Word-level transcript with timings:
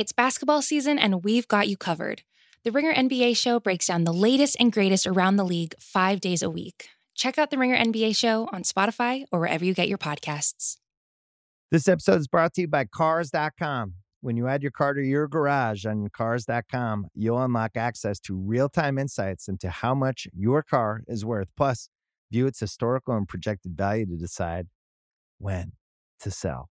It's 0.00 0.12
basketball 0.12 0.62
season, 0.62 0.98
and 0.98 1.22
we've 1.22 1.46
got 1.46 1.68
you 1.68 1.76
covered. 1.76 2.22
The 2.64 2.72
Ringer 2.72 2.94
NBA 2.94 3.36
show 3.36 3.60
breaks 3.60 3.88
down 3.88 4.04
the 4.04 4.14
latest 4.14 4.56
and 4.58 4.72
greatest 4.72 5.06
around 5.06 5.36
the 5.36 5.44
league 5.44 5.74
five 5.78 6.22
days 6.22 6.42
a 6.42 6.48
week. 6.48 6.88
Check 7.14 7.36
out 7.36 7.50
the 7.50 7.58
Ringer 7.58 7.76
NBA 7.76 8.16
show 8.16 8.48
on 8.50 8.62
Spotify 8.62 9.26
or 9.30 9.40
wherever 9.40 9.62
you 9.62 9.74
get 9.74 9.90
your 9.90 9.98
podcasts. 9.98 10.78
This 11.70 11.86
episode 11.86 12.18
is 12.18 12.28
brought 12.28 12.54
to 12.54 12.62
you 12.62 12.68
by 12.68 12.86
Cars.com. 12.86 13.92
When 14.22 14.38
you 14.38 14.48
add 14.48 14.62
your 14.62 14.72
car 14.72 14.94
to 14.94 15.02
your 15.02 15.28
garage 15.28 15.84
on 15.84 16.08
Cars.com, 16.08 17.08
you'll 17.14 17.42
unlock 17.42 17.76
access 17.76 18.18
to 18.20 18.34
real 18.34 18.70
time 18.70 18.96
insights 18.96 19.48
into 19.48 19.68
how 19.68 19.94
much 19.94 20.26
your 20.32 20.62
car 20.62 21.02
is 21.08 21.26
worth. 21.26 21.50
Plus, 21.58 21.90
view 22.32 22.46
its 22.46 22.58
historical 22.58 23.14
and 23.14 23.28
projected 23.28 23.76
value 23.76 24.06
to 24.06 24.16
decide 24.16 24.68
when 25.36 25.72
to 26.20 26.30
sell. 26.30 26.70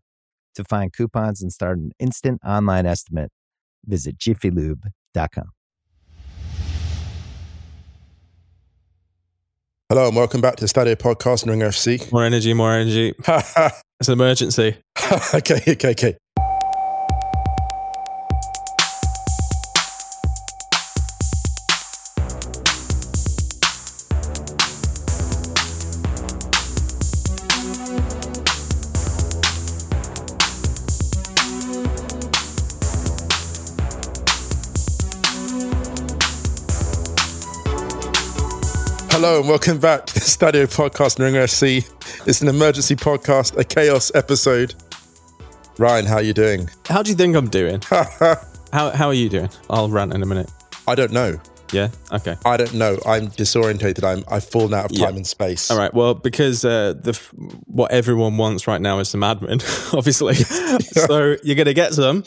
To 0.55 0.63
find 0.65 0.91
coupons 0.91 1.41
and 1.41 1.51
start 1.51 1.77
an 1.77 1.91
instant 1.99 2.41
online 2.45 2.85
estimate, 2.85 3.31
visit 3.85 4.17
jiffylube.com. 4.17 5.51
Hello 9.89 10.07
and 10.07 10.15
welcome 10.15 10.39
back 10.39 10.55
to 10.55 10.65
the 10.65 10.67
Stadio 10.67 10.95
Podcast 10.95 11.43
and 11.43 11.51
Ringer 11.51 11.67
FC. 11.67 12.11
More 12.11 12.23
energy, 12.23 12.53
more 12.53 12.73
energy. 12.73 13.13
it's 13.27 14.07
an 14.07 14.13
emergency. 14.13 14.77
okay, 15.33 15.61
okay, 15.67 15.91
okay. 15.91 16.17
Hello 39.31 39.39
and 39.39 39.49
welcome 39.49 39.79
back 39.79 40.05
to 40.07 40.13
the 40.15 40.19
Stadio 40.19 40.65
Podcast 40.65 41.15
and 41.15 41.23
Ringer 41.23 41.45
FC. 41.45 41.89
It's 42.27 42.41
an 42.41 42.49
emergency 42.49 42.97
podcast, 42.97 43.57
a 43.57 43.63
chaos 43.63 44.11
episode. 44.13 44.75
Ryan, 45.77 46.05
how 46.05 46.15
are 46.15 46.21
you 46.21 46.33
doing? 46.33 46.69
How 46.85 47.01
do 47.01 47.11
you 47.11 47.15
think 47.15 47.37
I'm 47.37 47.47
doing? 47.47 47.81
how 47.89 48.35
how 48.73 49.07
are 49.07 49.13
you 49.13 49.29
doing? 49.29 49.49
I'll 49.69 49.87
rant 49.87 50.13
in 50.13 50.21
a 50.21 50.25
minute. 50.25 50.51
I 50.85 50.95
don't 50.95 51.13
know. 51.13 51.39
Yeah. 51.71 51.91
Okay. 52.11 52.35
I 52.45 52.57
don't 52.57 52.73
know. 52.73 52.99
I'm 53.05 53.27
disorientated. 53.27 54.03
I'm 54.03 54.25
I've 54.27 54.43
fallen 54.43 54.73
out 54.73 54.91
of 54.91 54.97
time 54.97 55.11
Yeah. 55.11 55.15
and 55.15 55.25
space. 55.25 55.71
All 55.71 55.77
right. 55.77 55.93
Well, 55.93 56.13
because 56.13 56.65
uh, 56.65 56.95
the 57.01 57.17
what 57.67 57.89
everyone 57.91 58.35
wants 58.35 58.67
right 58.67 58.81
now 58.81 58.99
is 58.99 59.07
some 59.07 59.21
admin, 59.21 59.63
obviously. 59.97 60.33
so 60.83 61.37
you're 61.41 61.55
gonna 61.55 61.73
get 61.73 61.93
some. 61.93 62.25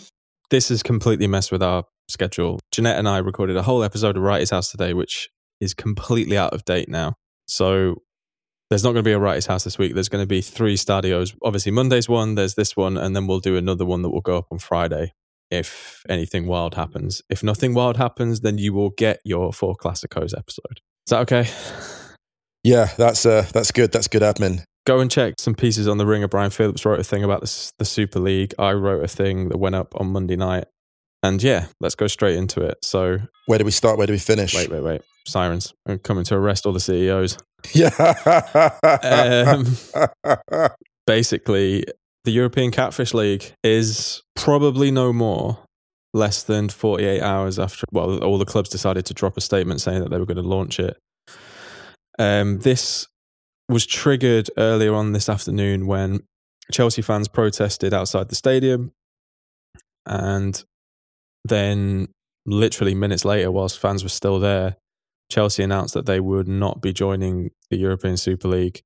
This 0.48 0.70
has 0.70 0.82
completely 0.82 1.26
messed 1.26 1.52
with 1.52 1.62
our 1.62 1.84
schedule. 2.08 2.60
Jeanette 2.72 2.98
and 2.98 3.06
I 3.06 3.18
recorded 3.18 3.58
a 3.58 3.62
whole 3.62 3.84
episode 3.84 4.16
of 4.16 4.22
Wrighty's 4.22 4.48
House 4.48 4.70
today, 4.70 4.94
which 4.94 5.28
is 5.60 5.74
completely 5.74 6.36
out 6.36 6.52
of 6.54 6.64
date 6.64 6.88
now. 6.88 7.14
So 7.46 8.02
there's 8.70 8.82
not 8.82 8.92
going 8.92 9.04
to 9.04 9.08
be 9.08 9.12
a 9.12 9.18
Wrighty's 9.18 9.46
House 9.46 9.64
this 9.64 9.78
week. 9.78 9.94
There's 9.94 10.08
going 10.08 10.22
to 10.22 10.26
be 10.26 10.40
three 10.40 10.76
stadios. 10.76 11.34
Obviously, 11.42 11.72
Monday's 11.72 12.08
one. 12.08 12.34
There's 12.34 12.54
this 12.54 12.76
one, 12.76 12.96
and 12.96 13.14
then 13.14 13.26
we'll 13.26 13.40
do 13.40 13.56
another 13.56 13.84
one 13.84 14.02
that 14.02 14.10
will 14.10 14.20
go 14.20 14.38
up 14.38 14.46
on 14.50 14.58
Friday. 14.58 15.12
If 15.50 16.02
anything 16.08 16.46
wild 16.46 16.74
happens, 16.74 17.22
if 17.28 17.42
nothing 17.42 17.74
wild 17.74 17.96
happens, 17.98 18.40
then 18.40 18.58
you 18.58 18.72
will 18.72 18.90
get 18.90 19.20
your 19.24 19.52
four 19.52 19.76
Classicos 19.76 20.36
episode. 20.36 20.80
Is 21.06 21.10
that 21.10 21.20
okay? 21.20 21.48
Yeah, 22.66 22.88
that's 22.96 23.26
uh 23.26 23.46
that's 23.52 23.70
good. 23.72 23.92
That's 23.92 24.08
good 24.08 24.22
admin. 24.22 24.64
go 24.86 24.98
and 25.00 25.10
check 25.10 25.34
some 25.38 25.54
pieces 25.54 25.86
on 25.86 25.98
the 25.98 26.06
ringer. 26.06 26.28
Brian 26.28 26.50
Phillips 26.50 26.86
wrote 26.86 26.98
a 26.98 27.04
thing 27.04 27.22
about 27.22 27.42
this, 27.42 27.70
the 27.78 27.84
Super 27.84 28.18
League. 28.18 28.54
I 28.58 28.72
wrote 28.72 29.04
a 29.04 29.06
thing 29.08 29.50
that 29.50 29.58
went 29.58 29.74
up 29.74 29.92
on 30.00 30.06
Monday 30.06 30.36
night. 30.36 30.64
And 31.22 31.42
yeah, 31.42 31.66
let's 31.80 31.94
go 31.94 32.06
straight 32.06 32.36
into 32.36 32.62
it. 32.62 32.78
So 32.82 33.18
Where 33.44 33.58
do 33.58 33.66
we 33.66 33.70
start? 33.70 33.98
Where 33.98 34.06
do 34.06 34.14
we 34.14 34.18
finish? 34.18 34.54
wait, 34.54 34.70
wait, 34.70 34.82
wait. 34.82 35.02
Sirens. 35.26 35.74
Coming 36.02 36.24
to 36.24 36.36
arrest 36.36 36.66
all 36.66 36.72
the 36.72 36.80
CEOs. 36.80 37.38
Yeah. 37.72 37.90
Um, 39.02 39.76
Basically, 41.06 41.84
the 42.24 42.30
European 42.30 42.70
Catfish 42.70 43.12
League 43.12 43.52
is 43.62 44.22
probably 44.34 44.90
no 44.90 45.12
more 45.12 45.58
less 46.14 46.42
than 46.42 46.68
48 46.68 47.20
hours 47.20 47.58
after, 47.58 47.84
well, 47.92 48.22
all 48.22 48.38
the 48.38 48.44
clubs 48.44 48.70
decided 48.70 49.04
to 49.06 49.14
drop 49.14 49.36
a 49.36 49.40
statement 49.40 49.80
saying 49.80 50.02
that 50.02 50.10
they 50.10 50.18
were 50.18 50.26
going 50.26 50.36
to 50.36 50.42
launch 50.42 50.78
it. 50.78 50.96
Um, 52.18 52.60
this 52.60 53.08
was 53.68 53.84
triggered 53.84 54.48
earlier 54.56 54.94
on 54.94 55.12
this 55.12 55.28
afternoon 55.28 55.86
when 55.86 56.22
Chelsea 56.72 57.02
fans 57.02 57.28
protested 57.28 57.92
outside 57.92 58.28
the 58.28 58.34
stadium. 58.34 58.92
And 60.06 60.62
then, 61.44 62.08
literally 62.46 62.94
minutes 62.94 63.24
later, 63.24 63.50
whilst 63.50 63.78
fans 63.78 64.02
were 64.02 64.08
still 64.08 64.38
there, 64.38 64.76
Chelsea 65.34 65.64
announced 65.64 65.94
that 65.94 66.06
they 66.06 66.20
would 66.20 66.46
not 66.46 66.80
be 66.80 66.92
joining 66.92 67.50
the 67.68 67.76
European 67.76 68.16
Super 68.16 68.46
League. 68.46 68.82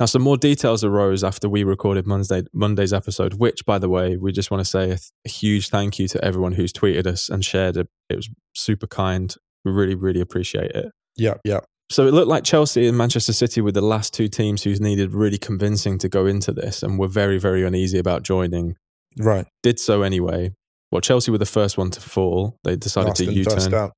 Now, 0.00 0.06
some 0.06 0.22
more 0.22 0.36
details 0.36 0.82
arose 0.82 1.22
after 1.22 1.48
we 1.48 1.62
recorded 1.62 2.04
Monday, 2.04 2.42
Monday's 2.52 2.92
episode, 2.92 3.34
which, 3.34 3.64
by 3.64 3.78
the 3.78 3.88
way, 3.88 4.16
we 4.16 4.32
just 4.32 4.50
want 4.50 4.60
to 4.60 4.64
say 4.64 4.84
a, 4.84 4.86
th- 4.86 5.12
a 5.24 5.28
huge 5.28 5.68
thank 5.68 6.00
you 6.00 6.08
to 6.08 6.24
everyone 6.24 6.52
who's 6.52 6.72
tweeted 6.72 7.06
us 7.06 7.28
and 7.28 7.44
shared 7.44 7.76
it. 7.76 7.86
It 8.10 8.16
was 8.16 8.28
super 8.56 8.88
kind. 8.88 9.32
We 9.64 9.70
really, 9.70 9.94
really 9.94 10.20
appreciate 10.20 10.72
it. 10.72 10.90
yeah, 11.16 11.34
yeah. 11.44 11.60
So 11.90 12.08
it 12.08 12.14
looked 12.14 12.28
like 12.28 12.42
Chelsea 12.42 12.88
and 12.88 12.98
Manchester 12.98 13.32
City 13.32 13.60
were 13.60 13.70
the 13.70 13.80
last 13.80 14.12
two 14.12 14.26
teams 14.26 14.64
who's 14.64 14.80
needed 14.80 15.12
really 15.12 15.38
convincing 15.38 15.98
to 15.98 16.08
go 16.08 16.26
into 16.26 16.50
this 16.50 16.82
and 16.82 16.98
were 16.98 17.06
very, 17.06 17.38
very 17.38 17.64
uneasy 17.64 17.98
about 17.98 18.24
joining. 18.24 18.74
Right. 19.16 19.46
Did 19.62 19.78
so 19.78 20.02
anyway. 20.02 20.54
Well, 20.90 21.02
Chelsea 21.02 21.30
were 21.30 21.38
the 21.38 21.46
first 21.46 21.78
one 21.78 21.90
to 21.90 22.00
fall. 22.00 22.56
They 22.64 22.74
decided 22.74 23.10
Last 23.10 23.18
to 23.18 23.32
U 23.32 23.44
turn. 23.44 23.90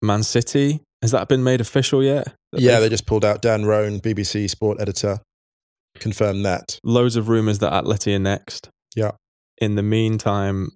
Man 0.00 0.22
City, 0.22 0.80
has 1.04 1.10
that 1.12 1.28
been 1.28 1.44
made 1.44 1.60
official 1.60 2.02
yet? 2.02 2.34
That 2.52 2.60
Yeah, 2.60 2.80
they 2.80 2.88
just 2.88 3.06
pulled 3.06 3.24
out 3.24 3.42
Dan 3.42 3.64
Roan, 3.64 4.00
BBC 4.00 4.48
sport 4.50 4.80
editor, 4.80 5.20
confirmed 5.98 6.44
that. 6.44 6.78
loads 6.82 7.16
of 7.16 7.28
rumours 7.28 7.58
that 7.60 7.72
Atleti 7.72 8.14
are 8.16 8.18
next. 8.18 8.68
Yeah. 8.96 9.12
In 9.58 9.74
the 9.76 9.82
meantime, 9.82 10.70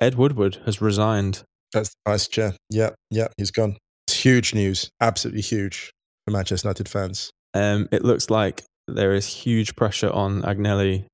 Ed 0.00 0.14
Woodward 0.14 0.58
has 0.66 0.80
resigned. 0.80 1.42
That's 1.72 1.90
the 1.90 2.10
vice 2.12 2.28
chair. 2.28 2.54
Yeah, 2.68 2.90
yeah, 3.10 3.28
he's 3.36 3.50
gone. 3.50 3.76
It's 4.06 4.22
huge 4.24 4.54
news. 4.54 4.90
Absolutely 5.00 5.42
huge 5.42 5.90
for 6.24 6.32
Manchester 6.32 6.66
United 6.68 6.88
fans. 6.88 7.30
Um, 7.54 7.88
it 7.92 8.04
looks 8.04 8.30
like 8.30 8.62
there 8.88 9.12
is 9.12 9.26
huge 9.26 9.76
pressure 9.76 10.10
on 10.10 10.42
Agnelli 10.42 11.06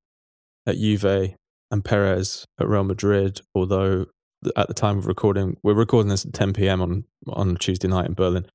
at 0.67 0.75
Juve 0.77 1.35
and 1.71 1.83
Perez 1.85 2.45
at 2.59 2.67
Real 2.67 2.83
Madrid. 2.83 3.41
Although 3.55 4.05
th- 4.05 4.07
at 4.55 4.67
the 4.67 4.73
time 4.73 4.97
of 4.97 5.07
recording, 5.07 5.57
we're 5.63 5.73
recording 5.73 6.09
this 6.09 6.25
at 6.25 6.33
10 6.33 6.53
p.m. 6.53 6.81
on 6.81 7.03
on 7.27 7.55
Tuesday 7.57 7.87
night 7.87 8.05
in 8.05 8.13
Berlin. 8.13 8.45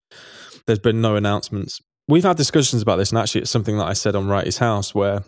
There's 0.67 0.79
been 0.79 1.00
no 1.00 1.17
announcements. 1.17 1.81
We've 2.08 2.25
had 2.25 2.37
discussions 2.37 2.82
about 2.82 2.96
this, 2.96 3.11
and 3.11 3.19
actually, 3.19 3.43
it's 3.43 3.50
something 3.50 3.79
that 3.79 3.87
I 3.87 3.93
said 3.93 4.14
on 4.14 4.29
Wrighty's 4.29 4.58
House 4.58 4.94
where 4.94 5.25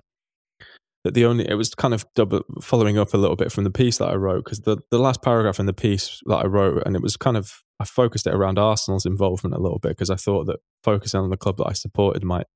that 1.04 1.14
the 1.14 1.26
only 1.26 1.48
it 1.48 1.54
was 1.54 1.74
kind 1.74 1.94
of 1.94 2.06
double 2.14 2.42
following 2.60 2.98
up 2.98 3.12
a 3.14 3.18
little 3.18 3.36
bit 3.36 3.52
from 3.52 3.64
the 3.64 3.70
piece 3.70 3.98
that 3.98 4.08
I 4.08 4.14
wrote 4.14 4.44
because 4.44 4.60
the 4.60 4.78
the 4.90 4.98
last 4.98 5.22
paragraph 5.22 5.60
in 5.60 5.66
the 5.66 5.72
piece 5.72 6.20
that 6.26 6.36
I 6.36 6.46
wrote 6.46 6.82
and 6.86 6.96
it 6.96 7.02
was 7.02 7.16
kind 7.16 7.36
of 7.36 7.62
I 7.78 7.84
focused 7.84 8.26
it 8.26 8.34
around 8.34 8.58
Arsenal's 8.58 9.04
involvement 9.04 9.54
a 9.54 9.60
little 9.60 9.78
bit 9.78 9.90
because 9.90 10.10
I 10.10 10.16
thought 10.16 10.46
that 10.46 10.60
focusing 10.82 11.20
on 11.20 11.30
the 11.30 11.36
club 11.36 11.58
that 11.58 11.66
I 11.66 11.72
supported 11.72 12.24
might 12.24 12.46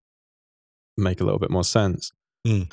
make 0.97 1.21
a 1.21 1.25
little 1.25 1.39
bit 1.39 1.51
more 1.51 1.65
sense. 1.65 2.11
Mm. 2.47 2.73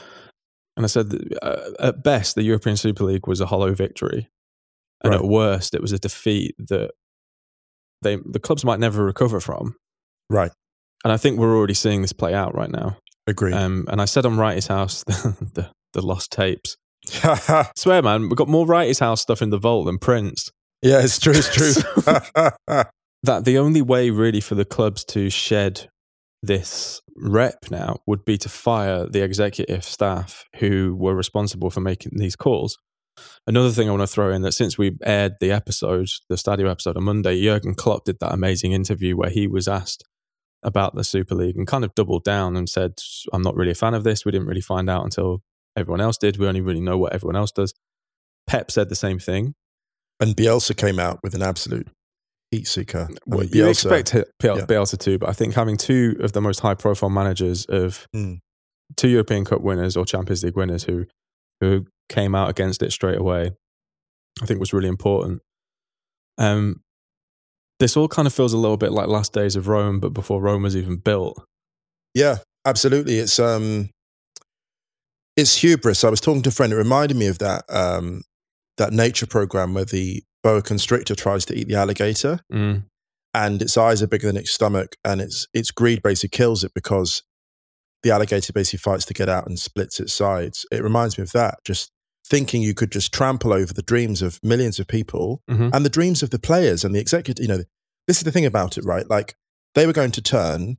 And 0.77 0.85
I 0.85 0.87
said 0.87 1.09
that, 1.09 1.39
uh, 1.41 1.71
at 1.79 2.03
best 2.03 2.35
the 2.35 2.43
European 2.43 2.77
Super 2.77 3.03
League 3.03 3.27
was 3.27 3.41
a 3.41 3.45
hollow 3.45 3.73
victory. 3.73 4.29
And 5.03 5.11
Right. 5.13 5.19
at 5.21 5.27
worst, 5.27 5.73
it 5.73 5.81
was 5.81 5.91
a 5.91 5.99
defeat 5.99 6.55
that 6.57 6.91
they 8.01 8.17
the 8.25 8.39
clubs 8.39 8.63
might 8.65 8.79
never 8.79 9.03
recover 9.05 9.39
from. 9.39 9.75
Right. 10.29 10.51
And 11.03 11.11
I 11.13 11.17
think 11.17 11.37
we're 11.39 11.55
already 11.55 11.73
seeing 11.75 12.01
this 12.01 12.13
play 12.13 12.33
out 12.33 12.55
right 12.55 12.71
now. 12.71 12.97
Agree. 13.27 13.53
Um, 13.53 13.85
and 13.89 14.01
I 14.01 14.05
said 14.05 14.25
on 14.25 14.37
Wrighty's 14.37 14.67
House, 14.67 15.03
the, 15.07 15.69
the 15.93 16.01
lost 16.05 16.31
tapes. 16.31 16.77
swear, 17.75 18.01
man, 18.01 18.23
we've 18.23 18.35
got 18.35 18.47
more 18.47 18.65
Wrighty's 18.65 18.99
House 18.99 19.21
stuff 19.21 19.41
in 19.41 19.49
the 19.51 19.59
vault 19.59 19.85
than 19.85 19.97
Prince. 19.99 20.49
yeah, 20.81 21.01
it's 21.01 21.19
true. 21.19 21.33
It's 21.35 21.53
true. 21.53 21.83
That 23.23 23.43
the 23.43 23.57
only 23.57 23.81
way 23.81 24.11
really 24.11 24.39
for 24.39 24.53
the 24.53 24.65
clubs 24.65 25.03
to 25.05 25.31
shed 25.31 25.89
this 26.43 27.01
rep 27.17 27.71
now 27.71 27.97
would 28.05 28.23
be 28.23 28.37
to 28.37 28.49
fire 28.49 29.07
the 29.07 29.23
executive 29.23 29.83
staff 29.83 30.43
who 30.57 30.95
were 30.95 31.15
responsible 31.15 31.71
for 31.71 31.81
making 31.81 32.11
these 32.17 32.35
calls. 32.35 32.77
Another 33.47 33.69
thing 33.71 33.87
I 33.87 33.91
want 33.91 34.01
to 34.03 34.07
throw 34.07 34.31
in 34.31 34.41
that 34.43 34.53
since 34.53 34.77
we 34.77 34.97
aired 35.03 35.33
the 35.39 35.51
episode, 35.51 36.09
the 36.29 36.35
Stadio 36.35 36.69
episode 36.69 36.97
on 36.97 37.03
Monday, 37.03 37.41
Jurgen 37.41 37.75
Klopp 37.75 38.05
did 38.05 38.19
that 38.19 38.33
amazing 38.33 38.71
interview 38.71 39.15
where 39.15 39.29
he 39.29 39.47
was 39.47 39.67
asked 39.67 40.03
about 40.63 40.95
the 40.95 41.03
Super 41.03 41.35
League 41.35 41.57
and 41.57 41.67
kind 41.67 41.83
of 41.83 41.93
doubled 41.95 42.23
down 42.23 42.55
and 42.57 42.67
said, 42.67 42.93
I'm 43.31 43.41
not 43.43 43.55
really 43.55 43.71
a 43.71 43.75
fan 43.75 43.93
of 43.93 44.03
this. 44.03 44.25
We 44.25 44.31
didn't 44.31 44.47
really 44.47 44.61
find 44.61 44.89
out 44.89 45.03
until 45.03 45.41
everyone 45.77 46.01
else 46.01 46.17
did. 46.17 46.37
We 46.37 46.47
only 46.47 46.61
really 46.61 46.81
know 46.81 46.97
what 46.97 47.13
everyone 47.13 47.35
else 47.35 47.51
does. 47.51 47.73
Pep 48.47 48.71
said 48.71 48.89
the 48.89 48.95
same 48.95 49.19
thing. 49.19 49.53
and 50.19 50.35
Bielsa 50.35 50.75
came 50.75 50.99
out 50.99 51.19
with 51.23 51.35
an 51.35 51.41
absolute 51.43 51.87
heat 52.51 52.67
seeker. 52.67 53.09
Well, 53.27 53.41
mean, 53.41 53.49
you 53.51 53.67
expect 53.67 54.15
H- 54.15 54.25
Biel- 54.39 54.57
yeah. 54.59 54.65
Bielsa 54.65 54.97
to, 54.99 55.19
but 55.19 55.29
I 55.29 55.33
think 55.33 55.53
having 55.55 55.77
two 55.77 56.15
of 56.19 56.31
the 56.31 56.41
most 56.41 56.61
high 56.61 56.73
profile 56.75 57.09
managers 57.09 57.65
of 57.65 58.07
Hmm. 58.13 58.35
two 58.95 59.09
European 59.09 59.45
Cup 59.45 59.61
winners 59.61 59.97
or 59.97 60.05
Champions 60.05 60.43
League 60.43 60.55
winners 60.55 60.83
who 60.85 61.05
who 61.61 61.85
came 62.09 62.35
out 62.35 62.49
against 62.49 62.81
it 62.83 62.91
straight 62.91 63.17
away, 63.17 63.51
I 64.41 64.45
think 64.45 64.59
was 64.59 64.73
really 64.73 64.87
important. 64.89 65.41
Um, 66.37 66.81
this 67.79 67.97
all 67.97 68.07
kind 68.07 68.25
of 68.27 68.33
feels 68.33 68.53
a 68.53 68.57
little 68.57 68.77
bit 68.77 68.91
like 68.91 69.07
last 69.07 69.33
days 69.33 69.55
of 69.55 69.67
Rome, 69.67 69.99
but 69.99 70.13
before 70.13 70.41
Rome 70.41 70.63
was 70.63 70.75
even 70.75 70.97
built. 70.97 71.41
Yeah, 72.13 72.37
absolutely. 72.65 73.17
It's 73.19 73.39
um, 73.39 73.89
it's 75.35 75.57
hubris. 75.57 76.03
I 76.03 76.09
was 76.09 76.21
talking 76.21 76.41
to 76.43 76.49
a 76.49 76.53
friend. 76.53 76.71
It 76.71 76.77
reminded 76.77 77.17
me 77.17 77.27
of 77.27 77.39
that 77.39 77.63
um, 77.69 78.23
that 78.77 78.93
nature 78.93 79.25
program 79.27 79.73
where 79.73 79.85
the 79.85 80.23
boa 80.43 80.61
constrictor 80.61 81.15
tries 81.15 81.45
to 81.45 81.55
eat 81.55 81.67
the 81.67 81.75
alligator, 81.75 82.39
Mm. 82.51 82.83
and 83.33 83.61
its 83.61 83.77
eyes 83.77 84.01
are 84.01 84.07
bigger 84.07 84.27
than 84.27 84.37
its 84.37 84.51
stomach, 84.51 84.95
and 85.03 85.19
its 85.21 85.47
its 85.53 85.71
greed 85.71 86.01
basically 86.01 86.37
kills 86.37 86.63
it 86.63 86.71
because 86.73 87.23
the 88.03 88.11
alligator 88.11 88.53
basically 88.53 88.77
fights 88.79 89.05
to 89.05 89.13
get 89.13 89.27
out 89.27 89.47
and 89.47 89.59
splits 89.59 89.99
its 89.99 90.13
sides. 90.13 90.65
It 90.71 90.83
reminds 90.83 91.17
me 91.17 91.23
of 91.23 91.31
that. 91.31 91.55
Just 91.65 91.91
thinking 92.27 92.61
you 92.61 92.73
could 92.73 92.91
just 92.91 93.13
trample 93.13 93.53
over 93.53 93.71
the 93.73 93.81
dreams 93.83 94.21
of 94.21 94.39
millions 94.43 94.79
of 94.79 94.87
people 94.87 95.41
Mhm. 95.49 95.69
and 95.73 95.85
the 95.85 95.89
dreams 95.89 96.23
of 96.23 96.31
the 96.31 96.39
players 96.39 96.83
and 96.83 96.95
the 96.95 96.99
executive. 96.99 97.43
You 97.43 97.49
know, 97.49 97.63
this 98.07 98.17
is 98.17 98.23
the 98.23 98.31
thing 98.31 98.45
about 98.45 98.77
it, 98.77 98.83
right? 98.85 99.07
Like 99.09 99.35
they 99.75 99.85
were 99.85 99.93
going 99.93 100.11
to 100.11 100.21
turn 100.21 100.77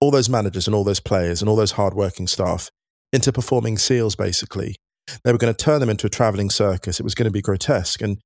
all 0.00 0.10
those 0.10 0.28
managers 0.28 0.66
and 0.66 0.74
all 0.74 0.84
those 0.84 1.00
players 1.00 1.40
and 1.40 1.48
all 1.48 1.56
those 1.56 1.72
hardworking 1.72 2.26
staff 2.26 2.70
into 3.12 3.32
performing 3.32 3.78
seals, 3.78 4.14
basically. 4.16 4.76
They 5.24 5.32
were 5.32 5.38
going 5.38 5.54
to 5.54 5.64
turn 5.64 5.80
them 5.80 5.88
into 5.90 6.06
a 6.06 6.10
traveling 6.10 6.50
circus. 6.50 7.00
It 7.00 7.04
was 7.04 7.14
going 7.14 7.26
to 7.26 7.30
be 7.32 7.40
grotesque. 7.42 8.02
And 8.02 8.18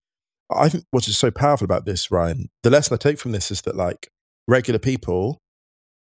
I 0.50 0.68
think 0.68 0.84
what's 0.90 1.14
so 1.16 1.30
powerful 1.30 1.64
about 1.64 1.84
this, 1.86 2.10
Ryan, 2.10 2.48
the 2.62 2.70
lesson 2.70 2.94
I 2.94 2.98
take 2.98 3.18
from 3.18 3.32
this 3.32 3.50
is 3.50 3.62
that 3.62 3.76
like 3.76 4.08
regular 4.48 4.78
people 4.78 5.38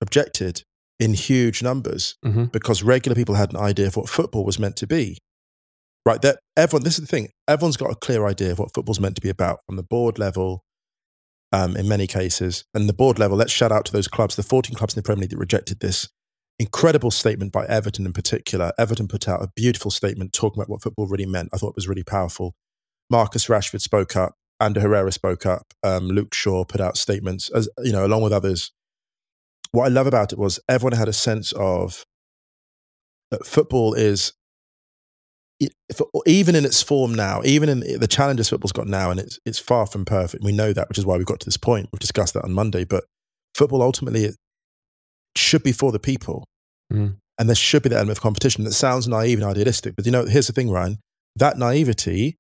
objected 0.01 0.63
in 0.99 1.13
huge 1.13 1.61
numbers 1.63 2.15
Mhm. 2.25 2.51
because 2.51 2.83
regular 2.83 3.15
people 3.15 3.35
had 3.35 3.51
an 3.51 3.57
idea 3.59 3.87
of 3.87 3.95
what 3.97 4.09
football 4.09 4.43
was 4.45 4.59
meant 4.59 4.75
to 4.77 4.87
be. 4.87 5.17
Right? 6.09 6.23
That 6.23 6.39
everyone, 6.57 6.83
this 6.83 6.95
is 6.97 7.01
the 7.01 7.07
thing, 7.07 7.29
everyone's 7.47 7.77
got 7.77 7.91
a 7.91 7.95
clear 7.95 8.25
idea 8.25 8.51
of 8.51 8.57
what 8.57 8.73
football's 8.73 8.99
meant 8.99 9.15
to 9.17 9.21
be 9.21 9.29
about 9.29 9.59
from 9.67 9.75
the 9.75 9.83
board 9.83 10.17
level, 10.17 10.63
um, 11.51 11.77
in 11.77 11.87
many 11.87 12.07
cases. 12.07 12.65
And 12.73 12.89
the 12.89 12.93
board 12.93 13.19
level, 13.19 13.37
let's 13.37 13.51
shout 13.51 13.71
out 13.71 13.85
to 13.85 13.91
those 13.91 14.07
clubs, 14.07 14.35
the 14.35 14.41
14 14.41 14.75
clubs 14.75 14.95
in 14.95 14.97
the 14.97 15.03
Premier 15.03 15.21
League 15.21 15.29
that 15.29 15.37
rejected 15.37 15.81
this 15.81 16.09
incredible 16.57 17.11
statement 17.11 17.53
by 17.53 17.63
Everton 17.67 18.07
in 18.07 18.13
particular. 18.13 18.71
Everton 18.79 19.07
put 19.07 19.27
out 19.27 19.43
a 19.43 19.51
beautiful 19.55 19.91
statement 19.91 20.33
talking 20.33 20.59
about 20.59 20.71
what 20.71 20.81
football 20.81 21.05
really 21.05 21.27
meant. 21.27 21.49
I 21.53 21.57
thought 21.57 21.69
it 21.69 21.75
was 21.75 21.87
really 21.87 22.01
powerful. 22.01 22.55
Marcus 23.11 23.45
Rashford 23.45 23.81
spoke 23.81 24.15
up, 24.15 24.33
Ander 24.59 24.81
Herrera 24.81 25.11
spoke 25.11 25.45
up, 25.45 25.75
um, 25.83 26.07
Luke 26.07 26.33
Shaw 26.33 26.65
put 26.65 26.81
out 26.81 26.97
statements, 26.97 27.51
as 27.51 27.69
you 27.83 27.91
know, 27.91 28.03
along 28.03 28.23
with 28.23 28.33
others. 28.33 28.71
What 29.73 29.85
I 29.85 29.89
love 29.89 30.07
about 30.07 30.33
it 30.33 30.39
was 30.39 30.59
everyone 30.67 30.97
had 30.97 31.07
a 31.07 31.13
sense 31.13 31.51
of 31.51 32.03
that 33.29 33.45
football 33.45 33.93
is 33.93 34.33
it- 35.59 35.73
even 36.25 36.55
in 36.55 36.65
its 36.65 36.81
form 36.81 37.13
now, 37.13 37.41
even 37.43 37.67
in 37.69 37.99
the 37.99 38.07
challenges 38.07 38.49
football's 38.49 38.71
got 38.71 38.87
now, 38.87 39.11
and 39.11 39.19
it's 39.19 39.39
it's 39.45 39.59
far 39.59 39.85
from 39.85 40.05
perfect. 40.05 40.43
We 40.43 40.51
know 40.51 40.71
that, 40.73 40.87
which 40.89 40.97
is 40.97 41.05
why 41.05 41.17
we've 41.17 41.25
got 41.25 41.39
to 41.41 41.45
this 41.45 41.57
point. 41.57 41.89
We've 41.91 41.99
discussed 41.99 42.33
that 42.35 42.43
on 42.43 42.53
Monday. 42.53 42.83
But 42.85 43.03
football 43.55 43.81
ultimately 43.81 44.25
it 44.25 44.35
should 45.35 45.63
be 45.63 45.71
for 45.71 45.91
the 45.91 45.99
people, 45.99 46.45
Mm. 46.91 47.17
and 47.37 47.49
there 47.49 47.55
should 47.55 47.83
be 47.83 47.89
that 47.89 47.97
element 47.97 48.17
of 48.17 48.21
competition. 48.21 48.63
That 48.63 48.73
sounds 48.73 49.07
naive 49.07 49.39
and 49.39 49.47
idealistic, 49.47 49.95
but 49.95 50.05
you 50.05 50.11
know, 50.11 50.25
here's 50.25 50.47
the 50.47 50.53
thing, 50.53 50.69
Ryan. 50.69 50.99
That 51.35 51.57
naivety 51.57 52.37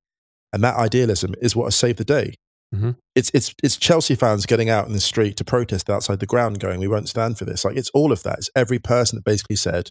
and 0.51 0.63
that 0.63 0.75
idealism 0.75 1.35
is 1.41 1.55
what 1.55 1.65
has 1.65 1.75
saved 1.75 1.99
the 1.99 2.05
day. 2.05 2.35
Mhm. 2.73 2.95
It's 3.15 3.31
it's 3.33 3.53
it's 3.63 3.77
Chelsea 3.77 4.15
fans 4.15 4.45
getting 4.45 4.69
out 4.69 4.87
in 4.87 4.93
the 4.93 4.99
street 4.99 5.35
to 5.37 5.43
protest 5.43 5.89
outside 5.89 6.19
the 6.19 6.25
ground, 6.25 6.59
going, 6.59 6.79
"We 6.79 6.87
won't 6.87 7.09
stand 7.09 7.37
for 7.37 7.45
this." 7.45 7.65
Like 7.65 7.75
it's 7.77 7.89
all 7.93 8.11
of 8.11 8.23
that. 8.23 8.39
It's 8.39 8.49
every 8.55 8.79
person 8.79 9.17
that 9.17 9.23
basically 9.25 9.55
said, 9.55 9.89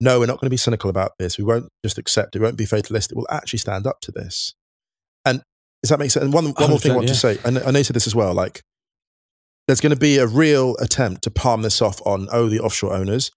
"No, 0.00 0.18
we're 0.18 0.26
not 0.26 0.38
going 0.40 0.46
to 0.46 0.50
be 0.50 0.56
cynical 0.56 0.90
about 0.90 1.12
this. 1.18 1.38
We 1.38 1.44
won't 1.44 1.68
just 1.84 1.98
accept 1.98 2.34
it. 2.34 2.38
We 2.38 2.44
won't 2.44 2.56
be 2.56 2.66
fatalistic. 2.66 3.16
We'll 3.16 3.26
actually 3.30 3.58
stand 3.58 3.86
up 3.86 4.00
to 4.02 4.12
this." 4.12 4.54
And 5.24 5.42
does 5.82 5.90
that 5.90 5.98
make 5.98 6.10
sense? 6.10 6.24
And 6.24 6.32
one 6.32 6.46
one 6.46 6.70
more 6.70 6.78
thing 6.78 6.92
I 6.92 6.96
want 6.96 7.08
to 7.08 7.14
say, 7.14 7.38
and 7.44 7.58
I 7.58 7.70
know 7.70 7.78
you 7.78 7.84
said 7.84 7.96
this 7.96 8.06
as 8.06 8.14
well. 8.14 8.34
Like, 8.34 8.62
there's 9.66 9.80
going 9.80 9.94
to 9.94 10.00
be 10.00 10.18
a 10.18 10.26
real 10.26 10.76
attempt 10.76 11.22
to 11.22 11.30
palm 11.30 11.62
this 11.62 11.82
off 11.82 12.00
on 12.06 12.28
oh 12.32 12.48
the 12.48 12.60
offshore 12.60 12.94
owners, 12.94 13.30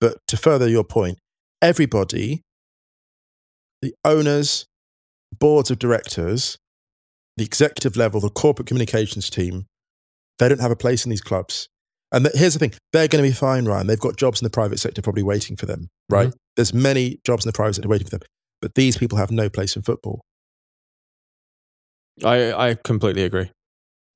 but 0.00 0.18
to 0.28 0.36
further 0.36 0.68
your 0.68 0.84
point, 0.84 1.18
everybody, 1.62 2.42
the 3.82 3.94
owners, 4.04 4.66
boards 5.38 5.70
of 5.70 5.78
directors, 5.78 6.58
the 7.36 7.44
executive 7.44 7.96
level, 7.96 8.20
the 8.20 8.30
corporate 8.30 8.66
communications 8.66 9.28
team, 9.28 9.66
they 10.38 10.48
don't 10.48 10.60
have 10.60 10.70
a 10.70 10.76
place 10.76 11.04
in 11.04 11.10
these 11.10 11.20
clubs. 11.20 11.68
And 12.14 12.24
th- 12.24 12.36
here's 12.36 12.54
the 12.54 12.58
thing 12.60 12.72
they're 12.92 13.08
going 13.08 13.22
to 13.22 13.28
be 13.28 13.34
fine, 13.34 13.66
Ryan. 13.66 13.86
They've 13.86 13.98
got 14.00 14.16
jobs 14.16 14.40
in 14.40 14.46
the 14.46 14.50
private 14.50 14.78
sector 14.78 15.02
probably 15.02 15.22
waiting 15.24 15.56
for 15.56 15.66
them, 15.66 15.88
right? 16.08 16.32
There's 16.56 16.72
many 16.72 17.18
jobs 17.26 17.44
in 17.44 17.48
the 17.50 17.52
private 17.56 17.74
sector 17.74 17.88
waiting 17.88 18.06
for 18.06 18.12
them. 18.18 18.26
But 18.62 18.74
these 18.76 18.96
people 18.96 19.18
have 19.18 19.30
no 19.30 19.48
place 19.50 19.76
in 19.76 19.82
football. 19.82 20.20
I, 22.24 22.52
I 22.70 22.74
completely 22.74 23.24
agree. 23.24 23.50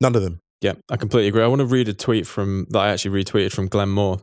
None 0.01 0.15
of 0.15 0.21
them. 0.21 0.39
Yeah, 0.61 0.73
I 0.89 0.97
completely 0.97 1.27
agree. 1.29 1.43
I 1.43 1.47
want 1.47 1.59
to 1.59 1.65
read 1.65 1.87
a 1.89 1.93
tweet 1.93 2.25
from 2.25 2.65
that 2.69 2.79
I 2.79 2.89
actually 2.89 3.23
retweeted 3.23 3.51
from 3.53 3.67
Glenn 3.67 3.89
Moore 3.89 4.19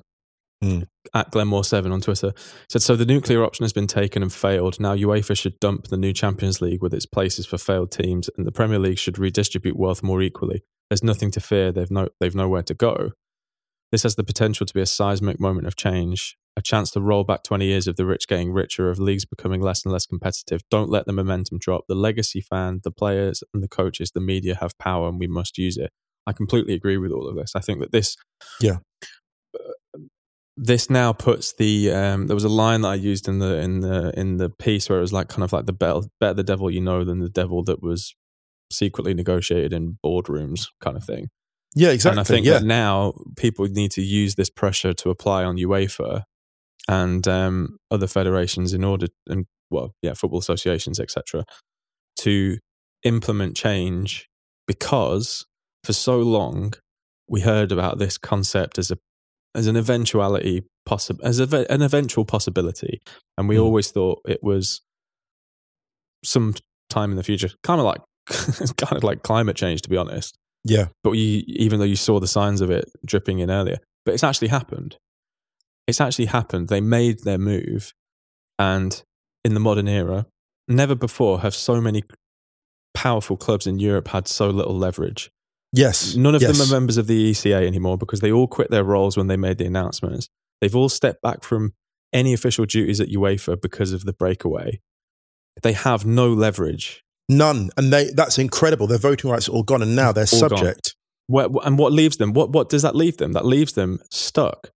Mm. 0.65 0.87
at 1.13 1.31
Glenmore7 1.33 1.93
on 1.93 2.01
Twitter. 2.01 2.33
He 2.35 2.43
said, 2.71 2.81
So 2.81 2.97
the 2.97 3.05
nuclear 3.05 3.45
option 3.45 3.65
has 3.65 3.75
been 3.75 3.87
taken 3.87 4.23
and 4.23 4.33
failed. 4.33 4.81
Now 4.81 4.97
UEFA 4.97 5.37
should 5.37 5.61
dump 5.61 5.89
the 5.89 5.99
new 5.99 6.15
Champions 6.15 6.63
League 6.63 6.81
with 6.83 6.95
its 6.95 7.05
places 7.05 7.45
for 7.45 7.59
failed 7.59 7.91
teams, 7.93 8.31
and 8.39 8.47
the 8.47 8.53
Premier 8.53 8.79
League 8.79 8.97
should 8.99 9.19
redistribute 9.19 9.77
wealth 9.77 10.03
more 10.03 10.23
equally. 10.23 10.63
There's 10.89 11.05
nothing 11.05 11.31
to 11.33 11.41
fear. 11.41 11.73
They've, 11.73 11.91
no, 11.91 12.09
they've 12.21 12.35
nowhere 12.35 12.63
to 12.63 12.73
go. 12.75 13.11
This 13.93 14.03
has 14.03 14.17
the 14.17 14.25
potential 14.25 14.67
to 14.67 14.75
be 14.75 14.81
a 14.81 14.87
seismic 14.87 15.39
moment 15.39 15.67
of 15.67 15.77
change, 15.77 16.37
a 16.57 16.63
chance 16.63 16.91
to 16.93 17.01
roll 17.01 17.23
back 17.25 17.43
20 17.45 17.65
years 17.67 17.87
of 17.87 17.97
the 17.97 18.05
rich 18.07 18.27
getting 18.27 18.53
richer, 18.53 18.91
of 18.91 18.99
leagues 18.99 19.25
becoming 19.25 19.61
less 19.61 19.85
and 19.85 19.93
less 19.93 20.07
competitive. 20.07 20.63
Don't 20.71 20.91
let 20.91 21.07
the 21.07 21.13
momentum 21.13 21.59
drop. 21.59 21.85
The 21.89 21.95
legacy 21.95 22.41
fan, 22.41 22.81
the 22.83 22.91
players, 22.91 23.43
and 23.55 23.63
the 23.63 23.69
coaches, 23.69 24.11
the 24.13 24.21
media 24.21 24.57
have 24.61 24.77
power, 24.79 25.09
and 25.09 25.19
we 25.19 25.27
must 25.29 25.57
use 25.59 25.77
it. 25.77 25.91
I 26.27 26.33
completely 26.33 26.75
agree 26.75 26.97
with 26.97 27.13
all 27.13 27.29
of 27.29 27.37
this. 27.37 27.53
I 27.55 27.61
think 27.61 27.79
that 27.81 27.93
this, 27.93 28.17
Yeah. 28.61 28.79
this 30.57 30.91
now 30.91 31.13
puts 31.13 31.53
the. 31.53 31.93
Um, 31.93 32.27
there 32.27 32.35
was 32.37 32.45
a 32.45 32.49
line 32.49 32.81
that 32.81 32.89
I 32.89 32.95
used 32.95 33.29
in 33.29 33.39
the 33.39 33.59
in 33.59 33.81
the 33.81 34.13
in 34.19 34.39
the 34.39 34.51
piece 34.51 34.89
where 34.89 34.99
it 34.99 35.03
was 35.03 35.13
like 35.13 35.29
kind 35.29 35.45
of 35.45 35.53
like 35.53 35.67
the 35.67 35.73
better, 35.73 36.01
better 36.19 36.35
the 36.35 36.43
devil 36.43 36.71
you 36.71 36.81
know 36.81 37.05
than 37.05 37.21
the 37.21 37.29
devil 37.29 37.63
that 37.65 37.83
was 37.83 38.15
secretly 38.73 39.15
negotiated 39.15 39.73
in 39.73 39.99
boardrooms, 40.05 40.69
kind 40.81 40.97
of 40.97 41.05
thing. 41.05 41.29
Yeah, 41.79 41.91
exactly. 41.91 42.19
And 42.19 42.21
I 42.21 42.25
think 42.25 42.47
yeah. 42.47 42.55
that 42.55 42.65
now 42.65 43.13
people 43.37 43.67
need 43.67 43.91
to 43.93 44.03
use 44.03 44.35
this 44.35 44.49
pressure 44.49 44.95
to 44.95 45.11
apply 45.11 45.45
on 45.45 45.57
UEFA 45.59 46.23
and 46.89 47.29
um, 47.29 47.77
other 47.91 48.07
federations 48.07 48.73
in 48.73 48.83
order, 48.83 49.09
and 49.29 49.45
well, 49.71 49.93
yeah, 50.01 50.15
football 50.15 50.39
associations, 50.39 50.99
etc., 50.99 51.45
to 52.21 52.59
implement 53.03 53.57
change 53.57 54.27
because 54.67 55.45
for 55.85 55.93
so 55.93 56.19
long 56.19 56.73
we 57.29 57.43
heard 57.43 57.71
about 57.71 57.99
this 57.99 58.17
concept 58.17 58.79
as 58.79 58.91
a 58.91 58.97
as 59.55 59.67
an 59.67 59.77
eventuality 59.77 60.65
possible 60.87 61.25
as 61.25 61.39
a, 61.41 61.71
an 61.71 61.83
eventual 61.83 62.25
possibility, 62.25 63.03
and 63.37 63.51
we 63.51 63.57
Mm. 63.57 63.63
always 63.65 63.91
thought 63.91 64.23
it 64.27 64.43
was 64.43 64.81
some 66.25 66.55
time 66.89 67.11
in 67.11 67.17
the 67.19 67.23
future, 67.23 67.51
kind 67.63 67.81
of 67.81 67.85
like 67.85 68.01
kind 68.79 68.97
of 68.97 69.05
like 69.05 69.23
climate 69.23 69.57
change, 69.57 69.83
to 69.83 69.91
be 69.91 69.97
honest 69.99 70.39
yeah. 70.67 70.87
but 71.03 71.13
you, 71.13 71.43
even 71.47 71.79
though 71.79 71.85
you 71.87 71.97
saw 71.97 72.21
the 72.21 72.27
signs 72.27 72.61
of 72.61 72.71
it 72.71 72.91
dripping 73.05 73.39
in 73.39 73.51
earlier, 73.51 73.79
but 74.05 74.15
it's 74.15 74.25
actually 74.25 74.49
happened. 74.49 74.97
It's 75.87 76.01
actually 76.01 76.27
happened. 76.27 76.69
They 76.69 76.81
made 76.81 77.25
their 77.25 77.39
move, 77.39 77.95
and 78.59 79.03
in 79.45 79.55
the 79.55 79.61
modern 79.61 79.89
era, 79.89 80.27
never 80.69 80.95
before 80.95 81.41
have 81.41 81.55
so 81.55 81.81
many 81.81 82.03
powerful 82.95 83.37
clubs 83.37 83.67
in 83.67 83.79
Europe 83.79 84.09
had 84.09 84.27
so 84.27 84.51
little 84.51 84.77
leverage. 84.77 85.31
Yes. 85.73 86.17
None 86.17 86.35
of 86.35 86.43
yes. 86.43 86.57
them 86.57 86.67
are 86.67 86.73
members 86.73 86.97
of 86.97 87.07
the 87.07 87.31
ECA 87.31 87.67
anymore 87.67 87.99
because 87.99 88.21
they 88.21 88.33
all 88.33 88.47
quit 88.47 88.71
their 88.71 88.85
roles 88.85 89.17
when 89.17 89.27
they 89.27 89.37
made 89.37 89.59
the 89.59 89.67
announcements. 89.67 90.29
They've 90.61 90.75
all 90.75 90.89
stepped 90.89 91.21
back 91.23 91.45
from 91.45 91.75
any 92.13 92.33
official 92.33 92.65
duties 92.65 93.01
at 93.01 93.09
UEFA 93.09 93.61
because 93.61 93.93
of 93.93 94.05
the 94.05 94.13
breakaway. 94.13 94.81
They 95.63 95.73
have 95.73 96.07
no 96.07 96.33
leverage. 96.33 97.05
None. 97.29 97.71
And 97.77 97.93
they 97.93 98.11
that's 98.11 98.39
incredible. 98.39 98.87
Their 98.87 98.99
voting 98.99 99.31
rights 99.31 99.49
are 99.49 99.53
all 99.53 99.63
gone 99.63 99.83
and 99.83 99.97
now 99.97 100.13
they're 100.13 100.23
All 100.23 100.39
subject. 100.39 100.95
What, 101.29 101.51
and 101.67 101.77
what 101.77 101.93
leaves 101.93 102.19
them? 102.19 102.33
What, 102.33 102.51
what 102.51 102.69
does 102.69 102.83
that 102.83 102.95
leave 102.95 103.17
them? 103.17 103.33
That 103.33 103.45
leaves 103.45 103.73
them 103.73 103.99
stuck. 104.13 104.71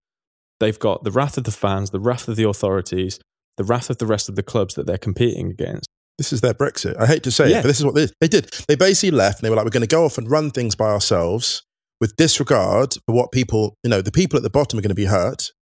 They've 0.59 0.79
got 0.79 1.05
the 1.05 1.13
wrath 1.13 1.39
of 1.39 1.45
the 1.45 1.53
fans, 1.53 1.91
the 1.91 2.01
wrath 2.01 2.27
of 2.27 2.35
the 2.35 2.49
authorities, 2.49 3.21
the 3.57 3.63
wrath 3.63 3.89
of 3.89 3.99
the 3.99 4.07
rest 4.07 4.29
of 4.29 4.35
the 4.35 4.43
clubs 4.43 4.75
that 4.75 4.85
they're 4.87 4.99
competing 4.99 5.49
against. 5.51 5.89
This 6.19 6.33
is 6.33 6.41
their 6.41 6.53
Brexit. 6.53 6.97
I 7.01 7.07
hate 7.07 7.23
to 7.23 7.31
say 7.31 7.51
Yeah. 7.51 7.59
it, 7.59 7.63
but 7.63 7.69
this 7.69 7.79
is 7.79 7.85
what 7.85 7.95
they, 7.95 8.09
they 8.21 8.27
did. 8.29 8.51
They 8.69 8.75
basically 8.75 9.17
left 9.17 9.39
and 9.39 9.47
they 9.47 9.51
were 9.51 9.57
like, 9.57 9.65
we're 9.65 9.71
going 9.71 9.83
to 9.83 9.87
go 9.87 10.05
off 10.05 10.19
and 10.19 10.29
run 10.31 10.51
things 10.51 10.75
by 10.75 10.91
ourselves 10.91 11.63
with 12.01 12.17
disregard 12.17 12.95
for 13.07 13.15
what 13.15 13.31
people, 13.31 13.75
you 13.85 13.91
know, 13.91 14.03
the 14.03 14.11
people 14.13 14.37
at 14.37 14.43
the 14.43 14.51
bottom 14.51 14.79
are 14.79 14.83
going 14.83 14.89
to 14.91 14.95
be 14.95 15.05
hurt. 15.07 15.53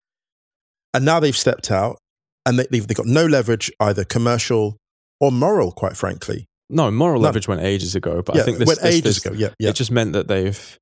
And 0.94 1.04
now 1.04 1.20
they've 1.20 1.36
stepped 1.36 1.70
out 1.70 1.98
and 2.46 2.58
they, 2.58 2.66
they've, 2.70 2.86
they've 2.86 2.96
got 2.96 3.06
no 3.06 3.26
leverage, 3.26 3.70
either 3.78 4.04
commercial 4.04 4.78
or 5.20 5.30
moral, 5.30 5.70
quite 5.70 5.96
frankly. 5.96 6.46
No, 6.70 6.90
moral 6.90 7.14
None. 7.20 7.22
leverage 7.24 7.48
went 7.48 7.62
ages 7.62 7.94
ago, 7.94 8.22
but 8.22 8.34
yeah, 8.36 8.42
I 8.42 8.44
think 8.44 8.58
this, 8.58 8.66
went 8.66 8.80
this- 8.80 8.94
ages 8.94 9.16
this- 9.22 9.26
ago. 9.26 9.34
Yeah, 9.36 9.48
yeah. 9.58 9.70
It 9.70 9.76
just 9.76 9.90
meant 9.90 10.12
that 10.12 10.28
they've, 10.28 10.78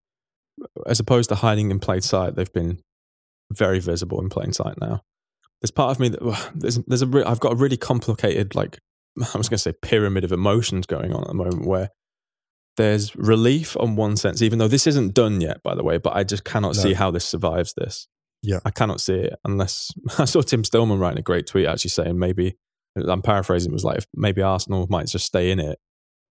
as 0.87 0.99
opposed 1.01 1.29
to 1.29 1.37
hiding 1.37 1.71
in 1.71 1.79
plain 1.79 2.01
sight, 2.01 2.35
they've 2.35 2.53
been 2.53 2.81
very 3.53 3.79
visible 3.79 4.21
in 4.21 4.29
plain 4.29 4.53
sight 4.53 4.81
now. 4.81 5.03
There's 5.63 5.71
part 5.71 5.91
of 5.93 6.01
me 6.01 6.09
that 6.11 6.23
well, 6.23 6.51
there's 6.55 6.77
there's 6.87 7.03
a 7.03 7.07
re- 7.07 7.23
I've 7.25 7.41
got 7.41 7.53
a 7.53 7.57
really 7.57 7.77
complicated 7.77 8.55
like 8.55 8.79
I 9.35 9.39
was 9.39 9.49
going 9.49 9.57
to 9.57 9.59
say 9.59 9.73
pyramid 9.81 10.25
of 10.25 10.33
emotions 10.33 10.87
going 10.87 11.13
on 11.13 11.23
at 11.23 11.29
the 11.29 11.35
moment 11.35 11.67
where 11.67 11.91
there's 12.77 13.17
relief 13.17 13.77
on 13.79 13.97
one 13.97 14.17
sense, 14.17 14.43
even 14.43 14.59
though 14.59 14.69
this 14.69 14.87
isn't 14.87 15.15
done 15.15 15.41
yet, 15.41 15.63
by 15.63 15.75
the 15.75 15.83
way. 15.83 15.97
But 15.99 16.15
I 16.15 16.25
just 16.25 16.45
cannot 16.45 16.77
No. 16.77 16.83
see 16.83 16.93
how 16.93 17.11
this 17.11 17.25
survives 17.25 17.73
this. 17.75 18.07
Yeah. 18.43 18.61
I 18.67 18.71
cannot 18.71 19.01
see 19.01 19.15
it 19.15 19.35
unless 19.45 19.91
I 20.19 20.27
saw 20.27 20.43
Tim 20.43 20.63
Stillman 20.63 20.99
writing 20.99 21.19
a 21.19 21.23
great 21.23 21.47
tweet 21.47 21.67
actually 21.67 21.91
saying 21.91 22.19
maybe 22.19 22.57
I'm 22.97 23.23
paraphrasing. 23.23 23.73
It 23.73 23.75
was 23.75 23.85
like 23.85 23.99
if 23.99 24.07
maybe 24.15 24.43
Arsenal 24.43 24.87
might 24.89 25.07
just 25.09 25.27
stay 25.27 25.51
in 25.51 25.59
it. 25.61 25.79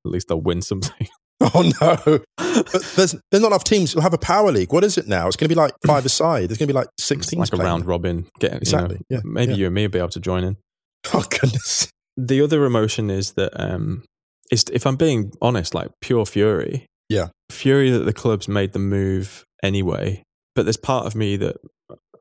At 0.05 0.11
least 0.11 0.27
they'll 0.27 0.41
win 0.41 0.61
something. 0.61 1.07
Oh 1.53 1.69
no! 1.81 2.19
But 2.37 2.81
there's 2.95 3.13
there's 3.29 3.41
not 3.41 3.47
enough 3.47 3.65
teams 3.65 3.91
who 3.91 3.99
have 3.99 4.13
a 4.13 4.17
power 4.17 4.53
league. 4.53 4.71
What 4.71 4.85
is 4.85 4.97
it 4.97 5.05
now? 5.05 5.27
It's 5.27 5.35
going 5.35 5.49
to 5.49 5.53
be 5.53 5.59
like 5.59 5.73
five 5.85 6.05
aside. 6.05 6.47
There's 6.49 6.57
going 6.57 6.69
to 6.69 6.73
be 6.73 6.77
like 6.77 6.87
six 6.97 7.23
It's 7.23 7.31
teams. 7.31 7.51
like 7.51 7.59
a 7.59 7.61
round 7.63 7.85
robin. 7.85 8.27
Get 8.39 8.53
Exactly, 8.53 9.01
You 9.09 9.17
know, 9.17 9.17
yeah, 9.17 9.21
maybe 9.25 9.51
yeah. 9.51 9.57
you 9.57 9.65
and 9.65 9.75
me 9.75 9.81
will 9.83 9.91
be 9.91 9.99
able 9.99 10.09
to 10.09 10.19
join 10.21 10.43
in. 10.45 10.57
Oh 11.13 11.25
goodness! 11.29 11.89
The 12.15 12.41
other 12.41 12.63
emotion 12.63 13.09
is 13.09 13.33
that 13.33 13.51
um, 13.61 14.05
is 14.49 14.63
if 14.71 14.87
I'm 14.87 14.95
being 14.95 15.33
honest, 15.41 15.75
like 15.75 15.89
pure 15.99 16.25
fury. 16.25 16.85
Yeah. 17.09 17.27
fury 17.51 17.91
that 17.91 18.05
the 18.05 18.13
clubs 18.13 18.47
made 18.47 18.71
the 18.71 18.79
move 18.79 19.43
anyway. 19.61 20.23
But 20.55 20.63
there's 20.65 20.77
part 20.77 21.05
of 21.05 21.15
me 21.15 21.35
that 21.35 21.57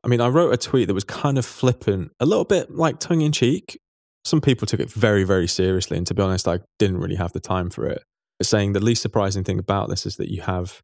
I 0.03 0.07
mean, 0.09 0.19
I 0.21 0.27
wrote 0.27 0.53
a 0.53 0.57
tweet 0.57 0.87
that 0.87 0.93
was 0.93 1.05
kind 1.05 1.37
of 1.37 1.45
flippant, 1.45 2.11
a 2.19 2.25
little 2.25 2.43
bit 2.43 2.69
like 2.69 2.99
tongue 2.99 3.21
in 3.21 3.31
cheek. 3.31 3.79
Some 4.25 4.41
people 4.41 4.65
took 4.65 4.79
it 4.79 4.91
very, 4.91 5.23
very 5.23 5.47
seriously, 5.47 5.97
and 5.97 6.07
to 6.07 6.13
be 6.13 6.21
honest, 6.21 6.47
I 6.47 6.59
didn't 6.79 6.97
really 6.97 7.15
have 7.15 7.31
the 7.31 7.39
time 7.39 7.69
for 7.69 7.85
it. 7.85 8.03
But 8.39 8.47
saying 8.47 8.73
the 8.73 8.83
least 8.83 9.01
surprising 9.01 9.43
thing 9.43 9.59
about 9.59 9.87
this 9.87 10.05
is 10.05 10.17
that 10.17 10.31
you 10.31 10.41
have 10.41 10.81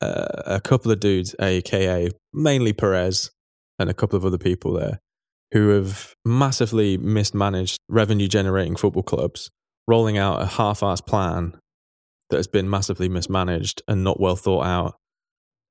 uh, 0.00 0.42
a 0.46 0.60
couple 0.60 0.90
of 0.90 1.00
dudes, 1.00 1.36
aka 1.40 2.10
mainly 2.32 2.72
Perez, 2.72 3.30
and 3.78 3.90
a 3.90 3.94
couple 3.94 4.16
of 4.16 4.24
other 4.24 4.38
people 4.38 4.72
there, 4.72 5.00
who 5.52 5.68
have 5.68 6.14
massively 6.24 6.96
mismanaged 6.96 7.78
revenue 7.88 8.26
generating 8.26 8.74
football 8.74 9.02
clubs, 9.02 9.50
rolling 9.86 10.18
out 10.18 10.42
a 10.42 10.46
half 10.46 10.80
assed 10.80 11.06
plan 11.06 11.58
that 12.30 12.36
has 12.36 12.46
been 12.46 12.68
massively 12.68 13.08
mismanaged 13.08 13.82
and 13.86 14.02
not 14.02 14.18
well 14.18 14.36
thought 14.36 14.66
out. 14.66 14.96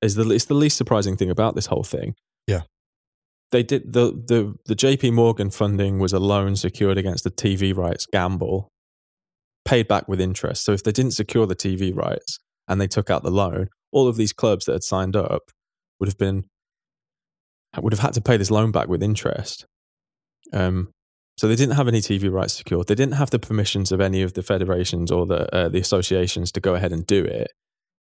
Is 0.02 0.16
the 0.16 0.30
it's 0.30 0.46
the 0.46 0.54
least 0.54 0.78
surprising 0.78 1.18
thing 1.18 1.30
about 1.30 1.56
this 1.56 1.68
whole 1.68 1.84
thing. 1.84 2.16
Yeah. 2.48 2.62
They 3.54 3.62
did 3.62 3.94
the 3.94 4.08
the 4.12 4.56
the 4.66 4.76
JP 4.76 5.14
Morgan 5.14 5.52
funding 5.52 6.00
was 6.00 6.12
a 6.12 6.18
loan 6.18 6.56
secured 6.56 6.98
against 6.98 7.24
the 7.24 7.30
TV 7.30 7.76
rights 7.78 8.08
gamble, 8.08 8.68
paid 9.64 9.88
back 9.88 10.08
with 10.08 10.20
interest. 10.20 10.66
So 10.66 10.72
if 10.72 10.84
they 10.84 10.92
didn't 10.92 11.12
secure 11.12 11.46
the 11.46 11.56
TV 11.56 11.96
rights 11.96 12.40
and 12.68 12.82
they 12.82 12.88
took 12.88 13.12
out 13.12 13.22
the 13.22 13.30
loan, 13.30 13.68
all 13.92 14.08
of 14.08 14.18
these 14.18 14.34
clubs 14.34 14.66
that 14.66 14.72
had 14.72 14.84
signed 14.84 15.16
up 15.16 15.44
would 16.00 16.10
have 16.10 16.18
been 16.18 16.46
would 17.80 17.94
have 17.94 18.00
had 18.00 18.14
to 18.14 18.22
pay 18.22 18.38
this 18.38 18.50
loan 18.50 18.72
back 18.72 18.88
with 18.88 19.04
interest. 19.04 19.68
Um, 20.52 20.90
so 21.38 21.48
they 21.48 21.56
didn't 21.56 21.76
have 21.76 21.88
any 21.88 22.02
TV 22.02 22.32
rights 22.32 22.54
secured. 22.54 22.88
They 22.88 22.96
didn't 22.96 23.16
have 23.22 23.30
the 23.30 23.38
permissions 23.38 23.92
of 23.92 24.02
any 24.02 24.24
of 24.24 24.34
the 24.34 24.42
federations 24.42 25.12
or 25.12 25.28
the 25.28 25.56
uh, 25.56 25.70
the 25.70 25.80
associations 25.80 26.52
to 26.54 26.60
go 26.60 26.74
ahead 26.74 26.92
and 26.92 27.06
do 27.06 27.24
it. 27.24 27.52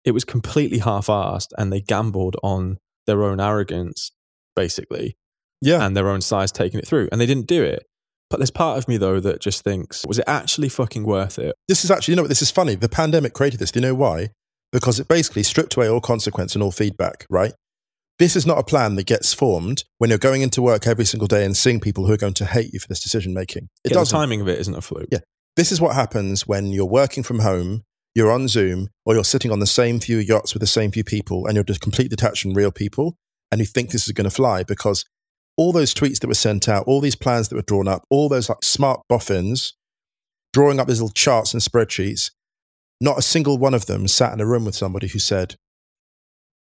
It 0.03 0.11
was 0.11 0.25
completely 0.25 0.79
half-assed, 0.79 1.53
and 1.57 1.71
they 1.71 1.79
gambled 1.79 2.35
on 2.43 2.77
their 3.07 3.23
own 3.23 3.39
arrogance, 3.39 4.11
basically, 4.53 5.15
Yeah, 5.61 5.85
and 5.85 5.95
their 5.95 6.09
own 6.09 6.21
size 6.21 6.51
taking 6.51 6.79
it 6.79 6.87
through, 6.87 7.09
and 7.11 7.19
they 7.19 7.25
didn't 7.25 7.47
do 7.47 7.63
it. 7.63 7.83
But 8.29 8.37
there's 8.37 8.51
part 8.51 8.77
of 8.77 8.87
me 8.87 8.97
though 8.97 9.19
that 9.19 9.41
just 9.41 9.63
thinks, 9.63 10.05
was 10.07 10.19
it 10.19 10.25
actually 10.27 10.69
fucking 10.69 11.03
worth 11.03 11.39
it? 11.39 11.55
this 11.67 11.83
is 11.83 11.89
actually 11.91 12.11
you 12.13 12.15
know 12.17 12.21
what 12.23 12.29
this 12.29 12.41
is 12.43 12.51
funny. 12.51 12.75
The 12.75 12.87
pandemic 12.89 13.33
created 13.33 13.59
this. 13.59 13.71
Do 13.71 13.79
you 13.79 13.85
know 13.87 13.95
why? 13.95 14.29
Because 14.71 14.99
it 14.99 15.07
basically 15.07 15.41
stripped 15.43 15.75
away 15.75 15.89
all 15.89 15.99
consequence 15.99 16.53
and 16.53 16.61
all 16.63 16.71
feedback. 16.71 17.25
Right. 17.29 17.53
This 18.19 18.35
is 18.35 18.45
not 18.45 18.59
a 18.59 18.63
plan 18.63 18.95
that 18.95 19.07
gets 19.07 19.33
formed 19.33 19.83
when 19.97 20.09
you're 20.09 20.19
going 20.19 20.41
into 20.41 20.61
work 20.61 20.85
every 20.85 21.05
single 21.05 21.27
day 21.27 21.43
and 21.45 21.55
seeing 21.57 21.79
people 21.79 22.05
who 22.05 22.13
are 22.13 22.17
going 22.17 22.33
to 22.35 22.45
hate 22.45 22.71
you 22.73 22.79
for 22.79 22.87
this 22.87 22.99
decision 22.99 23.33
making. 23.33 23.69
It 23.83 23.91
Yeah, 23.91 23.95
doesn't. 23.95 24.15
timing 24.17 24.41
of 24.41 24.47
it 24.47 24.59
isn't 24.59 24.75
a 24.75 24.81
fluke. 24.81 25.07
Yeah. 25.11 25.19
This 25.55 25.71
is 25.71 25.81
what 25.81 25.95
happens 25.95 26.45
when 26.45 26.67
you're 26.67 26.85
working 26.85 27.23
from 27.23 27.39
home, 27.39 27.83
you're 28.13 28.31
on 28.31 28.47
Zoom, 28.47 28.89
or 29.05 29.15
you're 29.15 29.23
sitting 29.23 29.51
on 29.51 29.59
the 29.59 29.65
same 29.65 29.99
few 29.99 30.17
yachts 30.17 30.53
with 30.53 30.61
the 30.61 30.67
same 30.67 30.91
few 30.91 31.03
people, 31.03 31.47
and 31.47 31.55
you're 31.55 31.63
just 31.63 31.81
completely 31.81 32.15
detached 32.15 32.41
from 32.43 32.53
real 32.53 32.71
people, 32.71 33.15
and 33.51 33.59
you 33.59 33.65
think 33.65 33.89
this 33.89 34.05
is 34.05 34.11
going 34.11 34.29
to 34.29 34.35
fly 34.35 34.63
because 34.63 35.03
all 35.59 35.73
those 35.73 35.93
tweets 35.93 36.21
that 36.21 36.29
were 36.29 36.33
sent 36.33 36.69
out, 36.69 36.87
all 36.87 37.01
these 37.01 37.17
plans 37.17 37.49
that 37.49 37.55
were 37.57 37.61
drawn 37.61 37.85
up, 37.85 38.05
all 38.09 38.29
those 38.29 38.47
like 38.47 38.63
smart 38.63 39.01
boffins 39.09 39.73
drawing 40.53 40.79
up 40.79 40.87
these 40.87 41.01
little 41.01 41.13
charts 41.13 41.53
and 41.53 41.61
spreadsheets, 41.61 42.31
not 43.01 43.17
a 43.17 43.21
single 43.21 43.57
one 43.57 43.73
of 43.73 43.85
them 43.85 44.07
sat 44.07 44.31
in 44.31 44.39
a 44.39 44.45
room 44.45 44.63
with 44.63 44.73
somebody 44.73 45.09
who 45.09 45.19
said, 45.19 45.57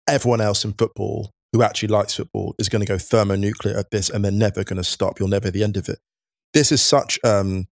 everyone 0.10 0.42
else 0.42 0.66
in 0.66 0.74
football 0.74 1.32
who 1.54 1.64
actually 1.64 1.88
likes 1.88 2.16
football 2.16 2.54
is 2.60 2.68
going 2.68 2.82
to 2.82 2.86
go 2.86 2.98
thermonuclear 2.98 3.78
at 3.78 3.92
this 3.92 4.10
and 4.10 4.26
they're 4.26 4.32
never 4.32 4.66
going 4.66 4.76
to 4.76 4.84
stop. 4.84 5.22
You'll 5.22 5.30
never 5.30 5.50
the 5.50 5.64
end 5.64 5.78
of 5.78 5.88
it. 5.88 6.00
This 6.54 6.70
is 6.70 6.82
such 6.82 7.18
um, 7.24 7.68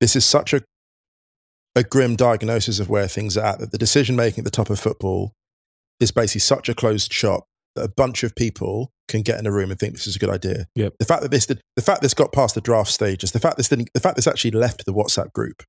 this 0.00 0.16
is 0.16 0.24
such 0.24 0.52
a 0.52 0.62
a 1.76 1.84
grim 1.84 2.16
diagnosis 2.16 2.80
of 2.80 2.88
where 2.88 3.06
things 3.06 3.36
are 3.36 3.46
at 3.46 3.60
that 3.60 3.70
the 3.70 3.78
decision 3.78 4.16
making 4.16 4.40
at 4.40 4.44
the 4.44 4.50
top 4.50 4.70
of 4.70 4.80
football 4.80 5.34
is 6.00 6.10
basically 6.10 6.40
such 6.40 6.68
a 6.68 6.74
closed 6.74 7.12
shop 7.12 7.46
that 7.76 7.84
a 7.84 7.88
bunch 7.88 8.24
of 8.24 8.34
people 8.34 8.90
can 9.12 9.22
get 9.22 9.38
in 9.38 9.46
a 9.46 9.52
room 9.52 9.70
and 9.70 9.78
think 9.78 9.92
this 9.94 10.06
is 10.08 10.16
a 10.16 10.18
good 10.18 10.30
idea. 10.30 10.66
Yep. 10.74 10.94
The 10.98 11.04
fact 11.04 11.22
that 11.22 11.30
this 11.30 11.46
did, 11.46 11.60
the 11.76 11.82
fact 11.82 12.02
this 12.02 12.14
got 12.14 12.32
past 12.32 12.54
the 12.56 12.60
draft 12.60 12.90
stages, 12.90 13.30
the 13.32 13.38
fact 13.40 13.56
this 13.56 13.68
didn't, 13.68 13.90
the 13.94 14.00
fact 14.00 14.16
this 14.16 14.26
actually 14.26 14.50
left 14.50 14.84
the 14.84 14.92
WhatsApp 14.92 15.32
group, 15.32 15.62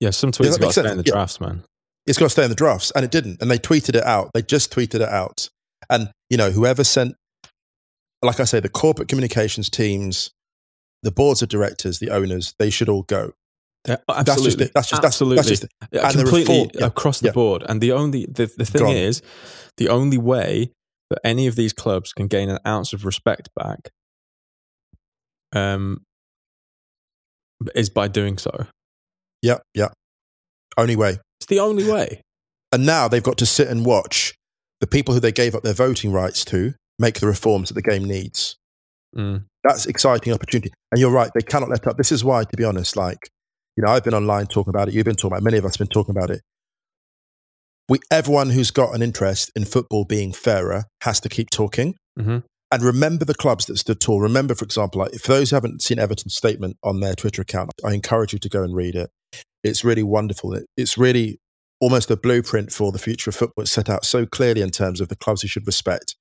Yeah, 0.00 0.10
some 0.10 0.30
tweets 0.32 0.58
got 0.60 0.68
to 0.68 0.80
stay 0.80 0.90
in 0.90 0.98
the 0.98 1.04
Yeah. 1.06 1.12
drafts, 1.12 1.40
man. 1.40 1.64
it's 2.06 2.18
got 2.18 2.26
to 2.26 2.30
stay 2.30 2.44
in 2.44 2.50
the 2.50 2.56
drafts, 2.56 2.90
and 2.94 3.04
it 3.04 3.10
didn't. 3.10 3.40
And 3.42 3.50
they 3.50 3.58
tweeted 3.58 3.94
it 3.96 4.04
out. 4.04 4.30
They 4.34 4.42
just 4.42 4.72
tweeted 4.72 4.96
it 4.96 5.02
out. 5.08 5.48
And 5.90 6.10
you 6.30 6.36
know, 6.36 6.50
whoever 6.50 6.84
sent, 6.84 7.14
like 8.22 8.40
I 8.40 8.44
say, 8.44 8.60
the 8.60 8.68
corporate 8.68 9.08
communications 9.08 9.68
teams, 9.70 10.30
the 11.02 11.10
boards 11.12 11.42
of 11.42 11.48
directors, 11.48 11.98
the 11.98 12.10
owners, 12.10 12.54
they 12.58 12.70
should 12.70 12.88
all 12.88 13.02
go. 13.02 13.32
Yeah, 13.88 13.96
That's 14.06 14.24
just 14.26 14.28
absolutely. 14.30 14.70
That's 14.74 14.88
just 14.90 15.04
absolutely. 15.04 15.36
that's 15.36 15.48
just 15.48 15.64
it. 15.64 15.70
Yeah, 15.90 16.06
and 16.08 16.14
there 16.14 16.22
are 16.22 16.30
completely 16.30 16.54
four- 16.56 16.70
yeah, 16.74 16.86
across 16.86 17.18
the 17.20 17.32
board. 17.32 17.64
And 17.68 17.80
the 17.80 17.90
only 17.92 18.26
the, 18.26 18.46
the 18.56 18.64
thing 18.64 18.88
is, 18.88 19.22
the 19.76 19.88
only 19.88 20.18
way 20.18 20.70
that 21.12 21.20
any 21.24 21.46
of 21.46 21.54
these 21.54 21.72
clubs 21.72 22.12
can 22.12 22.26
gain 22.26 22.48
an 22.48 22.58
ounce 22.66 22.92
of 22.92 23.04
respect 23.04 23.48
back, 23.54 23.90
um, 25.52 26.02
is 27.74 27.90
by 27.90 28.08
doing 28.08 28.38
so. 28.38 28.66
Yeah, 29.40 29.58
yeah. 29.74 29.88
Only 30.76 30.96
way. 30.96 31.18
It's 31.38 31.46
the 31.48 31.60
only 31.60 31.90
way. 31.90 32.22
And 32.72 32.86
now 32.86 33.08
they've 33.08 33.22
got 33.22 33.38
to 33.38 33.46
sit 33.46 33.68
and 33.68 33.84
watch 33.84 34.34
the 34.80 34.86
people 34.86 35.14
who 35.14 35.20
they 35.20 35.32
gave 35.32 35.54
up 35.54 35.62
their 35.62 35.74
voting 35.74 36.12
rights 36.12 36.44
to 36.46 36.74
make 36.98 37.20
the 37.20 37.26
reforms 37.26 37.68
that 37.68 37.74
the 37.74 37.82
game 37.82 38.04
needs. 38.04 38.56
Mm. 39.16 39.44
That's 39.62 39.86
exciting 39.86 40.32
opportunity. 40.32 40.72
And 40.90 41.00
you're 41.00 41.10
right, 41.10 41.30
they 41.34 41.42
cannot 41.42 41.68
let 41.68 41.86
up. 41.86 41.96
This 41.96 42.10
is 42.10 42.24
why, 42.24 42.44
to 42.44 42.56
be 42.56 42.64
honest, 42.64 42.96
like, 42.96 43.28
you 43.76 43.84
know, 43.84 43.90
I've 43.90 44.04
been 44.04 44.14
online 44.14 44.46
talking 44.46 44.70
about 44.70 44.88
it. 44.88 44.94
You've 44.94 45.04
been 45.04 45.14
talking 45.14 45.32
about 45.32 45.42
it. 45.42 45.44
Many 45.44 45.58
of 45.58 45.64
us 45.64 45.76
have 45.76 45.86
been 45.86 45.92
talking 45.92 46.16
about 46.16 46.30
it. 46.30 46.40
We, 47.88 47.98
everyone 48.10 48.50
who's 48.50 48.70
got 48.70 48.94
an 48.94 49.02
interest 49.02 49.50
in 49.54 49.64
football 49.64 50.04
being 50.04 50.32
fairer 50.32 50.84
has 51.02 51.20
to 51.20 51.28
keep 51.28 51.50
talking. 51.50 51.96
hmm 52.18 52.38
And 52.70 52.82
remember 52.82 53.24
the 53.24 53.34
clubs 53.34 53.66
that 53.66 53.76
stood 53.76 54.00
tall. 54.00 54.20
Remember, 54.20 54.54
for 54.54 54.64
example, 54.64 55.00
like, 55.00 55.12
for 55.14 55.32
those 55.32 55.50
who 55.50 55.56
haven't 55.56 55.82
seen 55.82 55.98
Everton's 55.98 56.34
statement 56.36 56.76
on 56.82 57.00
their 57.00 57.14
Twitter 57.14 57.42
account, 57.42 57.70
I 57.84 57.92
encourage 57.92 58.32
you 58.32 58.38
to 58.38 58.48
go 58.48 58.62
and 58.62 58.74
read 58.74 58.94
it. 58.94 59.10
It's 59.62 59.84
really 59.84 60.02
wonderful. 60.02 60.54
It, 60.54 60.64
it's 60.76 60.96
really 60.96 61.38
almost 61.80 62.10
a 62.10 62.16
blueprint 62.16 62.72
for 62.72 62.92
the 62.92 62.98
future 62.98 63.30
of 63.30 63.36
football. 63.36 63.62
It's 63.62 63.72
set 63.72 63.90
out 63.90 64.04
so 64.04 64.24
clearly 64.24 64.62
in 64.62 64.70
terms 64.70 65.00
of 65.00 65.08
the 65.08 65.16
clubs 65.16 65.42
you 65.42 65.48
should 65.48 65.66
respect. 65.66 66.16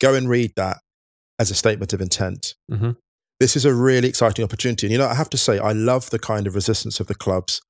Go 0.00 0.14
and 0.14 0.28
read 0.28 0.52
that 0.56 0.78
as 1.38 1.50
a 1.50 1.54
statement 1.54 1.92
of 1.92 2.00
intent. 2.00 2.54
hmm 2.70 2.90
This 3.40 3.56
is 3.56 3.64
a 3.64 3.74
really 3.74 4.08
exciting 4.08 4.44
opportunity. 4.44 4.86
And 4.86 4.92
you 4.92 4.98
know, 4.98 5.08
I 5.08 5.14
have 5.14 5.30
to 5.30 5.38
say, 5.38 5.58
I 5.58 5.72
love 5.72 6.10
the 6.10 6.18
kind 6.18 6.46
of 6.46 6.54
resistance 6.54 7.00
of 7.00 7.06
the 7.06 7.14
clubs 7.14 7.60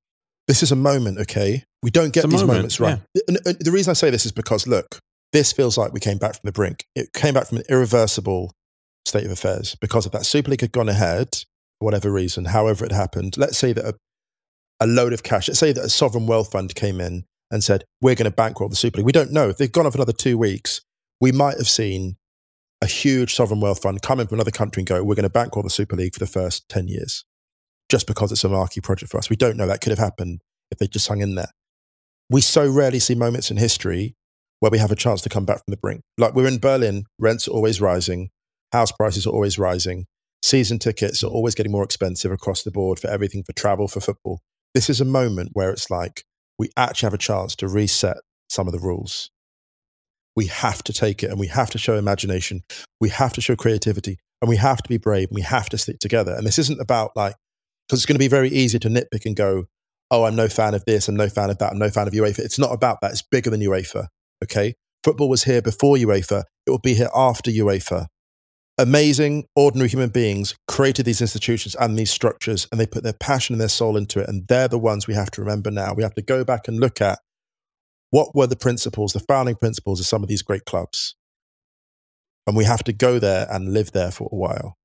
This 0.49 0.63
is 0.63 0.73
a 0.73 0.77
moment, 0.77 1.19
okay? 1.19 1.65
We 1.83 1.91
don't 1.91 2.13
get 2.13 2.25
these 2.25 2.41
moment, 2.41 2.49
moments 2.59 2.81
right. 2.81 3.01
And- 3.29 3.39
and 3.47 3.57
the 3.61 3.71
reason 3.71 3.91
I 3.91 3.95
say 3.95 4.11
this 4.11 4.27
is 4.27 4.33
because, 4.33 4.67
look, 4.67 4.99
this 5.33 5.53
feels 5.53 5.79
like 5.79 5.93
we 5.93 6.01
came 6.01 6.19
back 6.19 6.33
from 6.35 6.41
the 6.45 6.53
brink. 6.53 6.85
It 6.97 7.13
came 7.13 7.35
back 7.35 7.47
from 7.47 7.59
an 7.59 7.65
irreversible 7.69 8.53
state 9.07 9.25
of 9.25 9.31
affairs 9.31 9.77
because 9.81 10.07
if 10.07 10.13
that 10.13 10.27
Super 10.27 10.51
League 10.51 10.61
had 10.61 10.73
gone 10.73 10.89
ahead, 10.89 11.29
for 11.79 11.85
whatever 11.85 12.11
reason, 12.11 12.47
however 12.47 12.85
it 12.85 12.93
happened, 12.93 13.37
let's 13.37 13.57
say 13.59 13.73
that 13.73 13.85
a, 13.85 13.95
a 14.81 14.87
load 14.87 15.13
of 15.13 15.23
cash, 15.23 15.49
let's 15.49 15.61
say 15.61 15.73
that 15.73 15.85
a 15.85 15.89
sovereign 15.89 16.27
wealth 16.27 16.51
fund 16.51 16.75
came 16.75 17.01
in 17.01 17.25
and 17.51 17.63
said, 17.63 17.85
we're 18.03 18.15
going 18.15 18.31
to 18.31 18.35
bankroll 18.35 18.69
the 18.69 18.77
Super 18.77 18.99
League. 18.99 19.07
We 19.07 19.13
don't 19.13 19.33
know. 19.33 19.49
If 19.51 19.59
they've 19.59 19.71
gone 19.71 19.87
on 19.87 19.93
for 19.93 19.99
another 19.99 20.13
two 20.13 20.37
weeks, 20.37 20.81
we 21.21 21.31
might 21.33 21.57
have 21.59 21.69
seen 21.69 22.17
a 22.83 22.87
huge 22.87 23.35
sovereign 23.35 23.61
wealth 23.61 23.83
fund 23.83 24.03
come 24.03 24.21
in 24.21 24.27
from 24.27 24.37
another 24.37 24.51
country 24.51 24.81
and 24.81 24.87
go, 24.89 25.03
we're 25.03 25.15
going 25.15 25.23
to 25.25 25.31
bankroll 25.31 25.63
the 25.63 25.71
Super 25.71 25.97
League 25.97 26.15
for 26.15 26.21
the 26.21 26.27
first 26.27 26.69
10 26.69 26.89
years 26.89 27.25
just 27.89 28.07
because 28.07 28.31
it's 28.33 28.45
a 28.45 28.49
marquee 28.49 28.81
project 28.81 29.11
for 29.11 29.19
us. 29.19 29.31
We 29.31 29.37
don't 29.37 29.57
know. 29.57 29.67
That 29.67 29.81
could 29.81 29.91
have 29.91 29.99
happened 29.99 30.41
if 30.71 30.79
they 30.79 30.87
just 30.87 31.09
hung 31.09 31.21
in 31.21 31.35
there. 31.35 31.51
We 32.31 32.41
so 32.41 32.69
rarely 32.69 32.99
see 32.99 33.15
moments 33.15 33.51
in 33.51 33.57
history 33.57 34.15
where 34.61 34.71
we 34.71 34.79
have 34.79 34.91
a 34.91 34.97
chance 34.97 35.23
to 35.23 35.29
come 35.29 35.45
back 35.45 35.59
from 35.59 35.71
the 35.73 35.77
brink. 35.77 36.03
Like 36.19 36.35
we're 36.35 36.49
in 36.49 36.59
Berlin, 36.59 37.05
rents 37.19 37.49
are 37.49 37.53
always 37.53 37.81
rising, 37.81 38.31
house 38.73 38.93
prices 38.93 39.27
are 39.27 39.31
always 39.31 39.59
rising, 39.59 40.07
season 40.43 40.79
tickets 40.79 41.23
are 41.23 41.31
always 41.31 41.55
getting 41.55 41.73
more 41.73 41.85
expensive 41.85 42.33
across 42.33 42.63
the 42.63 42.71
board 42.71 42.99
for 42.99 43.09
everything, 43.09 43.45
for 43.45 43.53
travel, 43.53 43.89
for 43.89 44.01
football. 44.01 44.41
This 44.75 44.91
is 44.91 45.01
a 45.01 45.05
moment 45.05 45.51
where 45.53 45.71
it's 45.71 45.91
like 45.91 46.25
we 46.59 46.71
actually 46.77 47.07
have 47.07 47.15
a 47.15 47.19
chance 47.19 47.55
to 47.57 47.69
reset 47.69 48.19
some 48.49 48.67
of 48.67 48.73
the 48.73 48.79
rules. 48.79 49.31
We 50.37 50.47
have 50.47 50.83
to 50.85 50.93
take 50.93 51.23
it 51.23 51.31
and 51.31 51.41
we 51.41 51.49
have 51.49 51.71
to 51.71 51.79
show 51.79 51.97
imagination. 51.97 52.63
We 53.01 53.09
have 53.09 53.33
to 53.35 53.41
show 53.41 53.57
creativity 53.57 54.19
and 54.41 54.49
we 54.49 54.57
have 54.57 54.83
to 54.83 54.89
be 54.89 54.99
brave 54.99 55.29
and 55.29 55.37
we 55.37 55.43
have 55.43 55.69
to 55.71 55.79
stick 55.79 55.99
together. 55.99 56.35
And 56.35 56.47
this 56.47 56.59
isn't 56.59 56.81
about 56.81 57.13
like, 57.17 57.35
because 57.89 58.01
it's 58.01 58.07
going 58.07 58.17
to 58.17 58.21
be 58.21 58.29
very 58.29 58.51
easy 58.51 58.79
to 58.79 58.89
nitpick 58.89 59.25
and 59.25 59.35
go, 59.35 59.65
oh, 60.11 60.25
I'm 60.25 60.37
no 60.37 60.49
fan 60.49 60.75
of 60.75 60.85
this, 60.85 61.09
I'm 61.09 61.17
no 61.17 61.29
fan 61.29 61.51
of 61.51 61.59
that, 61.59 61.73
I'm 61.73 61.79
no 61.79 61.91
fan 61.91 62.07
of 62.07 62.15
UEFA. 62.15 62.41
It's 62.41 62.59
not 62.59 62.73
about 62.73 62.99
that. 63.03 63.13
It's 63.13 63.23
bigger 63.23 63.51
than 63.51 63.61
UEFA. 63.61 64.09
Okay. 64.43 64.75
Football 65.05 65.29
was 65.29 65.45
here 65.45 65.63
before 65.63 65.97
UEFA, 65.97 66.45
it 66.67 66.71
will 66.71 66.79
be 66.79 66.95
here 66.95 67.11
after 67.15 67.51
UEFA. 67.51 68.07
Amazing, 68.81 69.47
ordinary 69.57 69.89
human 69.89 70.11
beings 70.11 70.55
created 70.69 71.05
these 71.05 71.21
institutions 71.21 71.75
and 71.75 71.99
these 71.99 72.11
structures, 72.11 72.69
and 72.71 72.81
they 72.81 72.87
put 72.87 73.03
their 73.03 73.13
passion 73.13 73.55
and 73.55 73.61
their 73.61 73.69
soul 73.69 73.97
into 73.97 74.21
it. 74.21 74.29
And 74.29 74.47
they're 74.49 74.69
the 74.69 74.79
ones 74.79 75.07
we 75.07 75.15
have 75.15 75.31
to 75.33 75.41
remember 75.41 75.71
now. 75.71 75.95
We 75.95 76.05
have 76.05 76.15
to 76.15 76.23
go 76.23 76.45
back 76.45 76.69
and 76.69 76.79
look 76.79 77.01
at 77.01 77.19
what 78.11 78.35
were 78.35 78.47
the 78.47 78.57
principles, 78.57 79.13
the 79.13 79.21
founding 79.21 79.57
principles 79.57 79.99
of 79.99 80.07
some 80.07 80.23
of 80.23 80.29
these 80.29 80.43
great 80.43 80.65
clubs. 80.65 81.17
And 82.47 82.57
we 82.57 82.65
have 82.65 82.85
to 82.85 82.93
go 82.93 83.19
there 83.19 83.47
and 83.51 83.73
live 83.73 83.93
there 83.93 84.13
for 84.13 84.29
a 84.33 84.37
while. 84.37 84.77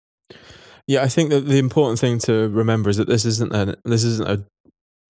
Yeah, 0.88 1.04
I 1.04 1.08
think 1.08 1.30
that 1.30 1.42
the 1.42 1.60
important 1.60 2.00
thing 2.00 2.20
to 2.20 2.50
remember 2.50 2.90
is 2.90 2.98
that 2.98 3.08
this 3.08 3.26
isn't 3.26 3.54
a 3.54 3.78
this 3.86 4.04
isn't 4.04 4.28
a 4.28 4.46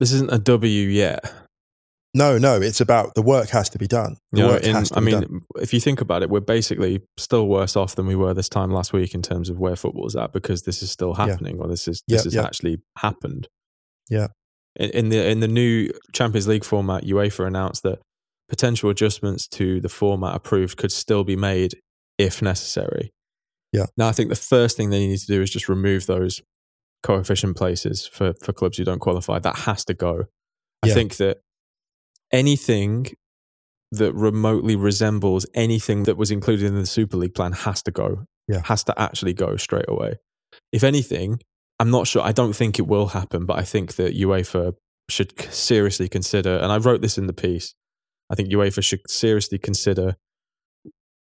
this 0.04 0.12
isn't 0.12 0.32
a 0.34 0.38
W 0.40 0.88
yet. 0.88 1.32
No, 2.16 2.38
no, 2.38 2.62
it's 2.62 2.80
about 2.82 3.16
the 3.16 3.22
work 3.24 3.50
has 3.50 3.70
to 3.70 3.80
be 3.80 3.88
done. 3.88 4.18
The 4.32 4.42
You 4.42 4.44
know, 4.48 4.54
work 4.54 4.64
in, 4.64 4.76
has 4.76 4.90
to 4.90 4.98
I 4.98 5.00
be 5.00 5.06
mean, 5.06 5.22
done. 5.22 5.42
if 5.62 5.74
you 5.74 5.80
think 5.80 6.00
about 6.02 6.22
it, 6.22 6.30
we're 6.30 6.42
basically 6.42 7.02
still 7.18 7.48
worse 7.48 7.76
off 7.76 7.96
than 7.96 8.06
we 8.06 8.16
were 8.16 8.34
this 8.36 8.50
time 8.50 8.70
last 8.72 8.94
week 8.94 9.16
in 9.16 9.22
terms 9.24 9.50
of 9.50 9.58
where 9.60 9.76
football's 9.76 10.16
at 10.16 10.32
because 10.32 10.62
this 10.64 10.84
is 10.84 10.92
still 10.92 11.16
Yeah. 11.18 11.26
happening, 11.28 11.60
or 11.60 11.68
this 11.68 11.88
is 11.88 12.04
Yeah, 12.08 12.18
this 12.18 12.26
has 12.26 12.36
yeah. 12.36 12.44
actually 12.44 12.78
happened. 13.00 13.48
Yeah. 14.10 14.28
In, 14.76 14.90
in 14.92 15.10
the 15.10 15.28
in 15.28 15.40
the 15.40 15.48
new 15.48 15.90
Champions 16.12 16.48
League 16.48 16.64
format, 16.66 17.04
UEFA 17.04 17.48
announced 17.48 17.82
that 17.84 18.00
potential 18.50 18.90
adjustments 18.92 19.48
to 19.48 19.80
the 19.82 19.90
format 19.90 20.36
approved 20.36 20.78
could 20.78 20.92
still 20.92 21.24
be 21.24 21.36
made 21.36 21.80
if 22.20 22.42
necessary. 22.42 23.10
Yeah. 23.72 23.86
Now, 23.98 24.08
I 24.10 24.12
think 24.12 24.30
the 24.30 24.36
first 24.36 24.78
thing 24.78 24.92
they 24.92 25.08
need 25.08 25.18
to 25.18 25.26
do 25.26 25.42
is 25.42 25.50
just 25.50 25.68
remove 25.68 26.06
those 26.06 26.42
coefficient 27.04 27.56
places 27.56 28.08
for 28.08 28.34
for 28.42 28.54
clubs 28.54 28.78
who 28.78 28.84
don't 28.84 29.00
qualify. 29.00 29.40
That 29.40 29.60
has 29.60 29.86
to 29.86 29.94
go. 29.94 30.26
I 30.82 30.90
think 30.90 31.18
that 31.18 31.40
anything 32.32 33.08
that 33.92 34.14
remotely 34.14 34.76
resembles 34.76 35.46
anything 35.54 36.04
that 36.04 36.18
was 36.18 36.32
included 36.32 36.66
in 36.66 36.76
the 36.76 36.86
Super 36.86 37.16
League 37.16 37.36
plan 37.36 37.52
has 37.52 37.84
to 37.84 37.92
go. 37.92 38.26
Yeah. 38.48 38.62
Has 38.66 38.84
to 38.86 39.00
actually 39.00 39.34
go 39.34 39.56
straight 39.56 39.86
away. 39.88 40.16
If 40.72 40.84
anything, 40.84 41.40
I'm 41.80 41.92
not 41.92 42.08
sure. 42.08 42.22
I 42.22 42.32
don't 42.32 42.54
think 42.54 42.80
it 42.80 42.88
will 42.88 43.08
happen, 43.08 43.46
but 43.46 43.58
I 43.58 43.64
think 43.64 43.96
that 43.96 44.16
UEFA 44.16 44.74
should 45.10 45.40
seriously 45.54 46.10
consider, 46.10 46.58
and 46.58 46.72
I 46.72 46.78
wrote 46.78 47.02
this 47.02 47.18
in 47.18 47.28
the 47.28 47.34
piece, 47.34 47.76
I 48.30 48.36
think 48.36 48.50
UEFA 48.50 48.84
should 48.84 49.02
seriously 49.10 49.60
consider 49.60 50.16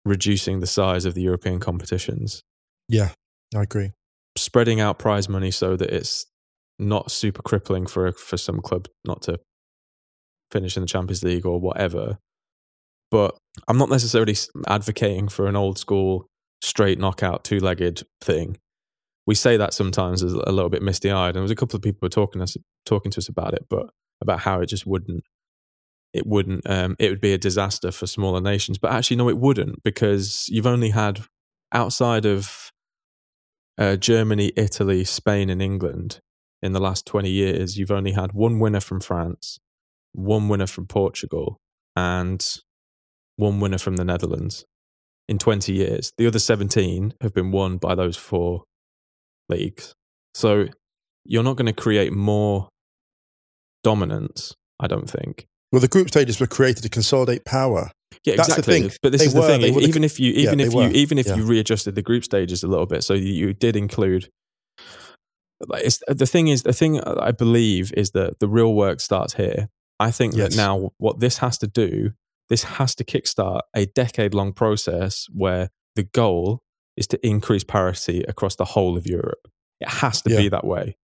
reducing 0.05 0.59
the 0.59 0.67
size 0.67 1.05
of 1.05 1.13
the 1.13 1.21
European 1.21 1.59
competitions, 1.59 2.41
Yeah, 2.87 3.09
I 3.55 3.63
agree. 3.63 3.91
Spreading 4.41 4.79
out 4.79 4.99
prize 4.99 5.29
money 5.29 5.51
so 5.51 5.75
that 5.75 5.89
it's 5.89 6.25
not 6.77 7.11
super 7.11 7.41
crippling 7.41 7.85
for 7.85 8.11
for 8.13 8.37
some 8.37 8.61
club 8.61 8.87
not 9.05 9.21
to 9.23 9.39
finish 10.51 10.77
in 10.77 10.81
the 10.81 10.87
Champions 10.87 11.23
League 11.23 11.45
or 11.45 11.59
whatever. 11.59 12.17
But 13.11 13.37
I'm 13.67 13.77
not 13.77 13.89
necessarily 13.89 14.35
advocating 14.67 15.27
for 15.27 15.47
an 15.47 15.55
old 15.55 15.77
school 15.77 16.27
straight 16.61 16.99
knockout 16.99 17.43
two 17.43 17.59
legged 17.59 18.03
thing. 18.21 18.57
We 19.25 19.35
say 19.35 19.57
that 19.57 19.73
sometimes 19.73 20.23
as 20.23 20.33
a 20.33 20.51
little 20.51 20.69
bit 20.69 20.81
misty 20.81 21.11
eyed, 21.11 21.29
and 21.29 21.35
there 21.35 21.41
was 21.41 21.51
a 21.51 21.55
couple 21.55 21.77
of 21.77 21.83
people 21.83 21.99
were 22.01 22.09
talking 22.09 22.41
us 22.41 22.55
talking 22.85 23.11
to 23.11 23.19
us 23.19 23.29
about 23.29 23.53
it, 23.53 23.65
but 23.69 23.87
about 24.21 24.41
how 24.41 24.61
it 24.61 24.67
just 24.67 24.85
wouldn't 24.85 25.23
it 26.13 26.25
wouldn't 26.25 26.67
um, 26.69 26.95
it 26.99 27.09
would 27.09 27.21
be 27.21 27.33
a 27.33 27.37
disaster 27.37 27.91
for 27.91 28.07
smaller 28.07 28.41
nations. 28.41 28.77
But 28.77 28.91
actually, 28.91 29.17
no, 29.17 29.29
it 29.29 29.37
wouldn't 29.37 29.83
because 29.83 30.47
you've 30.49 30.67
only 30.67 30.89
had 30.89 31.21
outside 31.71 32.25
of 32.25 32.68
uh, 33.79 33.95
Germany, 33.95 34.51
Italy, 34.57 35.05
Spain, 35.05 35.49
and 35.49 35.61
England 35.61 36.19
in 36.61 36.73
the 36.73 36.81
last 36.81 37.05
20 37.05 37.29
years, 37.29 37.77
you've 37.77 37.91
only 37.91 38.11
had 38.11 38.33
one 38.33 38.59
winner 38.59 38.81
from 38.81 38.99
France, 38.99 39.59
one 40.11 40.49
winner 40.49 40.67
from 40.67 40.85
Portugal, 40.85 41.57
and 41.95 42.45
one 43.37 43.61
winner 43.61 43.77
from 43.77 43.95
the 43.95 44.03
Netherlands 44.03 44.65
in 45.29 45.37
20 45.37 45.71
years. 45.71 46.11
The 46.17 46.27
other 46.27 46.39
17 46.39 47.13
have 47.21 47.33
been 47.33 47.51
won 47.51 47.77
by 47.77 47.95
those 47.95 48.17
four 48.17 48.63
leagues. 49.47 49.95
So 50.33 50.67
you're 51.23 51.43
not 51.43 51.55
going 51.55 51.67
to 51.67 51.73
create 51.73 52.11
more 52.11 52.67
dominance, 53.83 54.53
I 54.79 54.87
don't 54.87 55.09
think. 55.09 55.45
Well, 55.71 55.79
the 55.79 55.87
group 55.87 56.09
stages 56.09 56.39
were 56.39 56.47
created 56.47 56.83
to 56.83 56.89
consolidate 56.89 57.45
power. 57.45 57.91
Yeah, 58.25 58.35
That's 58.35 58.49
the 58.49 58.53
exactly. 58.59 58.81
thing. 58.89 58.97
But 59.01 59.11
this 59.11 59.21
They 59.21 59.27
is 59.27 59.33
the 59.33 59.39
were- 59.41 59.47
thing. 59.47 59.61
even 59.81 60.03
if 60.03 60.19
you, 60.19 60.31
even 60.33 60.59
yeah, 60.59 60.65
if 60.65 60.71
you, 60.73 60.77
were. 60.79 60.87
even 60.89 61.17
if 61.17 61.27
Yeah. 61.27 61.35
you 61.35 61.45
readjusted 61.45 61.95
the 61.95 62.01
group 62.01 62.23
stages 62.23 62.63
a 62.63 62.67
little 62.67 62.85
bit, 62.85 63.03
so 63.03 63.13
you, 63.13 63.53
did 63.53 63.75
include. 63.75 64.29
like, 65.67 65.83
It's, 65.85 66.01
the 66.07 66.25
thing 66.25 66.47
is, 66.47 66.63
the 66.63 66.73
thing 66.73 66.99
I 67.01 67.31
believe 67.31 67.91
is 67.93 68.11
that 68.11 68.39
the 68.39 68.47
real 68.47 68.73
work 68.73 68.99
starts 69.01 69.33
here. 69.35 69.69
I 69.99 70.11
think 70.11 70.33
Yes. 70.35 70.51
that 70.51 70.57
now 70.57 70.91
what 70.97 71.19
this 71.19 71.39
has 71.39 71.57
to 71.59 71.67
do, 71.67 72.11
this 72.47 72.63
has 72.63 72.95
to 72.95 73.03
kickstart 73.03 73.61
a 73.75 73.85
decade-long 73.85 74.53
process 74.53 75.27
where 75.33 75.69
the 75.95 76.03
goal 76.03 76.61
is 76.95 77.07
to 77.07 77.25
increase 77.27 77.63
parity 77.63 78.23
across 78.23 78.55
the 78.55 78.65
whole 78.65 78.97
of 78.97 79.05
Europe. 79.05 79.47
It 79.81 79.89
has 79.89 80.21
to 80.23 80.29
Yeah. 80.31 80.37
be 80.37 80.49
that 80.49 80.65
way. 80.65 80.97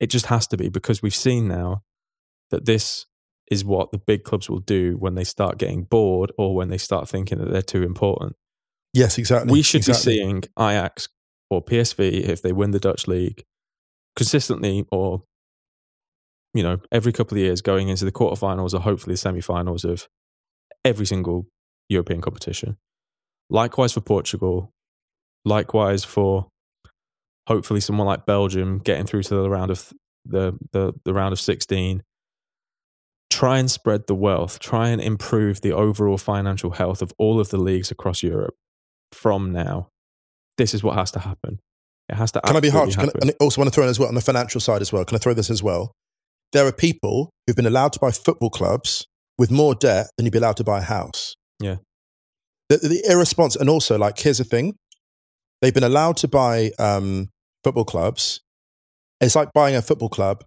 It 0.00 0.08
just 0.10 0.26
has 0.26 0.46
to 0.48 0.56
be 0.56 0.68
because 0.68 1.02
we've 1.02 1.14
seen 1.14 1.48
now 1.48 1.82
that 2.50 2.64
this 2.66 3.06
is 3.50 3.64
what 3.64 3.92
the 3.92 3.98
big 3.98 4.24
clubs 4.24 4.48
will 4.48 4.60
do 4.60 4.96
when 4.98 5.14
they 5.14 5.24
start 5.24 5.58
getting 5.58 5.84
bored 5.84 6.32
or 6.36 6.54
when 6.54 6.68
they 6.68 6.78
start 6.78 7.08
thinking 7.08 7.38
that 7.38 7.50
they're 7.50 7.62
too 7.62 7.82
important. 7.82 8.36
Yes, 8.92 9.18
exactly. 9.18 9.52
We 9.52 9.62
should 9.62 9.78
exactly. 9.78 10.14
be 10.14 10.18
seeing 10.18 10.42
Ajax 10.58 11.08
or 11.50 11.64
PSV 11.64 12.28
if 12.28 12.42
they 12.42 12.52
win 12.52 12.72
the 12.72 12.80
Dutch 12.80 13.06
league 13.06 13.44
consistently 14.16 14.84
or 14.90 15.22
you 16.52 16.62
know 16.62 16.78
every 16.90 17.12
couple 17.12 17.36
of 17.36 17.42
years 17.42 17.60
going 17.60 17.88
into 17.88 18.04
the 18.04 18.12
quarterfinals 18.12 18.74
or 18.74 18.80
hopefully 18.80 19.14
the 19.14 19.18
semi-finals 19.18 19.84
of 19.84 20.08
every 20.84 21.06
single 21.06 21.46
European 21.88 22.20
competition. 22.20 22.76
Likewise 23.50 23.92
for 23.92 24.00
Portugal, 24.00 24.72
likewise 25.44 26.04
for 26.04 26.48
hopefully 27.46 27.80
someone 27.80 28.06
like 28.06 28.26
Belgium 28.26 28.78
getting 28.78 29.06
through 29.06 29.22
to 29.22 29.34
the 29.34 29.48
round 29.48 29.70
of 29.70 29.92
the 30.24 30.58
the, 30.72 30.92
the 31.04 31.14
round 31.14 31.32
of 31.32 31.40
16 31.40 32.02
try 33.38 33.58
and 33.60 33.70
spread 33.70 34.08
the 34.08 34.16
wealth, 34.16 34.58
try 34.58 34.88
and 34.88 35.00
improve 35.00 35.60
the 35.60 35.70
overall 35.70 36.18
financial 36.18 36.70
health 36.70 37.00
of 37.00 37.12
all 37.18 37.38
of 37.38 37.50
the 37.50 37.56
leagues 37.56 37.88
across 37.88 38.20
Europe 38.20 38.56
from 39.12 39.52
now. 39.52 39.90
This 40.56 40.74
is 40.74 40.82
what 40.82 40.96
has 40.96 41.12
to 41.12 41.20
happen. 41.20 41.60
It 42.08 42.16
has 42.16 42.32
to 42.32 42.40
Can 42.40 42.56
I 42.56 42.60
be 42.60 42.68
harsh? 42.68 42.96
Can 42.96 43.10
I, 43.10 43.12
and 43.20 43.30
I 43.30 43.34
also 43.40 43.60
want 43.60 43.68
to 43.68 43.72
throw 43.72 43.84
in 43.84 43.90
as 43.90 44.00
well 44.00 44.08
on 44.08 44.16
the 44.16 44.20
financial 44.20 44.60
side 44.60 44.82
as 44.82 44.92
well. 44.92 45.04
Can 45.04 45.14
I 45.14 45.18
throw 45.20 45.34
this 45.34 45.50
as 45.50 45.62
well? 45.62 45.92
There 46.52 46.66
are 46.66 46.72
people 46.72 47.30
who've 47.46 47.54
been 47.54 47.66
allowed 47.66 47.92
to 47.92 48.00
buy 48.00 48.10
football 48.10 48.50
clubs 48.50 49.06
with 49.38 49.52
more 49.52 49.76
debt 49.76 50.08
than 50.16 50.26
you'd 50.26 50.32
be 50.32 50.38
allowed 50.38 50.56
to 50.56 50.64
buy 50.64 50.78
a 50.78 50.82
house. 50.82 51.36
Yeah. 51.60 51.76
The, 52.70 52.78
the 52.78 53.56
and 53.60 53.70
also 53.70 53.96
like, 53.96 54.18
here's 54.18 54.38
the 54.38 54.44
thing: 54.44 54.74
they've 55.62 55.72
been 55.72 55.84
allowed 55.84 56.16
to 56.18 56.28
buy 56.28 56.72
um, 56.80 57.28
football 57.62 57.84
clubs. 57.84 58.40
It's 59.20 59.36
like 59.36 59.52
buying 59.52 59.76
a 59.76 59.82
football 59.82 60.08
club. 60.08 60.42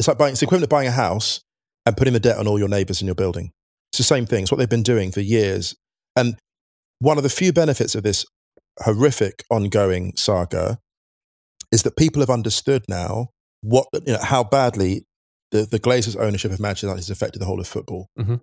It's 0.00 0.08
like 0.08 0.18
buying. 0.18 0.32
It's 0.32 0.42
equivalent 0.42 0.64
of 0.64 0.70
buying 0.70 0.88
a 0.88 0.92
house 1.06 1.40
and 1.86 1.96
putting 1.96 2.12
the 2.14 2.20
debt 2.20 2.36
on 2.38 2.46
all 2.46 2.58
your 2.58 2.68
neighbours 2.68 3.00
in 3.00 3.06
your 3.06 3.14
building. 3.14 3.52
It's 3.92 3.98
the 3.98 4.04
same 4.04 4.26
thing. 4.26 4.42
It's 4.42 4.52
what 4.52 4.58
they've 4.58 4.68
been 4.68 4.82
doing 4.82 5.10
for 5.10 5.20
years. 5.20 5.74
And 6.16 6.36
one 6.98 7.16
of 7.16 7.22
the 7.22 7.30
few 7.30 7.52
benefits 7.52 7.94
of 7.94 8.02
this 8.02 8.24
horrific 8.80 9.44
ongoing 9.50 10.12
saga 10.16 10.78
is 11.72 11.82
that 11.82 11.96
people 11.96 12.20
have 12.20 12.30
understood 12.30 12.84
now 12.88 13.28
what 13.62 13.86
you 14.06 14.12
know 14.12 14.22
how 14.22 14.44
badly 14.44 15.04
the, 15.50 15.66
the 15.66 15.80
Glazers' 15.80 16.16
ownership 16.18 16.52
of 16.52 16.60
Manchester 16.60 16.86
United 16.86 17.00
has 17.00 17.10
affected 17.10 17.40
the 17.40 17.46
whole 17.46 17.60
of 17.60 17.66
football. 17.66 18.08
Mhm. 18.18 18.40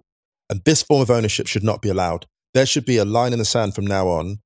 And 0.50 0.62
this 0.66 0.84
form 0.84 1.02
of 1.02 1.10
ownership 1.10 1.48
should 1.48 1.64
not 1.64 1.82
be 1.82 1.90
allowed. 1.90 2.26
There 2.54 2.66
should 2.66 2.86
be 2.86 2.98
a 2.98 3.06
line 3.06 3.34
in 3.34 3.40
the 3.40 3.46
sand 3.46 3.76
from 3.76 3.86
now 3.86 4.08
on 4.08 4.40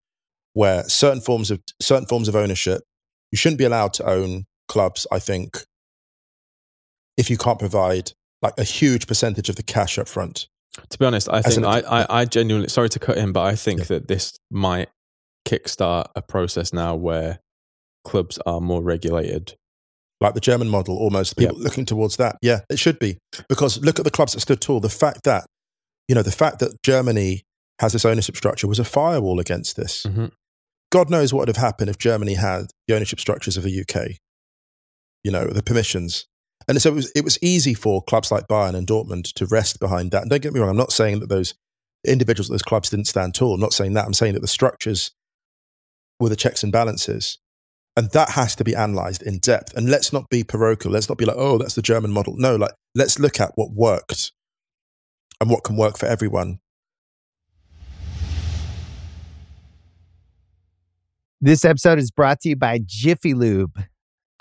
where 0.54 0.88
certain 0.88 1.22
forms 1.22 1.52
of 1.52 1.62
certain 1.82 2.08
forms 2.08 2.28
of 2.28 2.36
ownership, 2.36 2.82
you 3.32 3.38
shouldn't 3.38 3.60
be 3.60 3.66
allowed 3.66 3.94
to 3.94 4.10
own 4.10 4.46
clubs, 4.68 5.08
I 5.12 5.20
think, 5.20 5.66
if 7.18 7.30
you 7.30 7.38
can't 7.38 7.60
provide 7.60 8.14
like 8.42 8.54
a 8.58 8.64
huge 8.64 9.08
percentage 9.08 9.50
of 9.50 9.56
the 9.56 9.64
cash 9.64 9.98
up 9.98 10.08
front. 10.08 10.48
To 10.90 10.98
be 10.98 11.06
honest, 11.06 11.28
I 11.30 11.42
think 11.42 11.66
I, 11.66 11.80
I, 11.82 12.22
I 12.22 12.26
genuinely 12.26 12.70
sorry 12.70 12.90
to 12.90 13.00
cut 13.00 13.18
in, 13.18 13.32
but 13.34 13.42
I 13.42 13.56
think 13.56 13.82
Yeah. 13.82 13.86
that 13.88 14.08
this 14.08 14.34
might 14.50 14.90
kickstart 15.48 16.06
a 16.16 16.22
process 16.22 16.72
now 16.74 16.96
where 16.96 17.40
clubs 18.06 18.40
are 18.46 18.62
more 18.62 18.82
regulated. 18.82 19.56
like 20.22 20.34
the 20.36 20.40
German 20.40 20.70
model 20.70 20.98
almost. 20.98 21.36
People 21.36 21.58
looking 21.58 21.84
towards 21.86 22.18
that. 22.18 22.38
Yeah, 22.44 22.60
it 22.70 22.78
should 22.78 23.00
be. 23.00 23.18
Because 23.50 23.82
look 23.82 23.98
at 24.00 24.06
the 24.06 24.12
clubs 24.12 24.34
that 24.34 24.40
stood 24.42 24.62
tall. 24.62 24.80
The 24.80 24.88
fact 24.90 25.24
that, 25.24 25.46
you 26.08 26.14
know, 26.14 26.22
the 26.22 26.32
fact 26.32 26.60
that 26.60 26.78
Germany 26.84 27.42
has 27.80 27.94
this 27.94 28.06
ownership 28.06 28.38
structure 28.38 28.68
was 28.68 28.78
a 28.78 28.84
firewall 28.84 29.40
against 29.40 29.76
this. 29.76 30.04
Mhm. 30.06 30.32
God 30.92 31.10
knows 31.10 31.34
what 31.34 31.40
would 31.40 31.48
have 31.48 31.58
happened 31.58 31.90
if 31.90 31.98
Germany 31.98 32.36
had 32.36 32.68
the 32.88 32.96
ownership 32.96 33.20
structures 33.20 33.58
of 33.58 33.64
the 33.64 33.72
UK, 33.72 34.18
you 35.24 35.32
know, 35.32 35.46
the 35.48 35.64
permissions. 35.64 36.28
And 36.68 36.82
so 36.82 36.90
it 36.92 36.96
was, 36.96 37.12
it 37.16 37.24
was 37.24 37.42
easy 37.42 37.74
for 37.74 38.04
clubs 38.04 38.32
like 38.32 38.48
Bayern 38.48 38.76
and 38.76 38.88
Dortmund 38.88 39.34
to 39.34 39.46
rest 39.46 39.80
behind 39.80 40.12
that. 40.12 40.22
And 40.22 40.30
don't 40.30 40.42
get 40.42 40.54
me 40.54 40.60
wrong, 40.60 40.70
I'm 40.70 40.78
not 40.78 40.92
saying 40.92 41.20
that 41.20 41.30
those 41.30 41.56
individuals 42.06 42.50
at 42.50 42.54
those 42.54 42.64
clubs 42.64 42.90
didn't 42.90 43.08
stand 43.08 43.36
tall. 43.36 43.54
I'm 43.54 43.62
not 43.62 43.74
saying 43.74 43.94
that. 43.94 44.06
I'm 44.06 44.14
saying 44.14 44.34
that 44.34 44.42
the 44.42 44.48
structures 44.48 45.12
were 46.20 46.30
the 46.30 46.36
checks 46.36 46.64
and 46.64 46.72
balances. 46.72 47.40
And 47.98 48.10
that 48.12 48.32
has 48.32 48.56
to 48.56 48.64
be 48.64 48.76
analyzed 48.76 49.22
in 49.22 49.40
depth. 49.40 49.76
And 49.76 49.90
let's 49.90 50.14
not 50.14 50.30
be 50.30 50.44
parochial. 50.44 50.94
Let's 50.94 51.10
not 51.10 51.18
be 51.18 51.26
like, 51.26 51.36
oh, 51.38 51.58
that's 51.58 51.76
the 51.76 51.82
German 51.82 52.12
model. 52.12 52.36
No, 52.38 52.56
like, 52.56 52.72
let's 52.96 53.20
look 53.20 53.40
at 53.40 53.52
what 53.56 53.72
worked 53.72 54.32
and 55.42 55.50
what 55.50 55.64
can 55.64 55.76
work 55.76 55.98
for 55.98 56.06
everyone. 56.06 56.60
This 61.42 61.66
episode 61.66 61.98
is 61.98 62.12
brought 62.12 62.40
to 62.42 62.50
you 62.50 62.56
by 62.56 62.80
Jiffy 62.86 63.34
Lube. 63.34 63.84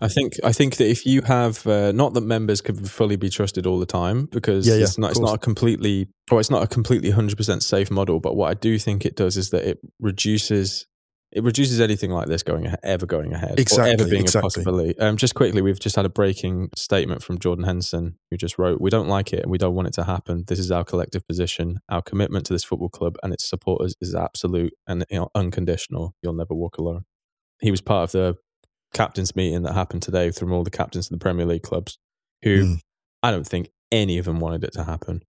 I 0.00 0.08
think 0.08 0.34
I 0.44 0.52
think 0.52 0.76
that 0.76 0.88
if 0.88 1.06
you 1.06 1.22
have 1.22 1.66
uh, 1.66 1.92
not 1.92 2.14
that 2.14 2.20
members 2.20 2.60
can 2.60 2.84
fully 2.84 3.16
be 3.16 3.30
trusted 3.30 3.66
all 3.66 3.78
the 3.78 3.86
time 3.86 4.26
because 4.26 4.66
Yeah, 4.66 4.74
yeah, 4.74 4.82
it's 4.82 4.98
not 4.98 5.10
it's 5.10 5.20
not 5.20 5.34
a 5.34 5.38
completely 5.38 6.08
or 6.30 6.40
it's 6.40 6.50
not 6.50 6.62
a 6.62 6.66
completely 6.66 7.10
hundred 7.10 7.36
percent 7.36 7.62
safe 7.62 7.90
model. 7.90 8.20
But 8.20 8.36
what 8.36 8.50
I 8.50 8.54
do 8.54 8.78
think 8.78 9.04
it 9.04 9.16
does 9.16 9.36
is 9.36 9.50
that 9.50 9.64
it 9.64 9.78
reduces 10.00 10.86
it 11.30 11.42
reduces 11.42 11.80
anything 11.80 12.10
like 12.10 12.26
this 12.26 12.42
going 12.42 12.72
ever 12.82 13.04
going 13.04 13.34
ahead 13.34 13.60
Exactly, 13.60 13.92
ever 13.92 14.08
being 14.08 14.22
exactly. 14.22 14.38
a 14.38 14.42
possibility. 14.42 14.98
Um, 14.98 15.16
just 15.16 15.34
quickly, 15.34 15.60
we've 15.60 15.78
just 15.78 15.96
had 15.96 16.06
a 16.06 16.10
breaking 16.10 16.70
statement 16.74 17.22
from 17.22 17.38
Jordan 17.38 17.64
Henderson 17.64 18.18
who 18.30 18.36
just 18.36 18.58
wrote, 18.58 18.80
"We 18.80 18.90
don't 18.90 19.08
like 19.08 19.32
it 19.32 19.42
and 19.42 19.50
we 19.50 19.58
don't 19.58 19.74
want 19.74 19.88
it 19.88 19.94
to 19.94 20.04
happen. 20.04 20.44
This 20.46 20.58
is 20.58 20.70
our 20.70 20.84
collective 20.84 21.26
position. 21.26 21.80
Our 21.88 22.02
commitment 22.02 22.46
to 22.46 22.54
this 22.54 22.64
football 22.64 22.88
club 22.88 23.16
and 23.22 23.32
its 23.32 23.48
supporters 23.48 23.94
is 24.00 24.14
absolute 24.14 24.72
and 24.86 25.04
you 25.10 25.20
know, 25.20 25.28
unconditional. 25.34 26.14
You'll 26.22 26.34
never 26.34 26.54
walk 26.54 26.78
alone." 26.78 27.04
He 27.60 27.70
was 27.70 27.80
part 27.80 28.04
of 28.04 28.12
the 28.12 28.36
captains 28.94 29.36
meeting 29.36 29.62
that 29.62 29.74
happened 29.74 30.02
today 30.02 30.30
from 30.30 30.52
all 30.52 30.64
the 30.64 30.70
captains 30.70 31.06
of 31.06 31.18
the 31.18 31.22
Premier 31.22 31.46
League 31.46 31.62
clubs, 31.62 31.98
who 32.42 32.64
Mm. 32.64 32.80
I 33.22 33.30
don't 33.30 33.46
think 33.46 33.70
any 33.90 34.18
of 34.18 34.24
them 34.24 34.40
wanted 34.40 34.64
it 34.64 34.72
to 34.74 34.84
happen. 34.84 35.22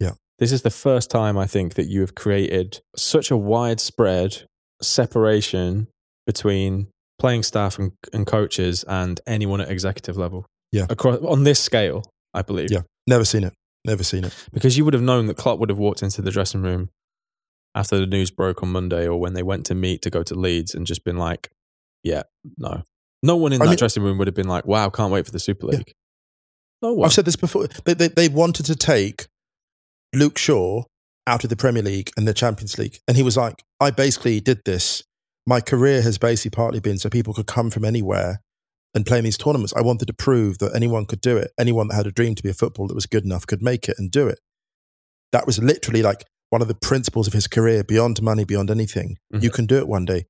Yeah. 0.00 0.12
This 0.38 0.52
is 0.52 0.62
the 0.62 0.70
first 0.70 1.10
time 1.10 1.36
I 1.36 1.46
think 1.46 1.74
that 1.74 1.86
you 1.88 2.00
have 2.00 2.14
created 2.14 2.80
such 2.96 3.30
a 3.30 3.36
widespread 3.36 4.44
separation 4.80 5.88
between 6.26 6.88
playing 7.18 7.42
staff 7.42 7.78
and, 7.78 7.92
and 8.12 8.26
coaches 8.26 8.84
and 8.86 9.20
anyone 9.26 9.60
at 9.60 9.70
executive 9.70 10.16
level. 10.16 10.46
Yeah. 10.72 10.86
Across 10.88 11.18
on 11.20 11.44
this 11.44 11.60
scale, 11.60 12.04
I 12.34 12.42
believe. 12.42 12.70
Yeah. 12.70 12.82
Never 13.06 13.24
seen 13.24 13.44
it. 13.44 13.52
Never 13.84 14.04
seen 14.04 14.24
it. 14.24 14.34
Because 14.52 14.76
you 14.76 14.84
would 14.84 14.94
have 14.94 15.02
known 15.02 15.26
that 15.26 15.36
Klopp 15.36 15.58
would 15.58 15.70
have 15.70 15.78
walked 15.78 16.02
into 16.02 16.22
the 16.22 16.30
dressing 16.30 16.62
room 16.62 16.90
after 17.74 17.98
the 17.98 18.06
news 18.06 18.30
broke 18.30 18.62
on 18.62 18.70
Monday 18.70 19.06
or 19.06 19.18
when 19.18 19.34
they 19.34 19.42
went 19.42 19.66
to 19.66 19.74
meet 19.74 20.02
to 20.02 20.10
go 20.10 20.22
to 20.22 20.34
Leeds 20.34 20.74
and 20.74 20.86
just 20.86 21.04
been 21.04 21.16
like, 21.16 21.48
yeah, 22.02 22.22
no. 22.56 22.82
No 23.22 23.36
one 23.36 23.52
in 23.52 23.60
I 23.60 23.64
that 23.64 23.70
mean- 23.72 23.78
dressing 23.78 24.02
room 24.02 24.18
would 24.18 24.28
have 24.28 24.34
been 24.34 24.48
like, 24.48 24.66
wow, 24.66 24.88
can't 24.90 25.12
wait 25.12 25.26
for 25.26 25.32
the 25.32 25.40
Super 25.40 25.66
Yeah. 25.70 25.78
League. 25.78 25.92
No 26.82 26.92
one. 26.94 27.06
I've 27.06 27.12
said 27.12 27.24
this 27.24 27.36
before. 27.36 27.66
They, 27.84 27.94
they, 27.94 28.08
they 28.08 28.28
wanted 28.28 28.66
to 28.66 28.76
take 28.76 29.26
Luke 30.14 30.38
Shaw 30.38 30.84
out 31.26 31.42
of 31.44 31.50
the 31.50 31.56
Premier 31.56 31.82
League 31.82 32.10
and 32.16 32.26
the 32.28 32.32
Champions 32.32 32.78
League. 32.78 32.98
And 33.08 33.16
he 33.16 33.22
was 33.22 33.36
like, 33.36 33.64
I 33.80 33.90
basically 33.90 34.40
did 34.40 34.60
this. 34.64 35.02
My 35.46 35.60
career 35.60 36.02
has 36.02 36.18
basically 36.18 36.54
partly 36.54 36.78
been 36.80 36.98
so 36.98 37.08
people 37.10 37.34
could 37.34 37.46
come 37.46 37.70
from 37.70 37.84
anywhere 37.84 38.40
and 38.94 39.04
play 39.04 39.18
in 39.18 39.24
these 39.24 39.36
tournaments. 39.36 39.74
I 39.76 39.80
wanted 39.82 40.06
to 40.06 40.14
prove 40.14 40.58
that 40.58 40.74
anyone 40.74 41.04
could 41.04 41.20
do 41.20 41.36
it. 41.36 41.50
Anyone 41.58 41.88
that 41.88 41.94
had 41.96 42.06
a 42.06 42.12
dream 42.12 42.34
to 42.36 42.42
be 42.42 42.48
a 42.50 42.54
footballer 42.54 42.88
that 42.88 42.94
was 42.94 43.06
good 43.06 43.24
enough 43.24 43.46
could 43.46 43.62
make 43.62 43.88
it 43.88 43.96
and 43.98 44.10
do 44.10 44.28
it. 44.28 44.38
That 45.32 45.46
was 45.46 45.58
literally 45.60 46.02
like 46.02 46.24
one 46.50 46.62
of 46.62 46.68
the 46.68 46.74
principles 46.74 47.26
of 47.26 47.32
his 47.34 47.46
career 47.48 47.82
beyond 47.84 48.22
money, 48.22 48.44
beyond 48.44 48.70
anything. 48.70 49.16
Mhm. 49.34 49.42
You 49.42 49.50
can 49.50 49.66
do 49.66 49.76
it 49.78 49.88
one 49.88 50.04
day. 50.06 50.24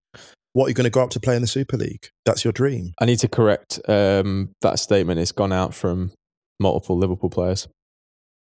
What 0.59 0.65
are 0.67 0.69
you 0.71 0.75
going 0.75 0.87
to 0.87 0.91
go 0.91 1.05
up 1.05 1.11
to 1.11 1.21
play 1.21 1.37
in 1.37 1.41
the 1.41 1.47
Super 1.47 1.77
League? 1.77 2.09
That's 2.27 2.43
your 2.45 2.51
dream. 2.51 2.93
I 3.01 3.05
need 3.05 3.21
to 3.21 3.29
correct 3.29 3.79
um, 3.87 4.51
that 4.61 4.81
statement. 4.81 5.21
It's 5.21 5.31
gone 5.31 5.53
out 5.53 5.73
from 5.73 6.11
multiple 6.59 6.99
Liverpool 6.99 7.31
players. 7.31 7.69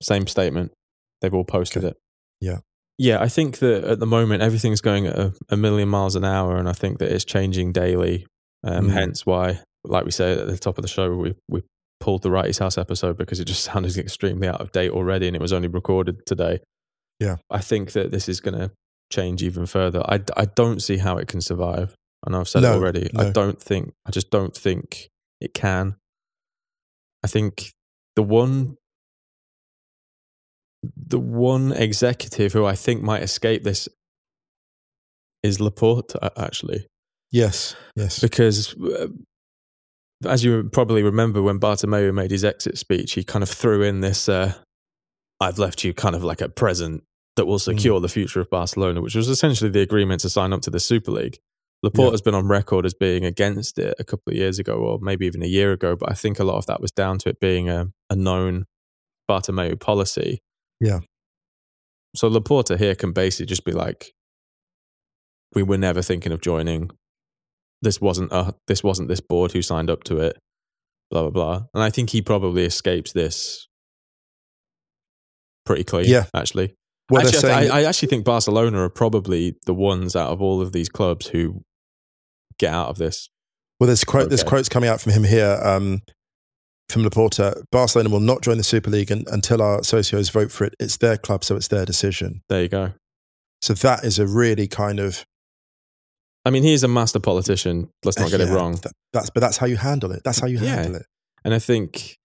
Same 0.02 0.26
statement. 0.26 0.72
They've 1.20 1.34
all 1.34 1.44
posted 1.44 1.84
Okay. 1.84 1.90
it. 1.90 1.96
Yeah. 2.40 2.58
Yeah, 2.96 3.20
I 3.20 3.28
think 3.28 3.58
that 3.58 3.84
at 3.84 3.98
the 4.00 4.06
moment 4.06 4.42
everything's 4.42 4.80
going 4.80 5.06
at 5.06 5.18
a, 5.18 5.34
a 5.50 5.58
million 5.58 5.90
miles 5.90 6.16
an 6.16 6.24
hour, 6.24 6.56
and 6.56 6.70
I 6.70 6.72
think 6.72 7.00
that 7.00 7.12
it's 7.12 7.22
changing 7.26 7.72
daily. 7.72 8.26
Um, 8.64 8.86
Mm. 8.88 8.92
Hence 8.92 9.26
why, 9.26 9.60
like 9.84 10.06
we 10.06 10.10
said 10.10 10.38
at 10.38 10.46
the 10.46 10.56
top 10.56 10.78
of 10.78 10.82
the 10.82 10.88
show, 10.88 11.14
we 11.14 11.34
we 11.50 11.60
pulled 12.00 12.22
the 12.22 12.30
Wrighty's 12.30 12.56
House 12.56 12.78
episode 12.78 13.18
because 13.18 13.40
it 13.40 13.44
just 13.44 13.62
sounded 13.70 13.94
extremely 13.98 14.48
out 14.48 14.62
of 14.62 14.72
date 14.72 14.90
already, 14.90 15.26
and 15.26 15.36
it 15.36 15.42
was 15.42 15.52
only 15.52 15.68
recorded 15.68 16.24
today. 16.24 16.60
Yeah. 17.20 17.36
I 17.50 17.60
think 17.60 17.92
that 17.92 18.10
this 18.10 18.26
is 18.26 18.40
going 18.40 18.58
to 18.58 18.70
change 19.12 19.42
even 19.42 19.66
further. 19.66 20.02
I, 20.08 20.20
I 20.34 20.46
don't 20.46 20.80
see 20.80 20.96
how 20.96 21.18
it 21.18 21.28
can 21.28 21.42
survive. 21.42 21.94
I 22.24 22.30
know 22.30 22.40
I've 22.40 22.48
said 22.48 22.60
it 22.64 22.66
No, 22.66 22.74
already. 22.74 23.10
I 23.16 23.30
don't 23.30 23.60
think. 23.60 23.92
I 24.06 24.10
just 24.10 24.30
don't 24.30 24.56
think 24.56 25.08
it 25.40 25.54
can. 25.54 25.96
I 27.24 27.28
think 27.28 27.72
the 28.14 28.22
one 28.22 28.76
the 30.96 31.18
one 31.18 31.72
executive 31.72 32.52
who 32.52 32.64
I 32.64 32.74
think 32.74 33.02
might 33.02 33.22
escape 33.22 33.64
this 33.64 33.88
is 35.42 35.58
Laporta, 35.58 36.30
actually, 36.36 36.86
Yes. 37.32 37.74
Yes. 37.96 38.20
because 38.20 38.74
uh, 38.76 39.08
as 40.24 40.44
you 40.44 40.64
probably 40.72 41.02
remember, 41.02 41.42
when 41.42 41.58
Bartomeu 41.58 42.12
made 42.14 42.30
his 42.30 42.44
exit 42.44 42.78
speech, 42.78 43.12
he 43.14 43.24
kind 43.24 43.42
of 43.42 43.48
threw 43.48 43.82
in 43.82 44.00
this 44.00 44.28
uh, 44.28 44.54
"I've 45.40 45.58
left 45.58 45.84
you 45.84 45.92
kind 45.92 46.14
of 46.14 46.22
like 46.24 46.40
a 46.40 46.48
present 46.48 47.02
that 47.36 47.46
will 47.46 47.58
secure 47.58 48.00
the 48.00 48.08
future 48.08 48.40
of 48.40 48.48
Barcelona, 48.48 49.00
which 49.02 49.14
was 49.14 49.28
essentially 49.28 49.70
the 49.70 49.80
agreement 49.82 50.22
to 50.22 50.30
sign 50.30 50.52
up 50.52 50.62
to 50.62 50.70
the 50.70 50.80
Super 50.80 51.10
League. 51.10 51.38
Laporta 51.84 52.04
Yeah. 52.06 52.10
has 52.12 52.22
been 52.22 52.34
on 52.34 52.48
record 52.48 52.86
as 52.86 52.94
being 52.94 53.24
against 53.24 53.78
it 53.78 53.94
a 53.98 54.04
couple 54.04 54.32
of 54.32 54.36
years 54.36 54.58
ago, 54.58 54.74
or 54.74 54.98
maybe 55.00 55.26
even 55.26 55.42
a 55.42 55.46
year 55.46 55.72
ago. 55.72 55.94
But 55.96 56.10
I 56.10 56.14
think 56.14 56.38
a 56.38 56.44
lot 56.44 56.56
of 56.56 56.66
that 56.66 56.80
was 56.80 56.90
down 56.90 57.18
to 57.18 57.28
it 57.28 57.38
being 57.40 57.68
a, 57.68 57.88
a 58.10 58.16
known 58.16 58.64
Bartomeu 59.30 59.78
policy. 59.78 60.40
Yeah. 60.80 61.00
So 62.14 62.30
Laporta 62.30 62.78
here 62.78 62.94
can 62.94 63.12
basically 63.12 63.46
just 63.46 63.64
be 63.64 63.72
like, 63.72 64.12
"We 65.54 65.62
were 65.62 65.76
never 65.78 66.02
thinking 66.02 66.32
of 66.32 66.40
joining. 66.40 66.90
This 67.82 68.00
wasn't 68.00 68.32
a, 68.32 68.54
this 68.68 68.82
wasn't 68.82 69.08
this 69.08 69.20
board 69.20 69.52
who 69.52 69.60
signed 69.62 69.90
up 69.90 70.02
to 70.04 70.18
it." 70.18 70.38
Blah 71.10 71.22
blah 71.22 71.30
blah. 71.30 71.66
And 71.74 71.82
I 71.84 71.90
think 71.90 72.10
he 72.10 72.22
probably 72.22 72.64
escapes 72.64 73.12
this 73.12 73.68
pretty 75.66 75.84
clean. 75.84 76.06
Yeah. 76.08 76.24
actually. 76.34 76.74
Well, 77.10 77.26
actually, 77.26 77.50
I, 77.52 77.66
I, 77.66 77.80
I 77.80 77.84
actually 77.84 78.08
think 78.08 78.24
Barcelona 78.24 78.80
are 78.82 78.88
probably 78.90 79.56
the 79.66 79.74
ones 79.74 80.16
out 80.16 80.30
of 80.32 80.42
all 80.42 80.60
of 80.60 80.72
these 80.72 80.88
clubs 80.88 81.28
who 81.28 81.62
get 82.58 82.72
out 82.74 82.88
of 82.88 82.98
this. 82.98 83.28
Well, 83.78 83.86
there's 83.86 84.04
quote, 84.04 84.28
there's 84.28 84.42
quotes 84.42 84.68
coming 84.68 84.88
out 84.90 85.00
from 85.00 85.12
him 85.12 85.24
here 85.24 85.60
um, 85.62 86.00
from 86.88 87.04
Laporta. 87.04 87.62
Barcelona 87.70 88.08
will 88.10 88.20
not 88.20 88.42
join 88.42 88.56
the 88.56 88.64
Super 88.64 88.90
League 88.90 89.12
un- 89.12 89.24
until 89.28 89.62
our 89.62 89.80
socios 89.80 90.32
vote 90.32 90.50
for 90.50 90.64
it. 90.64 90.74
It's 90.80 90.96
their 90.96 91.16
club, 91.16 91.44
so 91.44 91.54
it's 91.56 91.68
their 91.68 91.84
decision. 91.84 92.42
There 92.48 92.62
you 92.62 92.68
go. 92.68 92.92
So 93.62 93.74
that 93.74 94.02
is 94.04 94.18
a 94.18 94.26
really 94.26 94.66
kind 94.66 94.98
of 94.98 95.24
I 96.44 96.50
mean, 96.50 96.62
he's 96.62 96.84
a 96.84 96.88
master 96.88 97.18
politician. 97.18 97.88
Let's 98.04 98.18
not 98.18 98.30
get 98.30 98.40
it 98.40 98.48
wrong. 98.48 98.76
that- 98.76 98.92
that's 99.12 99.30
but 99.30 99.40
that's 99.40 99.56
how 99.58 99.66
you 99.66 99.76
handle 99.76 100.10
it. 100.12 100.22
That's 100.24 100.40
how 100.40 100.46
you 100.46 100.58
Yeah. 100.58 100.76
handle 100.76 100.96
it. 100.96 101.06
And 101.44 101.54
I 101.54 101.58
think 101.58 102.16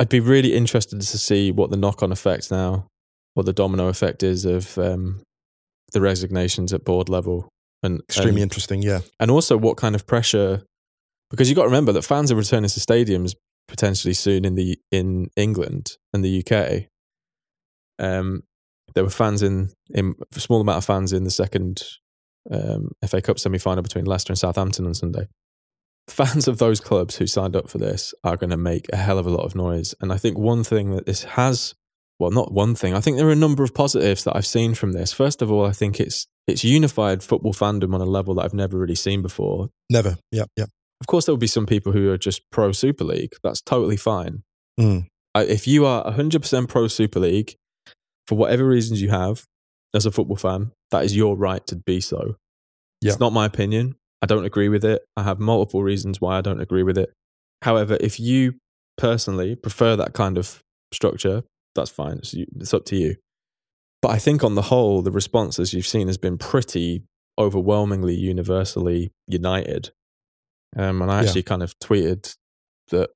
I'd 0.00 0.08
be 0.08 0.20
really 0.20 0.54
interested 0.54 1.00
to 1.00 1.18
see 1.18 1.50
what 1.50 1.70
the 1.70 1.76
knock 1.76 2.02
on 2.02 2.12
effect 2.12 2.50
now, 2.50 2.86
what 3.34 3.46
the 3.46 3.52
domino 3.52 3.88
effect 3.88 4.22
is 4.22 4.44
of 4.44 4.78
um, 4.78 5.22
the 5.92 6.00
resignations 6.00 6.72
at 6.72 6.84
board 6.84 7.08
level. 7.08 7.48
And 7.82 8.00
Extremely 8.00 8.42
and, 8.42 8.50
interesting. 8.50 8.82
Yeah, 8.82 9.00
and 9.20 9.30
also 9.30 9.56
what 9.56 9.76
kind 9.76 9.94
of 9.94 10.06
pressure 10.06 10.62
because 11.30 11.48
you've 11.48 11.56
got 11.56 11.62
to 11.62 11.68
remember 11.68 11.92
that 11.92 12.02
fans 12.02 12.32
are 12.32 12.36
returning 12.36 12.70
to 12.70 12.80
stadiums 12.80 13.34
potentially 13.66 14.14
soon 14.14 14.44
in 14.44 14.54
the 14.54 14.78
in 14.90 15.28
England 15.36 15.96
and 16.12 16.24
the 16.24 16.42
UK. 16.42 16.86
Um, 17.98 18.42
there 18.94 19.04
were 19.04 19.10
fans 19.10 19.42
in, 19.42 19.70
in 19.90 20.14
a 20.34 20.40
small 20.40 20.60
amount 20.60 20.78
of 20.78 20.84
fans 20.84 21.12
in 21.12 21.24
the 21.24 21.30
second 21.30 21.82
um, 22.50 22.92
FA 23.06 23.20
Cup 23.20 23.38
semi 23.38 23.58
final 23.58 23.82
between 23.82 24.06
Leicester 24.06 24.32
and 24.32 24.38
Southampton 24.38 24.86
on 24.86 24.94
Sunday. 24.94 25.26
Fans 26.08 26.48
of 26.48 26.58
those 26.58 26.80
clubs 26.80 27.16
who 27.16 27.26
signed 27.26 27.54
up 27.54 27.68
for 27.68 27.78
this 27.78 28.14
are 28.24 28.36
going 28.36 28.50
to 28.50 28.56
make 28.56 28.86
a 28.92 28.96
hell 28.96 29.18
of 29.18 29.26
a 29.26 29.30
lot 29.30 29.44
of 29.44 29.54
noise. 29.54 29.94
And 30.00 30.12
I 30.12 30.16
think 30.16 30.36
one 30.38 30.64
thing 30.64 30.90
that 30.96 31.06
this 31.06 31.24
has, 31.24 31.74
well, 32.18 32.30
not 32.30 32.52
one 32.52 32.74
thing, 32.74 32.94
I 32.94 33.00
think 33.00 33.16
there 33.16 33.28
are 33.28 33.32
a 33.32 33.36
number 33.36 33.62
of 33.62 33.74
positives 33.74 34.24
that 34.24 34.34
I've 34.36 34.46
seen 34.46 34.74
from 34.74 34.92
this. 34.92 35.12
First 35.12 35.42
of 35.42 35.50
all, 35.52 35.64
I 35.66 35.72
think 35.72 36.00
it's 36.00 36.26
it's 36.46 36.64
unified 36.64 37.22
football 37.22 37.52
fandom 37.52 37.94
on 37.94 38.00
a 38.00 38.06
level 38.06 38.34
that 38.36 38.42
I've 38.46 38.54
never 38.54 38.78
really 38.78 38.94
seen 38.94 39.20
before. 39.22 39.68
never. 39.90 40.16
Yeah, 40.32 40.44
yeah. 40.56 40.64
Of 41.00 41.06
course, 41.06 41.26
there 41.26 41.32
will 41.34 41.38
be 41.38 41.46
some 41.46 41.66
people 41.66 41.92
who 41.92 42.10
are 42.10 42.18
just 42.18 42.40
pro 42.50 42.72
Super 42.72 43.04
League. 43.04 43.32
That's 43.44 43.60
totally 43.60 43.96
fine. 43.98 44.42
Mm. 44.80 45.06
I- 45.34 45.44
If 45.44 45.68
you 45.68 45.84
are 45.84 46.04
100% 46.10 46.68
pro 46.68 46.88
Super 46.88 47.20
League, 47.20 47.54
for 48.26 48.36
whatever 48.36 48.66
reasons 48.66 49.00
you 49.02 49.10
have 49.10 49.44
as 49.94 50.06
a 50.06 50.10
football 50.10 50.36
fan, 50.36 50.72
that 50.90 51.04
is 51.04 51.14
your 51.14 51.36
right 51.36 51.64
to 51.66 51.76
be 51.76 52.00
so. 52.00 52.36
Yeah. 53.02 53.12
It's 53.12 53.20
not 53.20 53.32
my 53.32 53.44
opinion. 53.46 53.94
I 54.22 54.26
don't 54.26 54.44
agree 54.44 54.68
with 54.68 54.84
it. 54.84 55.02
I 55.16 55.22
have 55.22 55.38
multiple 55.38 55.82
reasons 55.82 56.20
why 56.20 56.38
I 56.38 56.40
don't 56.40 56.60
agree 56.60 56.82
with 56.82 56.98
it. 56.98 57.12
However, 57.62 57.96
if 58.00 58.18
you 58.20 58.54
personally 58.96 59.54
prefer 59.54 59.94
that 59.96 60.12
kind 60.12 60.36
of 60.38 60.60
structure, 60.92 61.44
that's 61.74 61.90
fine. 61.90 62.18
It's, 62.18 62.34
it's 62.34 62.74
up 62.74 62.84
to 62.86 62.96
you. 62.96 63.16
But 64.02 64.10
I 64.12 64.18
think 64.18 64.42
on 64.44 64.54
the 64.54 64.62
whole, 64.62 65.02
the 65.02 65.10
response, 65.10 65.58
as 65.58 65.72
you've 65.74 65.86
seen, 65.86 66.06
has 66.08 66.18
been 66.18 66.38
pretty 66.38 67.02
overwhelmingly 67.38 68.14
universally 68.14 69.10
united. 69.26 69.90
Um, 70.76 71.00
and 71.02 71.10
I 71.10 71.20
Yeah. 71.22 71.26
actually 71.28 71.42
kind 71.44 71.62
of 71.62 71.72
tweeted 71.78 72.34
that, 72.90 73.10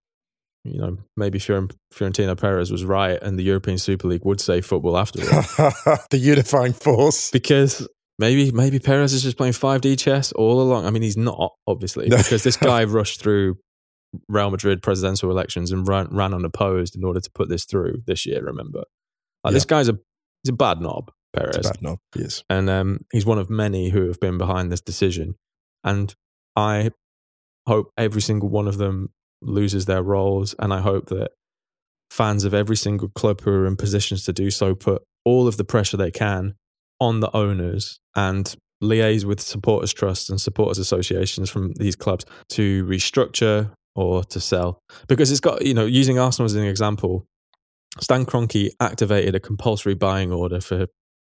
you 0.65 0.79
know, 0.79 0.99
maybe 1.17 1.39
Fioren- 1.39 1.75
Florentino 1.91 2.35
Perez 2.37 2.71
was 2.71 2.85
right 2.85 3.21
and 3.23 3.39
the 3.39 3.43
European 3.43 3.79
Super 3.79 4.07
League 4.09 4.25
would 4.25 4.41
say 4.41 4.61
football 4.61 4.97
afterwards. 4.97 5.31
the 6.11 6.19
unifying 6.19 6.73
force. 6.73 7.31
because 7.31 7.89
maybe 8.23 8.53
maybe 8.53 8.79
Perez 8.79 9.13
is 9.13 9.23
just 9.25 9.37
playing 9.37 9.53
5D 9.53 9.99
chess 9.99 10.31
all 10.33 10.63
along. 10.63 10.87
I 10.87 10.91
mean, 10.91 11.03
he's 11.03 11.17
not, 11.17 11.53
obviously, 11.67 12.09
because 12.09 12.45
this 12.45 12.57
guy 12.71 12.85
rushed 12.85 13.21
through 13.21 13.57
Real 14.29 14.51
Madrid 14.51 14.81
presidential 14.81 15.31
elections 15.31 15.73
and 15.73 15.87
ran, 15.87 16.07
ran 16.11 16.33
unopposed 16.33 16.95
in 16.97 17.05
order 17.05 17.21
to 17.21 17.31
put 17.35 17.49
this 17.49 17.65
through 17.65 18.03
this 18.07 18.25
year, 18.25 18.43
remember? 18.43 18.85
Like, 19.43 19.55
This 19.55 19.65
guy's 19.65 19.89
a, 19.89 19.99
he's 20.43 20.51
a 20.51 20.53
bad 20.53 20.81
knob, 20.81 21.11
Perez. 21.33 21.57
It's 21.57 21.69
bad 21.69 21.83
knob. 21.83 21.99
Yes. 22.15 22.45
And 22.49 22.71
um, 22.71 23.01
he's 23.13 23.27
one 23.27 23.39
of 23.39 23.51
many 23.51 23.91
who 23.91 24.07
have 24.07 24.21
been 24.21 24.39
behind 24.39 24.71
this 24.71 24.81
decision. 24.81 25.35
And 25.83 26.15
I 26.55 26.91
hope 27.67 27.91
every 27.99 28.23
single 28.23 28.49
one 28.49 28.69
of 28.69 28.79
them 28.79 29.13
loses 29.41 29.87
their 29.87 30.03
roles. 30.03 30.55
And 30.61 30.73
I 30.73 30.81
hope 30.81 31.07
that 31.07 31.33
fans 32.09 32.45
of 32.45 32.55
every 32.55 32.77
single 32.77 33.09
club 33.09 33.41
who 33.41 33.51
are 33.51 33.67
in 33.67 33.75
positions 33.75 34.25
to 34.27 34.33
do 34.33 34.51
so 34.51 34.77
put 34.77 35.03
all 35.25 35.49
of 35.49 35.57
the 35.57 35.65
pressure 35.65 35.97
they 35.97 36.11
can 36.13 36.55
on 37.03 37.21
the 37.21 37.35
owners 37.37 37.99
and 38.15 38.55
liaise 38.83 39.25
with 39.25 39.41
supporters 39.41 39.93
trusts 39.93 40.31
and 40.31 40.41
supporters 40.41 40.79
associations 40.79 41.51
from 41.51 41.73
these 41.75 41.97
clubs 41.97 42.25
to 42.49 42.85
restructure 42.85 43.71
or 43.95 44.25
to 44.25 44.41
sell. 44.41 44.79
Because 45.09 45.31
it's 45.31 45.41
got 45.41 45.65
you 45.65 45.75
know 45.75 45.85
using 45.87 46.19
arsenal 46.19 46.47
as 46.47 46.55
an 46.55 46.65
example 46.65 47.27
stan 48.01 48.25
Kroenke 48.25 48.71
activated 48.81 49.35
a 49.35 49.41
compulsory 49.41 49.95
buying 49.95 50.33
order 50.33 50.61
for 50.61 50.87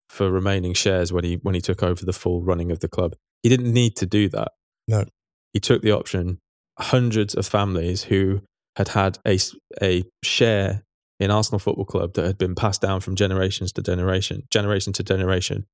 for 0.08 0.30
remaining 0.30 0.74
shares 0.74 1.12
when 1.12 1.24
he 1.24 1.34
when 1.42 1.54
he 1.54 1.60
took 1.60 1.82
over 1.82 2.04
the 2.04 2.12
full 2.12 2.42
running 2.42 2.72
of 2.72 2.80
the 2.80 2.88
club. 2.88 3.14
He 3.42 3.48
didn't 3.48 3.72
need 3.72 3.94
to 3.96 4.06
do 4.06 4.28
that. 4.30 4.52
No. 4.88 5.04
he 5.52 5.60
took 5.60 5.82
the 5.82 5.92
option. 5.92 6.38
Hundreds 6.78 7.34
of 7.34 7.46
families 7.46 8.04
who 8.04 8.40
had 8.76 8.88
had 8.88 9.18
a, 9.26 9.38
a 9.82 10.04
share 10.22 10.84
in 11.20 11.30
Arsenal 11.30 11.58
Football 11.58 11.84
Club 11.84 12.14
that 12.14 12.26
had 12.26 12.38
been 12.38 12.54
passed 12.54 12.80
down 12.80 13.00
from 13.00 13.16
generations 13.16 13.72
to 13.72 13.82
generation, 13.82 14.42
generation 14.50 14.92
to 14.94 15.02
generation, 15.02 15.66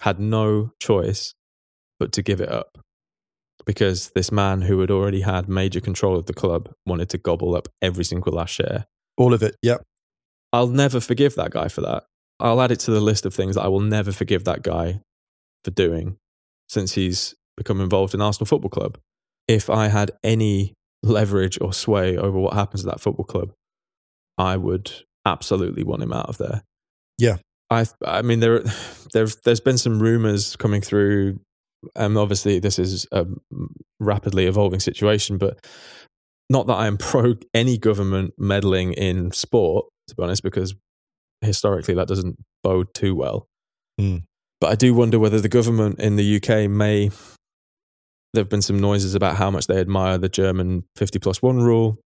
had 0.00 0.18
no 0.18 0.72
choice 0.80 1.34
but 1.98 2.12
to 2.12 2.22
give 2.22 2.40
it 2.40 2.50
up 2.50 2.78
because 3.64 4.10
this 4.10 4.32
man 4.32 4.62
who 4.62 4.80
had 4.80 4.90
already 4.90 5.20
had 5.20 5.48
major 5.48 5.80
control 5.80 6.16
of 6.16 6.26
the 6.26 6.34
club 6.34 6.72
wanted 6.84 7.08
to 7.10 7.18
gobble 7.18 7.54
up 7.54 7.68
every 7.80 8.04
single 8.04 8.32
last 8.32 8.50
share. 8.50 8.86
All 9.16 9.34
of 9.34 9.42
it. 9.42 9.56
Yep. 9.62 9.82
I'll 10.52 10.68
never 10.68 11.00
forgive 11.00 11.34
that 11.36 11.50
guy 11.50 11.68
for 11.68 11.80
that. 11.82 12.04
I'll 12.40 12.60
add 12.60 12.72
it 12.72 12.80
to 12.80 12.90
the 12.90 13.00
list 13.00 13.24
of 13.24 13.34
things 13.34 13.54
that 13.54 13.62
I 13.62 13.68
will 13.68 13.80
never 13.80 14.10
forgive 14.10 14.44
that 14.44 14.62
guy 14.62 15.00
for 15.64 15.70
doing 15.70 16.16
since 16.68 16.94
he's 16.94 17.34
become 17.56 17.80
involved 17.80 18.14
in 18.14 18.20
Arsenal 18.20 18.46
Football 18.46 18.70
Club. 18.70 18.98
If 19.46 19.70
I 19.70 19.88
had 19.88 20.10
any 20.24 20.74
leverage 21.02 21.58
or 21.60 21.72
sway 21.72 22.16
over 22.16 22.38
what 22.38 22.54
happens 22.54 22.84
at 22.84 22.90
that 22.90 23.00
football 23.00 23.24
club, 23.24 23.52
I 24.38 24.56
would 24.56 24.92
absolutely 25.26 25.84
want 25.84 26.02
him 26.02 26.12
out 26.12 26.28
of 26.28 26.38
there. 26.38 26.62
Yeah. 27.18 27.38
I 27.70 27.86
I 28.04 28.22
mean 28.22 28.40
there 28.40 28.62
there's 29.12 29.36
there's 29.44 29.60
been 29.60 29.78
some 29.78 30.00
rumors 30.00 30.56
coming 30.56 30.80
through 30.80 31.40
and 31.96 32.16
obviously 32.16 32.58
this 32.58 32.78
is 32.78 33.06
a 33.12 33.26
rapidly 33.98 34.46
evolving 34.46 34.80
situation 34.80 35.36
but 35.38 35.64
not 36.48 36.66
that 36.66 36.74
I 36.74 36.86
am 36.86 36.96
pro 36.98 37.34
any 37.54 37.78
government 37.78 38.34
meddling 38.38 38.92
in 38.92 39.32
sport 39.32 39.86
to 40.08 40.14
be 40.14 40.22
honest 40.22 40.42
because 40.42 40.74
historically 41.40 41.94
that 41.94 42.08
doesn't 42.08 42.36
bode 42.62 42.94
too 42.94 43.14
well. 43.14 43.46
Hmm. 43.98 44.18
But 44.60 44.70
I 44.70 44.74
do 44.76 44.94
wonder 44.94 45.18
whether 45.18 45.40
the 45.40 45.48
government 45.48 45.98
in 45.98 46.14
the 46.14 46.36
UK 46.36 46.70
may 46.70 47.10
there 48.32 48.40
have 48.40 48.48
been 48.48 48.62
some 48.62 48.78
noises 48.78 49.14
about 49.14 49.36
how 49.36 49.50
much 49.50 49.66
they 49.66 49.78
admire 49.78 50.16
the 50.18 50.28
German 50.28 50.84
50 50.96 51.18
plus 51.18 51.42
1 51.42 51.58
rule 51.58 51.98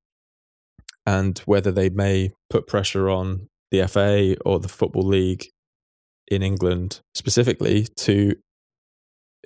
and 1.07 1.39
whether 1.41 1.71
they 1.71 1.89
may 1.89 2.33
put 2.51 2.67
pressure 2.67 3.09
on 3.09 3.49
the 3.71 3.87
FA 3.87 4.37
or 4.45 4.59
the 4.59 4.69
Football 4.69 5.05
League 5.05 5.49
in 6.29 6.43
England 6.43 7.01
specifically 7.15 7.87
to 7.97 8.35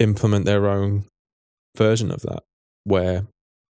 implement 0.00 0.46
their 0.46 0.66
own 0.66 1.04
version 1.76 2.10
of 2.10 2.22
that, 2.22 2.42
where 2.84 3.26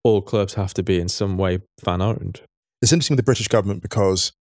all 0.03 0.21
clubs 0.21 0.55
have 0.55 0.73
to 0.73 0.83
be 0.83 0.99
in 0.99 1.07
some 1.07 1.37
way 1.37 1.59
fan 1.83 2.01
owned. 2.01 2.41
It's 2.81 2.91
interesting 2.91 3.15
with 3.15 3.23
the 3.23 3.29
British 3.29 3.47
government 3.47 3.81
because 3.81 4.31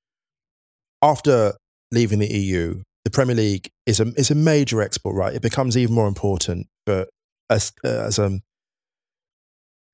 after 1.03 1.55
leaving 1.93 2.19
the 2.19 2.33
EU, 2.33 2.83
the 3.05 3.11
Premier 3.11 3.37
League 3.37 3.69
is 3.87 4.01
a 4.01 4.07
is 4.17 4.31
a 4.31 4.35
major 4.35 4.81
export, 4.81 5.15
right? 5.15 5.35
It 5.35 5.43
becomes 5.43 5.77
even 5.77 5.95
more 5.95 6.09
important, 6.09 6.67
but 6.87 7.09
as 7.51 7.73
as 7.85 8.19
um 8.19 8.41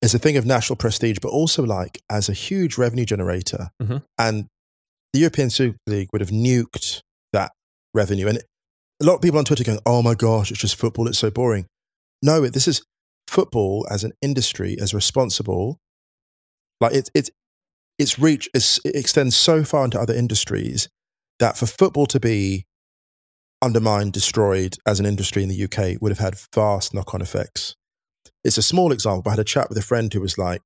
as 0.03 0.15
a 0.15 0.19
thing 0.19 0.37
of 0.37 0.47
national 0.47 0.77
prestige, 0.77 1.19
but 1.21 1.29
also 1.29 1.63
like 1.63 2.03
as 2.11 2.29
a 2.29 2.33
huge 2.33 2.79
revenue 2.79 3.05
generator. 3.05 3.71
Mhm. 3.83 4.03
And 4.19 4.47
the 5.13 5.21
European 5.21 5.51
Super 5.51 5.79
League 5.87 6.09
would 6.13 6.21
have 6.21 6.31
nuked 6.31 7.01
that 7.33 7.53
revenue. 7.93 8.29
And 8.29 8.39
a 8.39 9.05
lot 9.05 9.17
of 9.17 9.23
people 9.23 9.39
on 9.39 9.45
Twitter 9.45 9.65
going, 9.65 9.81
"Oh 9.85 10.03
my 10.03 10.15
gosh, 10.15 10.51
it's 10.51 10.61
just 10.61 10.77
football. 10.77 11.09
It's 11.09 11.19
so 11.19 11.31
boring." 11.31 11.67
No, 12.23 12.47
this 12.49 12.69
is 12.69 12.83
football 13.29 13.87
as 13.91 14.05
an 14.05 14.13
industry 14.23 14.77
as 14.81 14.95
responsible. 14.95 15.79
Like 16.81 16.95
it's 16.95 17.11
it's 17.15 17.31
its 17.99 18.19
reach 18.19 18.49
is, 18.55 18.81
it 18.85 18.97
extends 18.97 19.37
so 19.37 19.63
far 19.63 19.85
into 19.85 20.01
other 20.01 20.15
industries 20.15 20.89
that 21.39 21.59
for 21.59 21.67
football 21.67 22.07
to 22.07 22.19
be 22.19 22.65
undermined, 23.61 24.15
destroyed 24.15 24.79
as 24.87 25.01
an 25.01 25.05
industry 25.07 25.43
in 25.43 25.51
the 25.51 25.55
UK 25.55 25.99
would 26.01 26.11
have 26.11 26.19
had 26.19 26.35
vast 26.55 26.95
knock 26.95 27.13
on 27.13 27.21
effects. 27.21 27.75
It's 28.45 28.59
a 28.59 28.63
small 28.63 28.93
example, 28.93 29.23
but 29.23 29.31
I 29.31 29.33
had 29.35 29.41
a 29.41 29.45
chat 29.45 29.69
with 29.69 29.79
a 29.79 29.83
friend 29.83 30.13
who 30.13 30.21
was 30.21 30.39
like, 30.39 30.63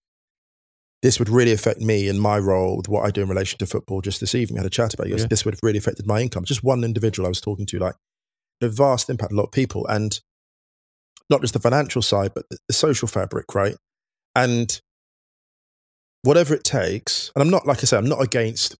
this 1.03 1.19
would 1.19 1.29
really 1.29 1.53
affect 1.53 1.81
me 1.81 2.09
and 2.09 2.21
my 2.21 2.39
role 2.39 2.79
with 2.79 2.89
what 2.89 3.05
I 3.05 3.11
do 3.11 3.23
in 3.23 3.29
relation 3.29 3.59
to 3.59 3.67
football 3.67 4.01
just 4.01 4.21
this 4.21 4.35
evening. 4.35 4.59
I 4.59 4.63
had 4.63 4.67
a 4.67 4.71
chat 4.71 4.95
about 4.95 5.09
it. 5.09 5.19
Yeah. 5.19 5.27
This 5.27 5.45
would 5.45 5.55
have 5.55 5.61
really 5.63 5.79
affected 5.79 6.07
my 6.07 6.21
income. 6.21 6.45
Just 6.45 6.65
one 6.65 6.83
individual 6.83 7.27
I 7.27 7.29
was 7.29 7.43
talking 7.43 7.67
to, 7.67 7.79
like, 7.79 7.95
a 8.63 8.69
vast 8.69 9.11
impact, 9.11 9.33
a 9.33 9.35
lot 9.35 9.45
of 9.45 9.53
people. 9.53 9.87
And 9.87 10.19
not 11.29 11.43
just 11.43 11.53
the 11.53 11.61
financial 11.61 12.01
side, 12.01 12.33
but 12.35 12.49
the, 12.49 12.59
the 12.69 12.75
social 12.75 13.09
fabric, 13.09 13.55
right? 13.55 13.77
And 14.35 14.81
whatever 16.23 16.55
it 16.55 16.65
takes, 16.65 17.31
and 17.35 17.43
I'm 17.43 17.51
not, 17.51 17.67
like 17.67 17.79
I 17.79 17.83
said, 17.83 17.99
I'm 17.99 18.09
not 18.09 18.23
against 18.23 18.77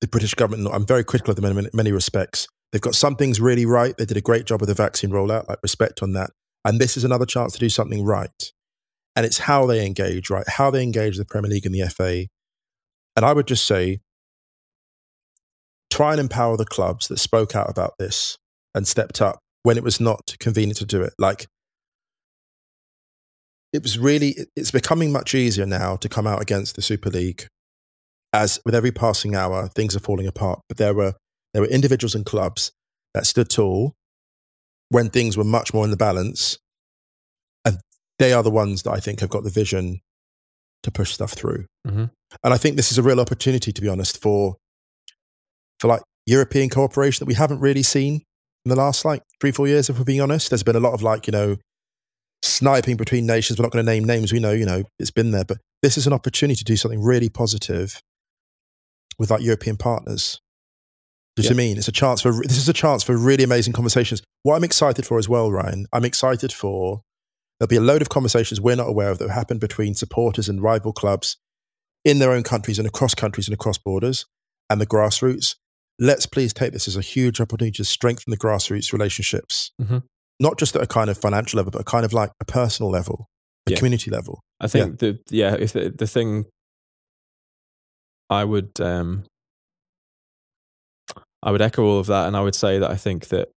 the 0.00 0.06
British 0.06 0.34
government. 0.34 0.74
I'm 0.74 0.86
very 0.86 1.04
critical 1.04 1.32
of 1.32 1.40
them 1.40 1.58
in 1.58 1.68
many 1.74 1.92
respects. 1.92 2.48
They've 2.72 2.80
got 2.80 2.94
some 2.94 3.16
things 3.16 3.40
really 3.40 3.66
right. 3.66 3.94
They 3.96 4.06
did 4.06 4.16
a 4.16 4.22
great 4.22 4.46
job 4.46 4.60
with 4.60 4.68
the 4.68 4.74
vaccine 4.74 5.10
rollout, 5.10 5.48
like 5.48 5.58
respect 5.62 6.02
on 6.02 6.12
that. 6.12 6.30
And 6.66 6.80
this 6.80 6.96
is 6.96 7.04
another 7.04 7.26
chance 7.26 7.52
to 7.52 7.60
do 7.60 7.68
something 7.68 8.04
right. 8.04 8.52
And 9.14 9.24
it's 9.24 9.38
how 9.38 9.66
they 9.66 9.86
engage, 9.86 10.28
right? 10.28 10.46
How 10.48 10.68
they 10.68 10.82
engage 10.82 11.16
the 11.16 11.24
Premier 11.24 11.48
League 11.48 11.64
and 11.64 11.72
the 11.72 11.88
FA. 11.88 12.26
And 13.14 13.24
I 13.24 13.32
would 13.32 13.46
just 13.46 13.64
say, 13.64 14.00
try 15.90 16.10
and 16.10 16.20
empower 16.20 16.56
the 16.56 16.64
clubs 16.64 17.06
that 17.06 17.18
spoke 17.18 17.54
out 17.54 17.70
about 17.70 17.94
this 18.00 18.36
and 18.74 18.86
stepped 18.86 19.22
up 19.22 19.38
when 19.62 19.76
it 19.76 19.84
was 19.84 20.00
not 20.00 20.34
convenient 20.40 20.78
to 20.78 20.84
do 20.84 21.02
it. 21.02 21.14
Like, 21.20 21.46
it 23.72 23.84
was 23.84 23.96
really, 23.96 24.34
it's 24.56 24.72
becoming 24.72 25.12
much 25.12 25.36
easier 25.36 25.66
now 25.66 25.94
to 25.96 26.08
come 26.08 26.26
out 26.26 26.42
against 26.42 26.74
the 26.74 26.82
Super 26.82 27.10
League. 27.10 27.46
As 28.32 28.58
with 28.64 28.74
every 28.74 28.90
passing 28.90 29.36
hour, 29.36 29.68
things 29.68 29.94
are 29.94 30.00
falling 30.00 30.26
apart. 30.26 30.60
But 30.68 30.78
there 30.78 30.94
were, 30.94 31.14
there 31.54 31.62
were 31.62 31.68
individuals 31.68 32.16
and 32.16 32.26
clubs 32.26 32.72
that 33.14 33.24
stood 33.24 33.48
tall 33.48 33.94
when 34.88 35.10
things 35.10 35.36
were 35.36 35.44
much 35.44 35.74
more 35.74 35.84
in 35.84 35.90
the 35.90 35.96
balance. 35.96 36.58
And 37.64 37.78
they 38.18 38.32
are 38.32 38.42
the 38.42 38.50
ones 38.50 38.82
that 38.82 38.92
I 38.92 39.00
think 39.00 39.20
have 39.20 39.30
got 39.30 39.44
the 39.44 39.50
vision 39.50 40.00
to 40.82 40.90
push 40.90 41.12
stuff 41.12 41.32
through. 41.32 41.66
Mhm. 41.86 42.10
And 42.42 42.54
I 42.54 42.58
think 42.58 42.76
this 42.76 42.92
is 42.92 42.98
a 42.98 43.02
real 43.02 43.20
opportunity, 43.20 43.72
to 43.72 43.80
be 43.80 43.88
honest, 43.88 44.20
for 44.20 44.56
for 45.78 45.88
like 45.88 46.02
European 46.24 46.70
cooperation 46.70 47.22
that 47.22 47.28
we 47.28 47.34
haven't 47.34 47.60
really 47.60 47.82
seen 47.82 48.22
in 48.64 48.70
the 48.70 48.76
last 48.76 49.04
like 49.04 49.22
three, 49.40 49.52
four 49.52 49.68
years, 49.68 49.90
if 49.90 49.98
we're 49.98 50.04
being 50.04 50.20
honest. 50.20 50.50
There's 50.50 50.62
been 50.62 50.76
a 50.76 50.80
lot 50.80 50.94
of 50.94 51.02
like, 51.02 51.26
you 51.26 51.32
know, 51.32 51.56
sniping 52.42 52.96
between 52.96 53.26
nations. 53.26 53.58
We're 53.58 53.64
not 53.64 53.72
going 53.72 53.84
to 53.84 53.92
name 53.92 54.04
names. 54.04 54.32
We 54.32 54.40
know, 54.40 54.52
you 54.52 54.66
know, 54.66 54.84
it's 54.98 55.10
been 55.10 55.32
there. 55.32 55.44
But 55.44 55.58
this 55.82 55.98
is 55.98 56.06
an 56.06 56.12
opportunity 56.12 56.56
to 56.56 56.64
do 56.64 56.76
something 56.76 57.02
really 57.02 57.28
positive 57.28 58.00
with 59.18 59.30
like 59.30 59.42
European 59.42 59.76
partners. 59.76 60.40
Do 61.36 61.42
you 61.42 61.48
see 61.48 61.54
what 61.54 61.60
I 61.60 61.64
mean? 61.66 61.76
It's 61.78 61.88
a 61.88 61.92
chance 61.92 62.22
for 62.22 62.32
this 62.32 62.56
is 62.56 62.68
a 62.68 62.72
chance 62.72 63.02
for 63.02 63.14
really 63.16 63.44
amazing 63.44 63.74
conversations. 63.74 64.22
What 64.42 64.56
I'm 64.56 64.64
excited 64.64 65.04
for 65.04 65.18
as 65.18 65.28
well, 65.28 65.52
Ryan, 65.52 65.86
I'm 65.92 66.04
excited 66.04 66.52
for 66.52 67.02
there'll 67.60 67.68
be 67.68 67.76
a 67.76 67.80
load 67.80 68.00
of 68.02 68.08
conversations 68.08 68.60
we're 68.60 68.76
not 68.76 68.88
aware 68.88 69.10
of 69.10 69.18
that 69.18 69.30
happen 69.30 69.58
between 69.58 69.94
supporters 69.94 70.48
and 70.48 70.62
rival 70.62 70.92
clubs 70.94 71.36
in 72.04 72.18
their 72.20 72.32
own 72.32 72.42
countries 72.42 72.78
and 72.78 72.88
across 72.88 73.14
countries 73.14 73.48
and 73.48 73.54
across 73.54 73.76
borders 73.78 74.24
and 74.70 74.80
the 74.80 74.86
grassroots. 74.86 75.56
Let's 75.98 76.26
please 76.26 76.52
take 76.54 76.72
this 76.72 76.86
as 76.88 76.96
a 76.96 77.00
huge 77.02 77.40
opportunity 77.40 77.76
to 77.78 77.84
strengthen 77.84 78.30
the 78.30 78.36
grassroots 78.38 78.92
relationships, 78.92 79.72
Mhm. 79.80 80.02
not 80.40 80.58
just 80.58 80.74
at 80.76 80.82
a 80.82 80.86
kind 80.86 81.10
of 81.10 81.18
financial 81.18 81.56
level, 81.58 81.70
but 81.70 81.80
a 81.80 81.84
kind 81.84 82.04
of 82.04 82.12
like 82.12 82.30
a 82.40 82.44
personal 82.46 82.90
level, 82.90 83.28
a 83.66 83.72
Yeah. 83.72 83.76
community 83.78 84.10
level. 84.10 84.40
I 84.60 84.68
think 84.68 84.98
the 85.00 85.18
yeah, 85.30 85.54
if 85.58 85.72
the, 85.72 85.90
the 85.90 86.06
thing 86.06 86.46
I 88.30 88.44
would 88.44 88.80
um 88.80 89.24
I 91.46 91.52
would 91.52 91.62
echo 91.62 91.84
all 91.84 91.98
of 92.00 92.06
that 92.08 92.26
and 92.26 92.36
I 92.36 92.40
would 92.42 92.56
say 92.56 92.78
that 92.80 92.90
I 92.90 92.96
think 92.96 93.28
that 93.28 93.48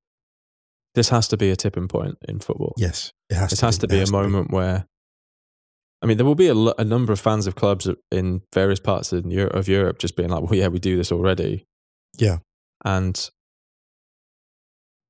this 0.96 1.10
has 1.10 1.28
to 1.30 1.38
be 1.38 1.50
a 1.50 1.56
tipping 1.56 1.88
point 1.88 2.18
in 2.28 2.40
football. 2.40 2.74
Yes, 2.78 3.12
it 3.30 3.36
has. 3.36 3.52
it 3.52 3.58
to 3.58 3.66
has 3.66 3.78
be. 3.78 3.82
to 3.82 3.88
be 3.88 3.96
It 3.96 3.98
a 3.98 4.02
has 4.02 4.12
moment 4.12 4.52
where 4.52 4.86
I 6.02 6.06
mean 6.06 6.18
there 6.18 6.26
will 6.26 6.36
be 6.36 6.48
a, 6.48 6.56
a 6.56 6.86
number 6.86 7.12
of 7.12 7.20
fans 7.20 7.48
of 7.48 7.56
clubs 7.56 7.90
in 8.12 8.42
various 8.54 8.80
parts 8.80 9.12
of 9.12 9.26
Europe, 9.26 9.54
of 9.56 9.68
Europe 9.68 9.98
just 10.00 10.16
being 10.16 10.30
like, 10.30 10.44
"Well, 10.44 10.56
yeah, 10.56 10.68
we 10.70 10.80
do 10.80 10.96
this 10.96 11.12
already." 11.12 11.66
Yeah. 12.18 12.38
And 12.86 13.30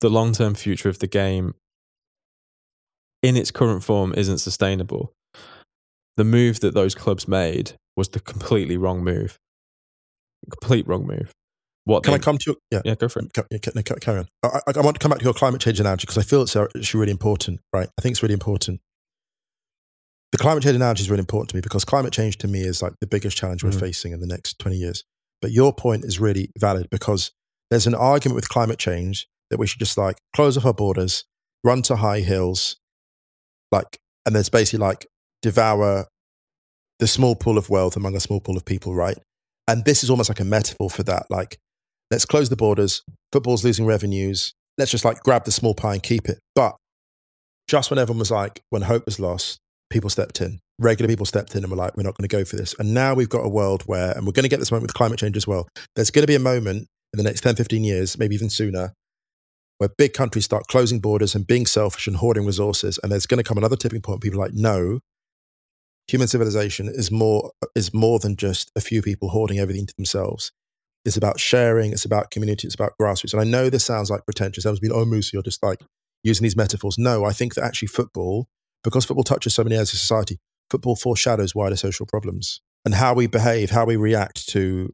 the 0.02 0.10
long-term 0.10 0.56
future 0.56 0.90
of 0.90 1.00
the 1.00 1.08
game 1.08 1.54
in 3.22 3.36
its 3.36 3.52
current 3.52 3.84
form 3.84 4.14
isn't 4.16 4.40
sustainable. 4.40 5.12
The 6.18 6.24
move 6.24 6.62
that 6.62 6.74
those 6.74 6.96
clubs 6.96 7.28
made 7.28 7.74
was 7.96 8.10
the 8.10 8.20
completely 8.20 8.78
wrong 8.78 9.04
move. 9.04 9.38
Complete 10.50 10.88
wrong 10.88 11.06
move. 11.06 11.32
What 11.90 12.04
Can 12.04 12.12
they, 12.12 12.18
I 12.18 12.20
come 12.20 12.38
to 12.38 12.44
your, 12.46 12.56
yeah? 12.70 12.82
Yeah, 12.86 12.94
go 12.94 13.10
for 13.10 13.20
it. 13.20 13.34
Ca- 13.34 13.46
yeah, 13.50 13.58
ca- 13.58 13.72
ca- 13.82 13.96
Carry 14.00 14.20
on. 14.20 14.28
I, 14.44 14.60
I, 14.76 14.82
want 14.82 14.96
to 14.96 15.00
come 15.00 15.10
back 15.10 15.18
to 15.20 15.26
your 15.26 15.34
climate 15.34 15.60
change 15.60 15.80
analogy 15.80 16.02
because 16.02 16.20
I 16.20 16.22
feel 16.22 16.44
it's 16.44 16.56
actually 16.56 17.00
really 17.00 17.12
important, 17.12 17.62
right? 17.74 17.90
I 17.98 18.02
think 18.04 18.14
it's 18.14 18.22
really 18.22 18.36
important. 18.36 18.80
The 20.32 20.38
climate 20.38 20.62
change 20.62 20.76
analogy 20.76 21.02
is 21.02 21.10
really 21.10 21.22
important 21.22 21.50
to 21.50 21.56
me 21.56 21.62
because 21.62 21.84
climate 21.86 22.14
change 22.14 22.38
to 22.38 22.48
me 22.48 22.62
is 22.62 22.84
like 22.84 22.94
the 23.02 23.08
biggest 23.08 23.36
challenge 23.36 23.64
we're 23.64 23.72
Mhm. 23.72 23.80
facing 23.80 24.12
in 24.12 24.20
the 24.20 24.28
next 24.28 24.60
20 24.60 24.78
years. 24.78 25.04
But 25.42 25.52
your 25.52 25.74
point 25.74 26.06
is 26.06 26.20
really 26.20 26.52
valid 26.60 26.92
because 26.92 27.32
there's 27.72 27.88
an 27.88 27.96
argument 27.96 28.36
with 28.36 28.50
climate 28.50 28.78
change 28.78 29.28
that 29.50 29.58
we 29.58 29.66
should 29.66 29.80
just 29.80 29.98
like 29.98 30.20
close 30.36 30.58
off 30.58 30.66
our 30.68 30.74
borders, 30.76 31.26
run 31.64 31.82
to 31.84 31.96
high 31.96 32.20
hills, 32.20 32.78
like, 33.72 33.98
and 34.28 34.36
there's 34.36 34.50
basically 34.50 34.86
like 34.86 35.08
devour 35.42 36.06
the 37.00 37.08
small 37.08 37.36
pool 37.36 37.58
of 37.58 37.72
wealth 37.72 37.96
among 37.96 38.16
a 38.16 38.20
small 38.20 38.40
pool 38.42 38.58
of 38.58 38.64
people, 38.66 38.94
right? 38.94 39.18
And 39.68 39.86
this 39.86 40.04
is 40.04 40.12
almost 40.12 40.30
like 40.30 40.40
a 40.40 40.46
metaphor 40.46 40.92
for 40.92 41.02
that. 41.04 41.26
Like, 41.32 41.58
let's 42.12 42.26
close 42.26 42.50
the 42.50 42.56
borders. 42.56 43.04
Football's 43.32 43.64
losing 43.64 43.86
revenues. 43.86 44.54
Let's 44.78 44.92
just 44.92 45.06
like 45.06 45.22
grab 45.22 45.46
the 45.46 45.52
small 45.52 45.74
pie 45.74 45.94
and 45.94 46.04
keep 46.04 46.30
it. 46.30 46.40
But 46.56 46.76
just 47.68 47.90
when 47.90 48.00
everyone 48.00 48.20
was 48.20 48.32
like, 48.32 48.62
when 48.70 48.84
hope 48.84 49.06
was 49.06 49.20
lost, 49.20 49.60
people 49.90 50.10
stepped 50.10 50.42
in. 50.42 50.60
Regular 50.80 51.10
people 51.10 51.26
stepped 51.26 51.56
in 51.56 51.64
and 51.64 51.72
were 51.72 51.78
like, 51.78 51.98
we're 51.98 52.04
not 52.04 52.18
going 52.18 52.28
to 52.28 52.36
go 52.36 52.46
for 52.46 52.56
this. 52.56 52.74
And 52.80 52.94
now 52.94 53.14
we've 53.14 53.30
got 53.30 53.46
a 53.46 53.50
world 53.50 53.84
where, 53.86 54.12
and 54.12 54.26
we're 54.26 54.32
going 54.32 54.44
to 54.44 54.50
get 54.50 54.60
this 54.60 54.72
moment 54.72 54.84
with 54.84 54.94
climate 54.94 55.20
change 55.20 55.36
as 55.36 55.46
well. 55.46 55.68
There's 55.96 56.12
going 56.12 56.24
to 56.24 56.28
be 56.28 56.36
a 56.36 56.40
moment 56.40 56.88
in 57.14 57.18
the 57.18 57.24
next 57.24 57.42
10, 57.42 57.56
15 57.56 57.84
years, 57.84 58.18
maybe 58.18 58.36
even 58.36 58.50
sooner, 58.50 58.94
where 59.78 59.90
big 59.98 60.14
countries 60.14 60.46
start 60.46 60.68
closing 60.68 61.00
borders 61.00 61.36
and 61.36 61.46
being 61.46 61.66
selfish 61.66 62.08
and 62.08 62.18
hoarding 62.18 62.46
resources. 62.46 63.00
And 63.04 63.12
there's 63.12 63.26
going 63.26 63.40
to 63.40 63.44
come 63.44 63.58
another 63.58 63.76
tipping 63.76 64.02
point. 64.02 64.22
People 64.22 64.40
are 64.40 64.46
like, 64.46 64.54
no, 64.54 65.00
human 66.08 66.28
civilization 66.28 66.88
is 66.88 67.12
more, 67.12 67.52
is 67.76 67.94
more 67.94 68.20
than 68.20 68.36
just 68.36 68.72
a 68.76 68.82
few 68.82 69.02
people 69.02 69.30
hoarding 69.30 69.60
everything 69.60 69.86
to 69.86 69.94
themselves. 69.98 70.52
It's 71.10 71.18
about 71.18 71.40
sharing. 71.40 71.92
It's 71.92 72.06
about 72.06 72.32
community. 72.32 72.68
It's 72.68 72.76
about 72.76 72.94
grassroots. 73.02 73.34
And 73.34 73.42
I 73.42 73.46
know 73.46 73.70
this 73.70 73.84
sounds 73.84 74.10
like 74.10 74.26
pretentious. 74.26 74.66
Everyone's 74.66 74.80
been, 74.80 74.92
oh, 74.94 75.06
Moose, 75.06 75.34
you're 75.34 75.44
just 75.44 75.62
like 75.62 75.82
using 76.24 76.44
these 76.44 76.56
metaphors. 76.56 76.98
No, 76.98 77.26
I 77.26 77.34
think 77.34 77.56
that 77.56 77.64
actually 77.64 77.88
football, 77.90 78.48
because 78.84 79.06
football 79.06 79.24
touches 79.24 79.56
so 79.56 79.64
many 79.64 79.76
areas 79.76 79.92
of 79.92 80.00
society, 80.00 80.38
football 80.70 80.96
foreshadows 80.96 81.54
wider 81.54 81.76
social 81.76 82.06
problems. 82.06 82.62
And 82.86 82.94
how 82.94 83.14
we 83.14 83.28
behave, 83.28 83.72
how 83.72 83.86
we 83.86 83.98
react 83.98 84.48
to 84.50 84.94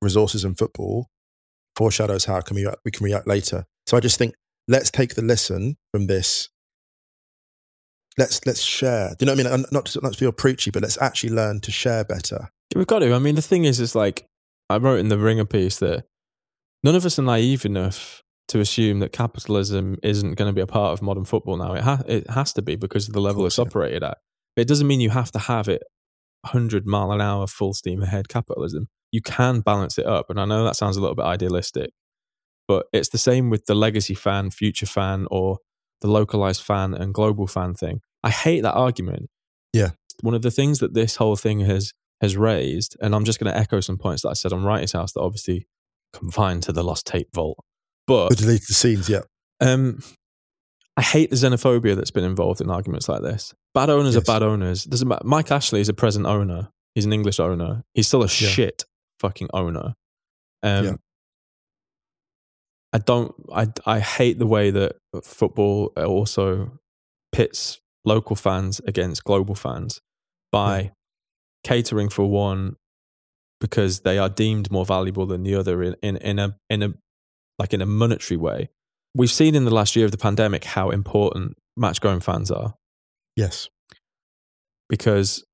resources 0.00 0.44
in 0.44 0.54
football 0.54 1.08
foreshadows 1.76 2.26
how 2.26 2.40
can 2.40 2.54
we, 2.54 2.66
we 2.84 2.90
can 2.90 3.04
react 3.04 3.26
later. 3.26 3.64
So 3.86 3.96
I 3.96 4.00
just 4.00 4.18
think 4.18 4.34
let's 4.68 4.90
take 4.90 5.14
the 5.14 5.22
lesson 5.22 5.76
from 5.92 6.06
this. 6.06 6.48
Let's 8.18 8.44
let's 8.46 8.60
share. 8.60 9.10
Do 9.10 9.16
you 9.20 9.26
know 9.26 9.42
what 9.42 9.52
I 9.52 9.56
mean? 9.56 9.64
Not 9.72 9.86
to, 9.86 10.00
not 10.02 10.12
to 10.12 10.18
feel 10.18 10.32
preachy, 10.32 10.70
but 10.70 10.82
let's 10.82 11.00
actually 11.00 11.30
learn 11.30 11.60
to 11.60 11.70
share 11.70 12.04
better. 12.04 12.50
We've 12.74 12.86
got 12.86 13.00
to. 13.00 13.14
I 13.14 13.18
mean, 13.18 13.36
the 13.36 13.42
thing 13.42 13.64
is, 13.64 13.80
is 13.80 13.94
like 13.94 14.26
I 14.72 14.78
wrote 14.78 15.00
in 15.00 15.08
the 15.08 15.18
Ringer 15.18 15.44
piece 15.44 15.78
that 15.78 16.04
none 16.82 16.94
of 16.94 17.04
us 17.06 17.18
are 17.18 17.22
naive 17.22 17.64
enough 17.64 18.22
to 18.48 18.60
assume 18.60 18.98
that 19.00 19.12
capitalism 19.12 19.96
isn't 20.02 20.34
going 20.34 20.48
to 20.48 20.54
be 20.54 20.60
a 20.60 20.66
part 20.66 20.92
of 20.92 21.02
modern 21.02 21.24
football 21.24 21.56
now. 21.56 21.74
It, 21.74 21.82
ha- 21.82 22.02
it 22.06 22.28
has 22.30 22.52
to 22.54 22.62
be 22.62 22.76
because 22.76 23.08
of 23.08 23.14
the 23.14 23.20
level 23.20 23.42
course, 23.42 23.54
it's 23.54 23.58
yeah. 23.58 23.64
operated 23.64 24.02
at. 24.02 24.18
But 24.54 24.62
it 24.62 24.68
doesn't 24.68 24.86
mean 24.86 25.00
you 25.00 25.10
have 25.10 25.30
to 25.32 25.38
have 25.38 25.68
it 25.68 25.82
100 26.42 26.86
mile 26.86 27.12
an 27.12 27.20
hour, 27.20 27.46
full 27.46 27.72
steam 27.72 28.02
ahead 28.02 28.28
capitalism. 28.28 28.88
You 29.10 29.22
can 29.22 29.60
balance 29.60 29.98
it 29.98 30.06
up. 30.06 30.28
And 30.28 30.40
I 30.40 30.44
know 30.44 30.64
that 30.64 30.76
sounds 30.76 30.96
a 30.96 31.00
little 31.00 31.14
bit 31.14 31.24
idealistic, 31.24 31.92
but 32.66 32.86
it's 32.92 33.10
the 33.10 33.18
same 33.18 33.48
with 33.48 33.66
the 33.66 33.74
legacy 33.74 34.14
fan, 34.14 34.50
future 34.50 34.86
fan, 34.86 35.26
or 35.30 35.58
the 36.00 36.08
localized 36.08 36.62
fan 36.62 36.94
and 36.94 37.14
global 37.14 37.46
fan 37.46 37.74
thing. 37.74 38.00
I 38.22 38.30
hate 38.30 38.62
that 38.62 38.74
argument. 38.74 39.30
Yeah. 39.72 39.90
One 40.20 40.34
of 40.34 40.42
the 40.42 40.50
things 40.50 40.80
that 40.80 40.94
this 40.94 41.16
whole 41.16 41.36
thing 41.36 41.60
has 41.60 41.92
has 42.22 42.36
raised, 42.36 42.96
and 43.02 43.14
I'm 43.14 43.24
just 43.24 43.38
going 43.38 43.52
to 43.52 43.58
echo 43.58 43.80
some 43.80 43.98
points 43.98 44.22
that 44.22 44.30
I 44.30 44.32
said 44.32 44.52
on 44.54 44.62
Wrighty's 44.62 44.92
House 44.92 45.12
that 45.12 45.20
obviously 45.20 45.66
confined 46.14 46.62
to 46.62 46.72
the 46.72 46.82
lost 46.82 47.06
tape 47.06 47.28
vault. 47.34 47.58
But 48.06 48.28
delete 48.30 48.38
The 48.38 48.44
deleted 48.44 48.76
scenes, 48.76 49.08
yeah. 49.10 49.20
um, 49.60 50.02
I 50.96 51.02
hate 51.02 51.30
the 51.30 51.36
xenophobia 51.36 51.94
that's 51.96 52.10
been 52.10 52.24
involved 52.24 52.60
in 52.60 52.70
arguments 52.70 53.08
like 53.08 53.22
this. 53.22 53.52
Bad 53.74 53.90
owners 53.90 54.14
Yes. 54.14 54.22
are 54.22 54.32
bad 54.32 54.42
owners. 54.42 54.84
Doesn't 54.84 55.08
matter. 55.08 55.24
Mike 55.24 55.50
Ashley 55.50 55.80
is 55.80 55.88
a 55.88 55.94
present 55.94 56.26
owner. 56.26 56.70
He's 56.94 57.04
an 57.06 57.12
English 57.12 57.40
owner. 57.40 57.82
He's 57.94 58.06
still 58.08 58.22
a 58.22 58.28
shit 58.28 58.84
fucking 59.20 59.48
owner. 59.54 59.94
Um, 60.62 60.84
Yeah. 60.84 60.92
I 62.92 62.98
don't. 62.98 63.34
I 63.52 63.68
I 63.86 64.00
hate 64.00 64.38
the 64.38 64.46
way 64.46 64.70
that 64.70 64.96
football 65.24 65.92
also 65.96 66.78
pits 67.32 67.80
local 68.04 68.36
fans 68.36 68.80
against 68.86 69.24
global 69.24 69.54
fans 69.54 70.00
by 70.50 70.92
catering 71.64 72.08
for 72.08 72.28
one, 72.28 72.76
because 73.60 74.00
they 74.00 74.18
are 74.18 74.28
deemed 74.28 74.70
more 74.70 74.84
valuable 74.84 75.26
than 75.26 75.42
the 75.42 75.54
other 75.54 75.82
in, 75.82 75.96
in, 76.02 76.16
in 76.16 76.38
a 76.38 76.56
in 76.68 76.82
a 76.82 76.94
like 77.58 77.72
in 77.72 77.80
a 77.80 77.86
monetary 77.86 78.36
way. 78.36 78.68
We've 79.14 79.30
seen 79.30 79.54
in 79.54 79.64
the 79.64 79.74
last 79.74 79.94
year 79.94 80.04
of 80.06 80.10
the 80.10 80.18
pandemic 80.18 80.64
how 80.64 80.90
important 80.90 81.56
match 81.76 82.00
going 82.00 82.20
fans 82.20 82.50
are 82.50 82.74
Yes. 83.36 83.68
because 84.88 85.44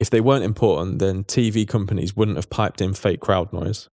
if 0.00 0.10
they 0.10 0.20
weren't 0.20 0.44
important, 0.44 0.98
then 0.98 1.24
TV 1.24 1.66
companies 1.66 2.14
wouldn't 2.16 2.36
have 2.36 2.48
piped 2.50 2.80
in 2.80 2.94
fake 2.94 3.20
crowd 3.20 3.52
noise. 3.52 3.88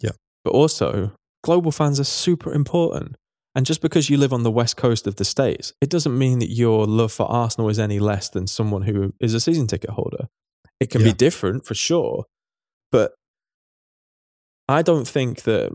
Yeah. 0.00 0.10
But 0.44 0.54
also, 0.54 1.12
global 1.44 1.70
fans 1.70 2.00
are 2.00 2.04
super 2.04 2.52
important. 2.52 3.16
And 3.56 3.64
just 3.64 3.80
because 3.80 4.10
you 4.10 4.18
live 4.18 4.34
on 4.34 4.42
the 4.42 4.50
west 4.50 4.76
coast 4.76 5.06
of 5.06 5.16
the 5.16 5.24
States, 5.24 5.72
it 5.80 5.88
doesn't 5.88 6.16
mean 6.16 6.40
that 6.40 6.50
your 6.50 6.84
love 6.86 7.10
for 7.10 7.24
Arsenal 7.24 7.70
is 7.70 7.78
any 7.78 7.98
less 7.98 8.28
than 8.28 8.46
someone 8.46 8.82
who 8.82 9.14
is 9.18 9.32
a 9.32 9.40
season 9.40 9.66
ticket 9.66 9.90
holder. 9.90 10.28
It 10.78 10.90
can 10.90 11.00
Yeah. 11.00 11.08
be 11.08 11.12
different 11.14 11.64
for 11.64 11.74
sure. 11.74 12.26
But 12.92 13.14
I 14.68 14.82
don't 14.82 15.08
think 15.08 15.42
that 15.44 15.72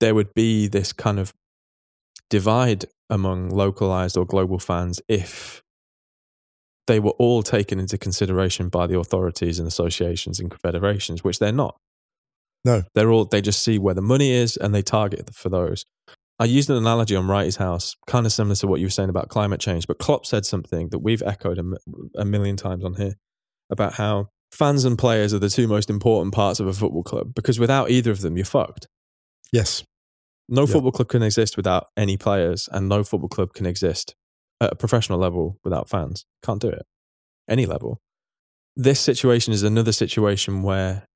there 0.00 0.12
would 0.14 0.34
be 0.34 0.66
this 0.66 0.92
kind 0.92 1.20
of 1.20 1.32
divide 2.30 2.86
among 3.08 3.48
localized 3.50 4.16
or 4.16 4.26
global 4.26 4.58
fans 4.58 5.00
if 5.08 5.62
they 6.88 6.98
were 6.98 7.12
all 7.12 7.44
taken 7.44 7.78
into 7.78 7.96
consideration 7.96 8.68
by 8.68 8.88
the 8.88 8.98
authorities 8.98 9.60
and 9.60 9.68
associations 9.68 10.40
and 10.40 10.50
confederations, 10.50 11.22
which 11.22 11.38
they're 11.38 11.52
not. 11.52 11.76
No. 12.64 12.82
They're 12.94 13.10
all 13.12 13.24
they 13.26 13.40
just 13.40 13.62
see 13.62 13.78
where 13.78 13.94
the 13.94 14.02
money 14.02 14.32
is 14.32 14.56
and 14.56 14.74
they 14.74 14.82
target 14.82 15.32
for 15.32 15.48
those. 15.48 15.84
I 16.38 16.46
used 16.46 16.68
an 16.68 16.76
analogy 16.76 17.14
on 17.14 17.26
Wrighty's 17.26 17.56
house, 17.56 17.94
kind 18.08 18.26
of 18.26 18.32
similar 18.32 18.56
to 18.56 18.66
what 18.66 18.80
you 18.80 18.86
were 18.86 18.90
saying 18.90 19.08
about 19.08 19.28
climate 19.28 19.60
change, 19.60 19.86
but 19.86 19.98
Klopp 19.98 20.26
said 20.26 20.44
something 20.44 20.88
that 20.88 20.98
we've 20.98 21.22
echoed 21.22 21.60
a 22.16 22.24
million 22.24 22.56
times 22.56 22.84
on 22.84 22.94
here 22.94 23.14
about 23.70 23.94
how 23.94 24.28
fans 24.50 24.84
and 24.84 24.98
players 24.98 25.32
are 25.32 25.38
the 25.38 25.48
two 25.48 25.68
most 25.68 25.88
important 25.88 26.34
parts 26.34 26.58
of 26.60 26.66
a 26.66 26.72
football 26.72 27.02
club 27.04 27.34
because 27.34 27.58
without 27.60 27.90
either 27.90 28.10
of 28.10 28.20
them, 28.20 28.36
you're 28.36 28.44
fucked. 28.46 28.88
Yes. 29.52 29.84
No 30.48 30.62
Yeah. 30.62 30.66
football 30.74 30.92
club 30.92 31.08
can 31.08 31.22
exist 31.22 31.56
without 31.56 31.86
any 31.96 32.16
players, 32.16 32.68
and 32.72 32.88
no 32.88 33.04
football 33.04 33.28
club 33.28 33.52
can 33.54 33.64
exist 33.66 34.14
at 34.60 34.72
a 34.72 34.76
professional 34.76 35.18
level 35.18 35.58
without 35.64 35.88
fans. 35.88 36.26
Can't 36.42 36.60
do 36.60 36.68
it. 36.68 36.82
Any 37.48 37.64
level. 37.64 38.00
This 38.76 38.98
situation 39.00 39.52
is 39.52 39.62
another 39.62 39.92
situation 39.92 40.62
where 40.62 41.06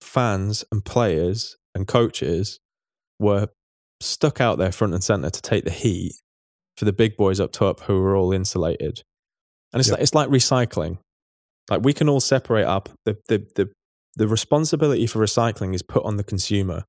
fans 0.00 0.64
and 0.72 0.82
players 0.84 1.56
and 1.74 1.86
coaches 1.86 2.58
were 3.18 3.48
stuck 4.02 4.40
out 4.40 4.58
there 4.58 4.72
front 4.72 4.94
and 4.94 5.02
center 5.02 5.30
to 5.30 5.42
take 5.42 5.64
the 5.64 5.70
heat 5.70 6.12
for 6.76 6.84
the 6.84 6.92
big 6.92 7.16
boys 7.16 7.40
up 7.40 7.52
top 7.52 7.80
who 7.80 7.96
are 8.02 8.16
all 8.16 8.32
insulated. 8.32 9.02
And 9.72 9.80
it's 9.80 9.88
Yeah. 9.88 9.94
like, 9.94 10.02
it's 10.02 10.14
like 10.14 10.28
recycling. 10.28 10.98
Like 11.70 11.82
we 11.82 11.92
can 11.92 12.08
all 12.08 12.20
separate 12.20 12.66
up 12.66 12.88
the, 13.04 13.16
the, 13.28 13.46
the, 13.56 13.70
the 14.16 14.28
responsibility 14.28 15.06
for 15.06 15.20
recycling 15.20 15.74
is 15.74 15.82
put 15.82 16.04
on 16.04 16.16
the 16.16 16.24
consumer. 16.24 16.84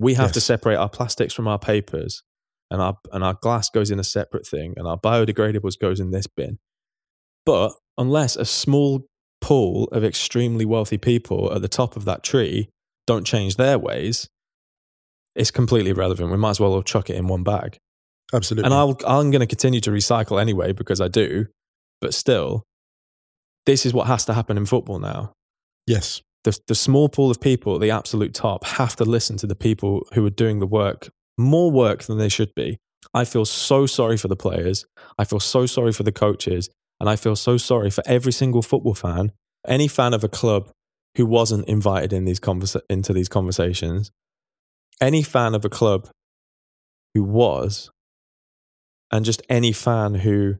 We 0.00 0.14
have 0.14 0.32
to 0.32 0.40
separate 0.40 0.76
our 0.76 0.88
plastics 0.88 1.32
from 1.34 1.46
our 1.46 1.58
papers 1.58 2.22
and 2.70 2.80
our 2.82 2.96
and 3.12 3.22
our 3.22 3.34
glass 3.34 3.70
goes 3.70 3.90
in 3.92 4.00
a 4.00 4.04
separate 4.04 4.46
thing 4.46 4.74
and 4.76 4.88
our 4.88 4.98
biodegradables 4.98 5.78
goes 5.78 6.00
in 6.00 6.10
this 6.10 6.26
bin. 6.26 6.58
But 7.46 7.74
unless 7.96 8.34
a 8.36 8.44
small 8.44 9.06
pool 9.40 9.84
of 9.92 10.02
extremely 10.02 10.64
wealthy 10.64 10.98
people 10.98 11.52
at 11.54 11.62
the 11.62 11.68
top 11.68 11.96
of 11.96 12.04
that 12.06 12.22
tree 12.24 12.70
don't 13.06 13.24
change 13.26 13.56
their 13.56 13.78
ways, 13.78 14.28
it's 15.34 15.50
completely 15.50 15.90
irrelevant. 15.90 16.30
We 16.30 16.36
might 16.36 16.50
as 16.50 16.60
well 16.60 16.72
all 16.74 16.82
chuck 16.82 17.10
it 17.10 17.16
in 17.16 17.26
one 17.26 17.42
bag. 17.42 17.78
Absolutely. 18.32 18.66
And 18.66 18.74
I'll, 18.74 18.98
I'm 19.06 19.30
going 19.30 19.40
to 19.40 19.46
continue 19.46 19.80
to 19.80 19.90
recycle 19.90 20.40
anyway 20.40 20.72
because 20.72 21.00
I 21.00 21.08
do. 21.08 21.46
But 22.00 22.14
still, 22.14 22.64
this 23.66 23.86
is 23.86 23.94
what 23.94 24.06
has 24.06 24.24
to 24.26 24.34
happen 24.34 24.56
in 24.56 24.66
football 24.66 24.98
now. 24.98 25.32
yes. 25.86 26.20
The, 26.44 26.58
the 26.66 26.74
small 26.74 27.08
pool 27.08 27.30
of 27.30 27.40
people 27.40 27.74
at 27.76 27.80
the 27.80 27.90
absolute 27.90 28.34
top 28.34 28.66
have 28.66 28.96
to 28.96 29.04
listen 29.06 29.38
to 29.38 29.46
the 29.46 29.54
people 29.54 30.06
who 30.12 30.26
are 30.26 30.30
doing 30.30 30.60
the 30.60 30.66
work, 30.66 31.08
more 31.38 31.70
work 31.70 32.02
than 32.02 32.18
they 32.18 32.28
should 32.28 32.54
be. 32.54 32.76
I 33.14 33.24
feel 33.24 33.46
so 33.46 33.86
sorry 33.86 34.18
for 34.18 34.28
the 34.28 34.36
players. 34.36 34.84
I 35.16 35.24
feel 35.24 35.40
so 35.40 35.64
sorry 35.64 35.90
for 35.92 36.02
the 36.02 36.12
coaches. 36.12 36.68
And 37.00 37.08
I 37.08 37.16
feel 37.16 37.34
so 37.34 37.56
sorry 37.56 37.88
for 37.88 38.04
every 38.06 38.30
single 38.32 38.60
football 38.60 38.92
fan, 38.94 39.32
any 39.66 39.88
fan 39.88 40.12
of 40.12 40.22
a 40.22 40.28
club 40.28 40.70
who 41.16 41.24
wasn't 41.24 41.66
invited 41.66 42.12
in 42.12 42.26
these 42.26 42.40
conversa- 42.40 42.82
into 42.90 43.14
these 43.14 43.30
conversations, 43.30 44.10
any 45.00 45.22
fan 45.22 45.54
of 45.54 45.64
a 45.64 45.68
club 45.68 46.08
who 47.14 47.22
was, 47.22 47.90
and 49.10 49.24
just 49.24 49.42
any 49.48 49.72
fan 49.72 50.14
who 50.16 50.56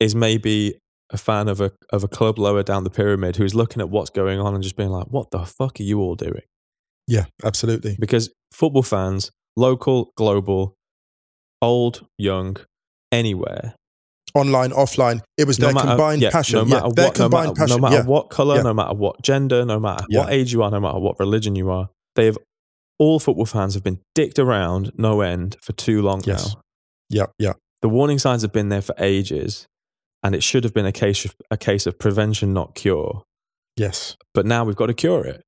is 0.00 0.14
maybe 0.14 0.78
a 1.10 1.18
fan 1.18 1.48
of 1.48 1.60
a 1.60 1.72
of 1.90 2.02
a 2.02 2.08
club 2.08 2.38
lower 2.38 2.62
down 2.62 2.84
the 2.84 2.90
pyramid 2.90 3.36
who's 3.36 3.54
looking 3.54 3.80
at 3.80 3.90
what's 3.90 4.10
going 4.10 4.40
on 4.40 4.54
and 4.54 4.62
just 4.62 4.76
being 4.76 4.90
like, 4.90 5.06
"What 5.08 5.30
the 5.30 5.44
fuck 5.44 5.78
are 5.78 5.82
you 5.82 6.00
all 6.00 6.14
doing?" 6.14 6.42
Yeah. 7.06 7.26
Absolutely. 7.44 7.96
Because 7.98 8.30
football 8.52 8.82
fans, 8.82 9.30
local, 9.56 10.12
global, 10.16 10.74
old, 11.60 12.06
young, 12.16 12.56
anywhere, 13.10 13.74
Online, 14.34 14.70
offline. 14.70 15.20
It 15.36 15.46
was 15.46 15.58
no 15.58 15.66
their 15.66 15.74
matter, 15.74 15.88
combined 15.88 16.22
yeah, 16.22 16.30
passion. 16.30 16.60
no 16.60 16.64
yeah. 16.64 16.74
matter 16.80 16.94
Their 16.94 17.06
what, 17.08 17.18
no 17.18 17.28
matter, 17.28 17.52
passion. 17.52 17.76
no 17.76 17.78
matter 17.82 17.96
yeah. 17.96 18.04
what 18.04 18.30
color, 18.30 18.62
no 18.62 18.72
matter 18.72 18.94
what 18.94 19.20
gender, 19.20 19.64
no 19.66 19.78
matter 19.78 20.06
what 20.08 20.32
age 20.32 20.54
you 20.54 20.62
are, 20.62 20.70
no 20.70 20.80
matter 20.80 20.98
what 20.98 21.20
religion 21.20 21.54
you 21.54 21.70
are, 21.70 21.90
they 22.14 22.24
have 22.26 22.38
all 23.02 23.18
football 23.18 23.46
fans 23.46 23.74
have 23.74 23.82
been 23.82 23.98
dicked 24.14 24.38
around 24.38 24.92
no 24.96 25.20
end 25.22 25.56
for 25.60 25.72
too 25.72 26.00
long 26.02 26.20
Yes. 26.24 26.54
now. 26.54 26.60
Yeah. 27.10 27.26
Yeah. 27.38 27.52
the 27.82 27.88
warning 27.88 28.20
signs 28.20 28.42
have 28.42 28.52
been 28.52 28.68
there 28.68 28.80
for 28.80 28.94
ages, 28.98 29.66
and 30.22 30.36
it 30.36 30.42
should 30.44 30.62
have 30.62 30.72
been 30.72 30.86
a 30.86 30.92
case 30.92 31.24
of, 31.24 31.34
a 31.50 31.56
case 31.56 31.84
of 31.88 31.98
prevention, 31.98 32.52
not 32.52 32.76
cure. 32.76 33.22
Yes. 33.76 34.16
But 34.34 34.46
now 34.46 34.64
we've 34.64 34.76
got 34.76 34.86
to 34.86 34.94
cure 34.94 35.24
it. 35.26 35.42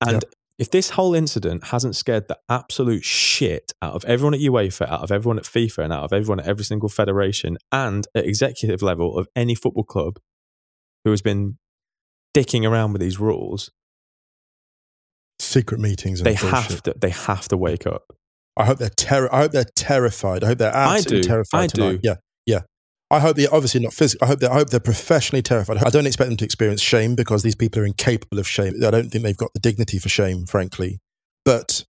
And 0.00 0.14
Yeah. 0.14 0.28
if 0.58 0.70
this 0.72 0.90
whole 0.90 1.14
incident 1.14 1.66
hasn't 1.68 1.94
scared 1.94 2.26
the 2.26 2.36
absolute 2.48 3.04
shit 3.04 3.70
out 3.80 3.94
of 3.94 4.04
everyone 4.06 4.34
at 4.34 4.40
UEFA, 4.40 4.88
out 4.88 5.02
of 5.04 5.12
everyone 5.12 5.38
at 5.38 5.44
FIFA, 5.44 5.84
and 5.84 5.92
out 5.92 6.02
of 6.02 6.12
everyone 6.12 6.40
at 6.40 6.46
every 6.48 6.64
single 6.64 6.88
federation, 6.88 7.58
and 7.70 8.08
at 8.16 8.26
executive 8.26 8.82
level 8.82 9.16
of 9.16 9.28
any 9.36 9.54
football 9.54 9.84
club 9.84 10.18
who 11.04 11.10
has 11.12 11.22
been 11.22 11.58
dicking 12.36 12.68
around 12.68 12.92
with 12.92 13.00
these 13.00 13.20
rules, 13.20 13.70
Secret 15.48 15.80
meetings. 15.80 16.20
And 16.20 16.26
they 16.26 16.34
bullshit. 16.34 16.50
have 16.50 16.82
to 16.82 16.94
they 16.96 17.10
have 17.10 17.48
to 17.48 17.56
wake 17.56 17.86
up. 17.86 18.12
I 18.56 18.64
hope 18.64 18.78
they're 18.78 18.90
terror. 18.90 19.32
I 19.34 19.42
hope 19.42 19.52
they're 19.52 19.64
terrified. 19.76 20.44
I 20.44 20.48
hope 20.48 20.58
they're 20.58 20.74
absolutely 20.74 21.26
terrified 21.26 21.64
I 21.64 21.66
tonight. 21.68 21.90
do. 21.92 22.00
Yeah, 22.02 22.14
yeah. 22.44 22.60
I 23.10 23.20
hope 23.20 23.36
they're 23.36 23.54
obviously 23.54 23.80
not 23.80 23.94
physical. 23.94 24.24
I 24.24 24.28
hope 24.28 24.40
they're, 24.40 24.50
I 24.50 24.54
hope 24.54 24.70
they're 24.70 24.80
professionally 24.80 25.42
terrified. 25.42 25.78
I 25.78 25.90
don't 25.90 26.06
expect 26.06 26.28
them 26.28 26.36
to 26.38 26.44
experience 26.44 26.82
shame 26.82 27.14
because 27.14 27.42
these 27.42 27.54
people 27.54 27.80
are 27.80 27.86
incapable 27.86 28.38
of 28.38 28.46
shame. 28.46 28.74
I 28.84 28.90
don't 28.90 29.10
think 29.10 29.24
they've 29.24 29.36
got 29.36 29.52
the 29.54 29.60
dignity 29.60 29.98
for 29.98 30.08
shame, 30.08 30.44
frankly. 30.44 30.98
But 31.44 31.84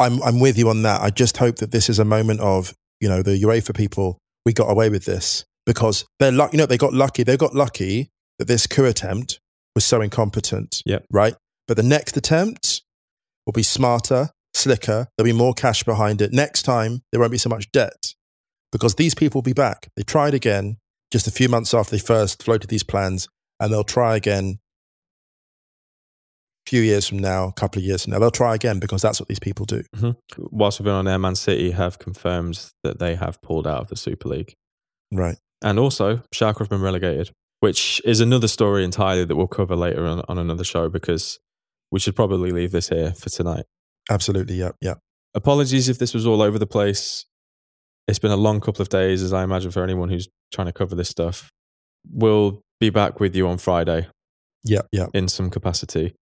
I'm 0.00 0.22
I'm 0.22 0.40
with 0.40 0.58
you 0.58 0.68
on 0.68 0.82
that. 0.82 1.00
I 1.00 1.10
just 1.10 1.36
hope 1.36 1.56
that 1.56 1.70
this 1.70 1.88
is 1.88 1.98
a 1.98 2.04
moment 2.04 2.40
of 2.40 2.74
you 3.00 3.08
know 3.08 3.22
the 3.22 3.40
UEFA 3.42 3.76
people. 3.76 4.18
We 4.46 4.52
got 4.52 4.70
away 4.70 4.88
with 4.90 5.04
this 5.04 5.44
because 5.66 6.04
they're 6.18 6.32
lucky. 6.32 6.56
You 6.56 6.58
know 6.58 6.66
they 6.66 6.78
got 6.78 6.92
lucky. 6.94 7.22
They 7.22 7.36
got 7.36 7.54
lucky 7.54 8.10
that 8.38 8.48
this 8.48 8.66
coup 8.66 8.86
attempt 8.86 9.40
was 9.74 9.84
so 9.84 10.00
incompetent. 10.00 10.82
Yeah. 10.84 11.00
Right. 11.10 11.34
But 11.68 11.76
the 11.76 11.82
next 11.82 12.16
attempt 12.16 12.82
will 13.46 13.52
be 13.52 13.62
smarter, 13.62 14.30
slicker. 14.52 15.08
There'll 15.16 15.32
be 15.32 15.36
more 15.36 15.54
cash 15.54 15.84
behind 15.84 16.22
it. 16.22 16.32
Next 16.32 16.62
time, 16.62 17.02
there 17.10 17.20
won't 17.20 17.32
be 17.32 17.38
so 17.38 17.50
much 17.50 17.70
debt 17.72 18.14
because 18.72 18.96
these 18.96 19.14
people 19.14 19.38
will 19.38 19.42
be 19.42 19.52
back. 19.52 19.88
They 19.96 20.02
tried 20.02 20.34
again 20.34 20.78
just 21.12 21.26
a 21.26 21.30
few 21.30 21.48
months 21.48 21.72
after 21.72 21.92
they 21.92 22.02
first 22.02 22.42
floated 22.42 22.70
these 22.70 22.82
plans, 22.82 23.28
and 23.60 23.72
they'll 23.72 23.84
try 23.84 24.16
again 24.16 24.58
a 26.66 26.70
few 26.70 26.82
years 26.82 27.08
from 27.08 27.18
now, 27.18 27.48
a 27.48 27.52
couple 27.52 27.80
of 27.80 27.84
years 27.84 28.04
from 28.04 28.12
now. 28.12 28.18
They'll 28.18 28.30
try 28.30 28.54
again 28.54 28.80
because 28.80 29.02
that's 29.02 29.20
what 29.20 29.28
these 29.28 29.38
people 29.38 29.64
do. 29.64 29.84
Mm-hmm. 29.94 30.10
Whilst 30.50 30.80
we've 30.80 30.84
been 30.84 30.94
on 30.94 31.06
air, 31.06 31.18
Man 31.18 31.36
City 31.36 31.70
have 31.72 31.98
confirmed 31.98 32.70
that 32.82 32.98
they 32.98 33.14
have 33.14 33.40
pulled 33.42 33.66
out 33.66 33.82
of 33.82 33.88
the 33.88 33.96
Super 33.96 34.28
League. 34.28 34.54
Right. 35.12 35.38
And 35.62 35.78
also, 35.78 36.22
Schalke 36.34 36.58
have 36.58 36.68
been 36.68 36.82
relegated, 36.82 37.30
which 37.60 38.02
is 38.04 38.20
another 38.20 38.48
story 38.48 38.84
entirely 38.84 39.24
that 39.24 39.36
we'll 39.36 39.46
cover 39.46 39.76
later 39.76 40.06
on, 40.06 40.22
on 40.28 40.38
another 40.38 40.64
show 40.64 40.88
because 40.88 41.38
we 41.94 42.00
should 42.00 42.16
probably 42.16 42.50
leave 42.50 42.72
this 42.72 42.88
here 42.88 43.12
for 43.14 43.30
tonight. 43.30 43.64
Absolutely. 44.10 44.56
Yeah. 44.56 44.72
Yeah. 44.80 44.94
Apologies 45.32 45.88
if 45.88 45.96
this 45.98 46.12
was 46.12 46.26
all 46.26 46.42
over 46.42 46.58
the 46.58 46.66
place. 46.66 47.24
It's 48.08 48.18
been 48.18 48.32
a 48.32 48.36
long 48.36 48.60
couple 48.60 48.82
of 48.82 48.88
days, 48.88 49.22
as 49.22 49.32
I 49.32 49.44
imagine, 49.44 49.70
for 49.70 49.84
anyone 49.84 50.08
who's 50.08 50.28
trying 50.52 50.66
to 50.66 50.72
cover 50.72 50.96
this 50.96 51.08
stuff. 51.08 51.48
We'll 52.10 52.62
be 52.80 52.90
back 52.90 53.20
with 53.20 53.36
you 53.36 53.46
on 53.46 53.58
Friday 53.58 54.08
Yeah. 54.64 54.82
Yeah. 54.90 55.06
in 55.14 55.28
some 55.28 55.50
capacity. 55.50 56.16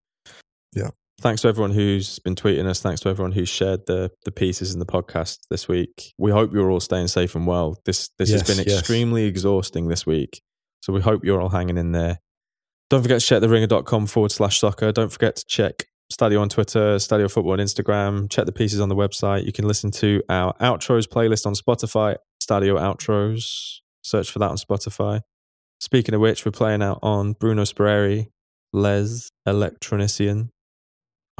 Yeah. 0.75 0.91
Thanks 1.19 1.41
to 1.41 1.47
everyone 1.47 1.71
who's 1.71 2.19
been 2.19 2.35
tweeting 2.35 2.67
us. 2.67 2.79
Thanks 2.79 3.01
to 3.01 3.09
everyone 3.09 3.31
who's 3.31 3.49
shared 3.49 3.87
the, 3.87 4.11
the 4.25 4.31
pieces 4.31 4.73
in 4.75 4.79
the 4.79 4.85
podcast 4.85 5.39
this 5.49 5.67
week. 5.67 6.13
We 6.19 6.29
hope 6.31 6.53
you're 6.53 6.69
all 6.69 6.79
staying 6.79 7.07
safe 7.07 7.33
and 7.35 7.47
well. 7.47 7.77
This 7.85 8.09
this 8.19 8.29
Yes, 8.29 8.41
has 8.47 8.55
been 8.57 8.65
yes. 8.67 8.79
extremely 8.79 9.25
exhausting 9.25 9.87
this 9.87 10.05
week. 10.05 10.39
So 10.81 10.93
we 10.93 11.01
hope 11.01 11.23
you're 11.25 11.41
all 11.41 11.49
hanging 11.49 11.77
in 11.77 11.93
there. 11.93 12.19
Don't 12.93 13.01
forget 13.01 13.21
to 13.21 13.25
check 13.25 13.41
theringer.com 13.41 14.05
forward 14.05 14.31
slash 14.31 14.59
soccer. 14.59 14.91
Don't 14.91 15.11
forget 15.11 15.35
to 15.37 15.45
check 15.47 15.87
Stadio 16.13 16.39
on 16.39 16.47
Twitter, 16.47 16.97
Stadio 16.97 17.27
Football 17.31 17.53
on 17.53 17.57
Instagram. 17.57 18.29
Check 18.29 18.45
the 18.45 18.51
pieces 18.51 18.79
on 18.79 18.87
the 18.87 18.95
website. 18.95 19.47
You 19.47 19.51
can 19.51 19.67
listen 19.67 19.89
to 19.93 20.21
our 20.29 20.53
outros 20.61 21.07
playlist 21.07 21.47
on 21.47 21.55
Spotify, 21.55 22.17
Stadio 22.39 22.79
Outros. 22.79 23.79
Search 24.03 24.29
for 24.29 24.37
that 24.37 24.51
on 24.51 24.57
Spotify. 24.57 25.21
Speaking 25.79 26.13
of 26.13 26.21
which, 26.21 26.45
we're 26.45 26.51
playing 26.51 26.83
out 26.83 26.99
on 27.01 27.33
Bruno 27.33 27.63
Spoerri, 27.63 28.27
Les 28.73 29.27
Electronician. 29.47 30.49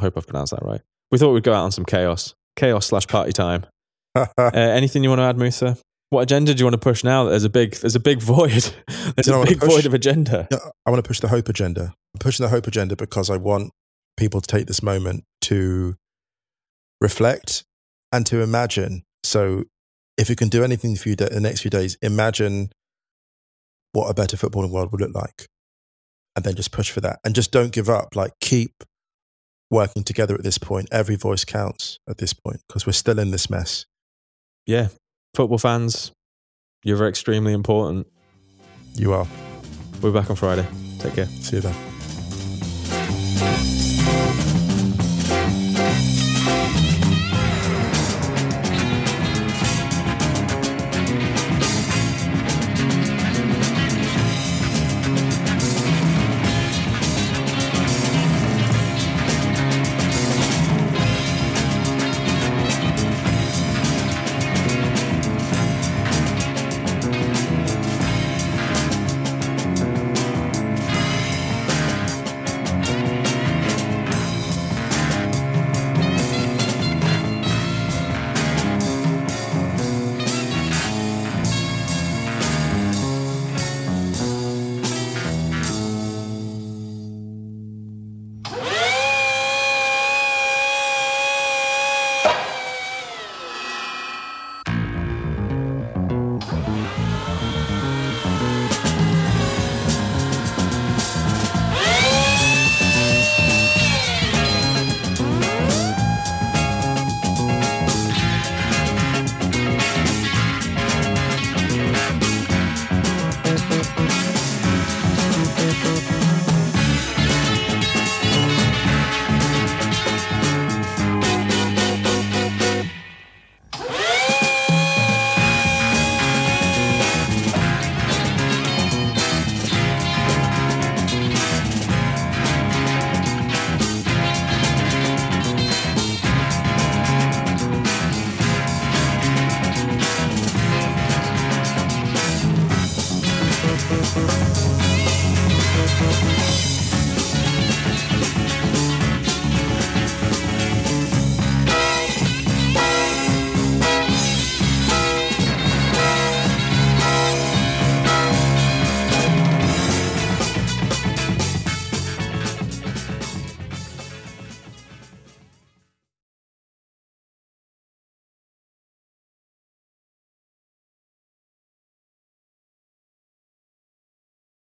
I 0.00 0.02
hope 0.02 0.16
I've 0.16 0.26
pronounced 0.26 0.54
that 0.54 0.64
right. 0.64 0.80
We 1.12 1.18
thought 1.18 1.34
we'd 1.34 1.44
go 1.44 1.54
out 1.54 1.62
on 1.62 1.70
some 1.70 1.84
chaos, 1.84 2.34
chaos 2.56 2.86
slash 2.86 3.06
party 3.06 3.30
time. 3.30 3.64
uh, 4.16 4.26
anything 4.36 5.04
you 5.04 5.08
want 5.08 5.20
to 5.20 5.24
add, 5.24 5.38
Musa? 5.38 5.78
What 6.14 6.22
agenda 6.22 6.54
do 6.54 6.60
you 6.60 6.64
want 6.64 6.74
to 6.74 6.78
push 6.78 7.02
now? 7.02 7.24
There's 7.24 7.42
a 7.42 7.48
big, 7.50 7.74
there's 7.74 7.96
a 7.96 8.00
big 8.00 8.20
void. 8.20 8.50
There's 9.16 9.26
You 9.26 9.32
know, 9.32 9.42
a 9.42 9.46
big 9.46 9.58
push- 9.58 9.68
void 9.68 9.84
of 9.86 9.94
agenda. 9.94 10.46
I 10.86 10.90
want 10.90 11.02
to 11.04 11.08
push 11.08 11.18
the 11.18 11.26
hope 11.26 11.48
agenda. 11.48 11.92
I'm 12.14 12.18
pushing 12.20 12.44
the 12.44 12.50
hope 12.50 12.68
agenda 12.68 12.94
because 12.94 13.30
I 13.30 13.36
want 13.36 13.72
people 14.16 14.40
to 14.40 14.46
take 14.46 14.66
this 14.68 14.80
moment 14.80 15.24
to 15.42 15.96
reflect 17.00 17.64
and 18.12 18.24
to 18.26 18.40
imagine. 18.42 19.02
So, 19.24 19.64
if 20.16 20.30
you 20.30 20.36
can 20.36 20.48
do 20.48 20.62
anything 20.62 20.94
for 20.94 21.08
you 21.08 21.16
the 21.16 21.40
next 21.40 21.62
few 21.62 21.70
days, 21.70 21.98
imagine 22.00 22.70
what 23.92 24.08
a 24.08 24.14
better 24.14 24.36
footballing 24.36 24.70
world 24.70 24.92
would 24.92 25.00
look 25.00 25.14
like, 25.14 25.48
and 26.36 26.44
then 26.44 26.54
just 26.54 26.70
push 26.70 26.90
for 26.92 27.00
that. 27.00 27.18
And 27.24 27.34
just 27.34 27.50
don't 27.50 27.72
give 27.72 27.88
up. 27.90 28.14
Like 28.14 28.32
keep 28.40 28.84
working 29.68 30.04
together 30.04 30.36
at 30.36 30.44
this 30.44 30.58
point. 30.58 30.88
Every 30.92 31.16
voice 31.16 31.44
counts 31.44 31.98
at 32.08 32.18
this 32.18 32.32
point 32.32 32.60
because 32.68 32.86
we're 32.86 32.92
still 32.92 33.18
in 33.18 33.32
this 33.32 33.50
mess. 33.50 33.86
Yeah, 34.66 34.88
football 35.34 35.58
fans, 35.58 36.12
you're 36.84 37.06
extremely 37.08 37.52
important. 37.52 38.06
You 38.94 39.12
are. 39.12 39.26
We're 40.00 40.12
back 40.12 40.30
on 40.30 40.36
Friday. 40.36 40.66
Take 40.98 41.14
care. 41.14 41.26
See 41.26 41.56
you 41.56 41.62
then. 41.62 41.93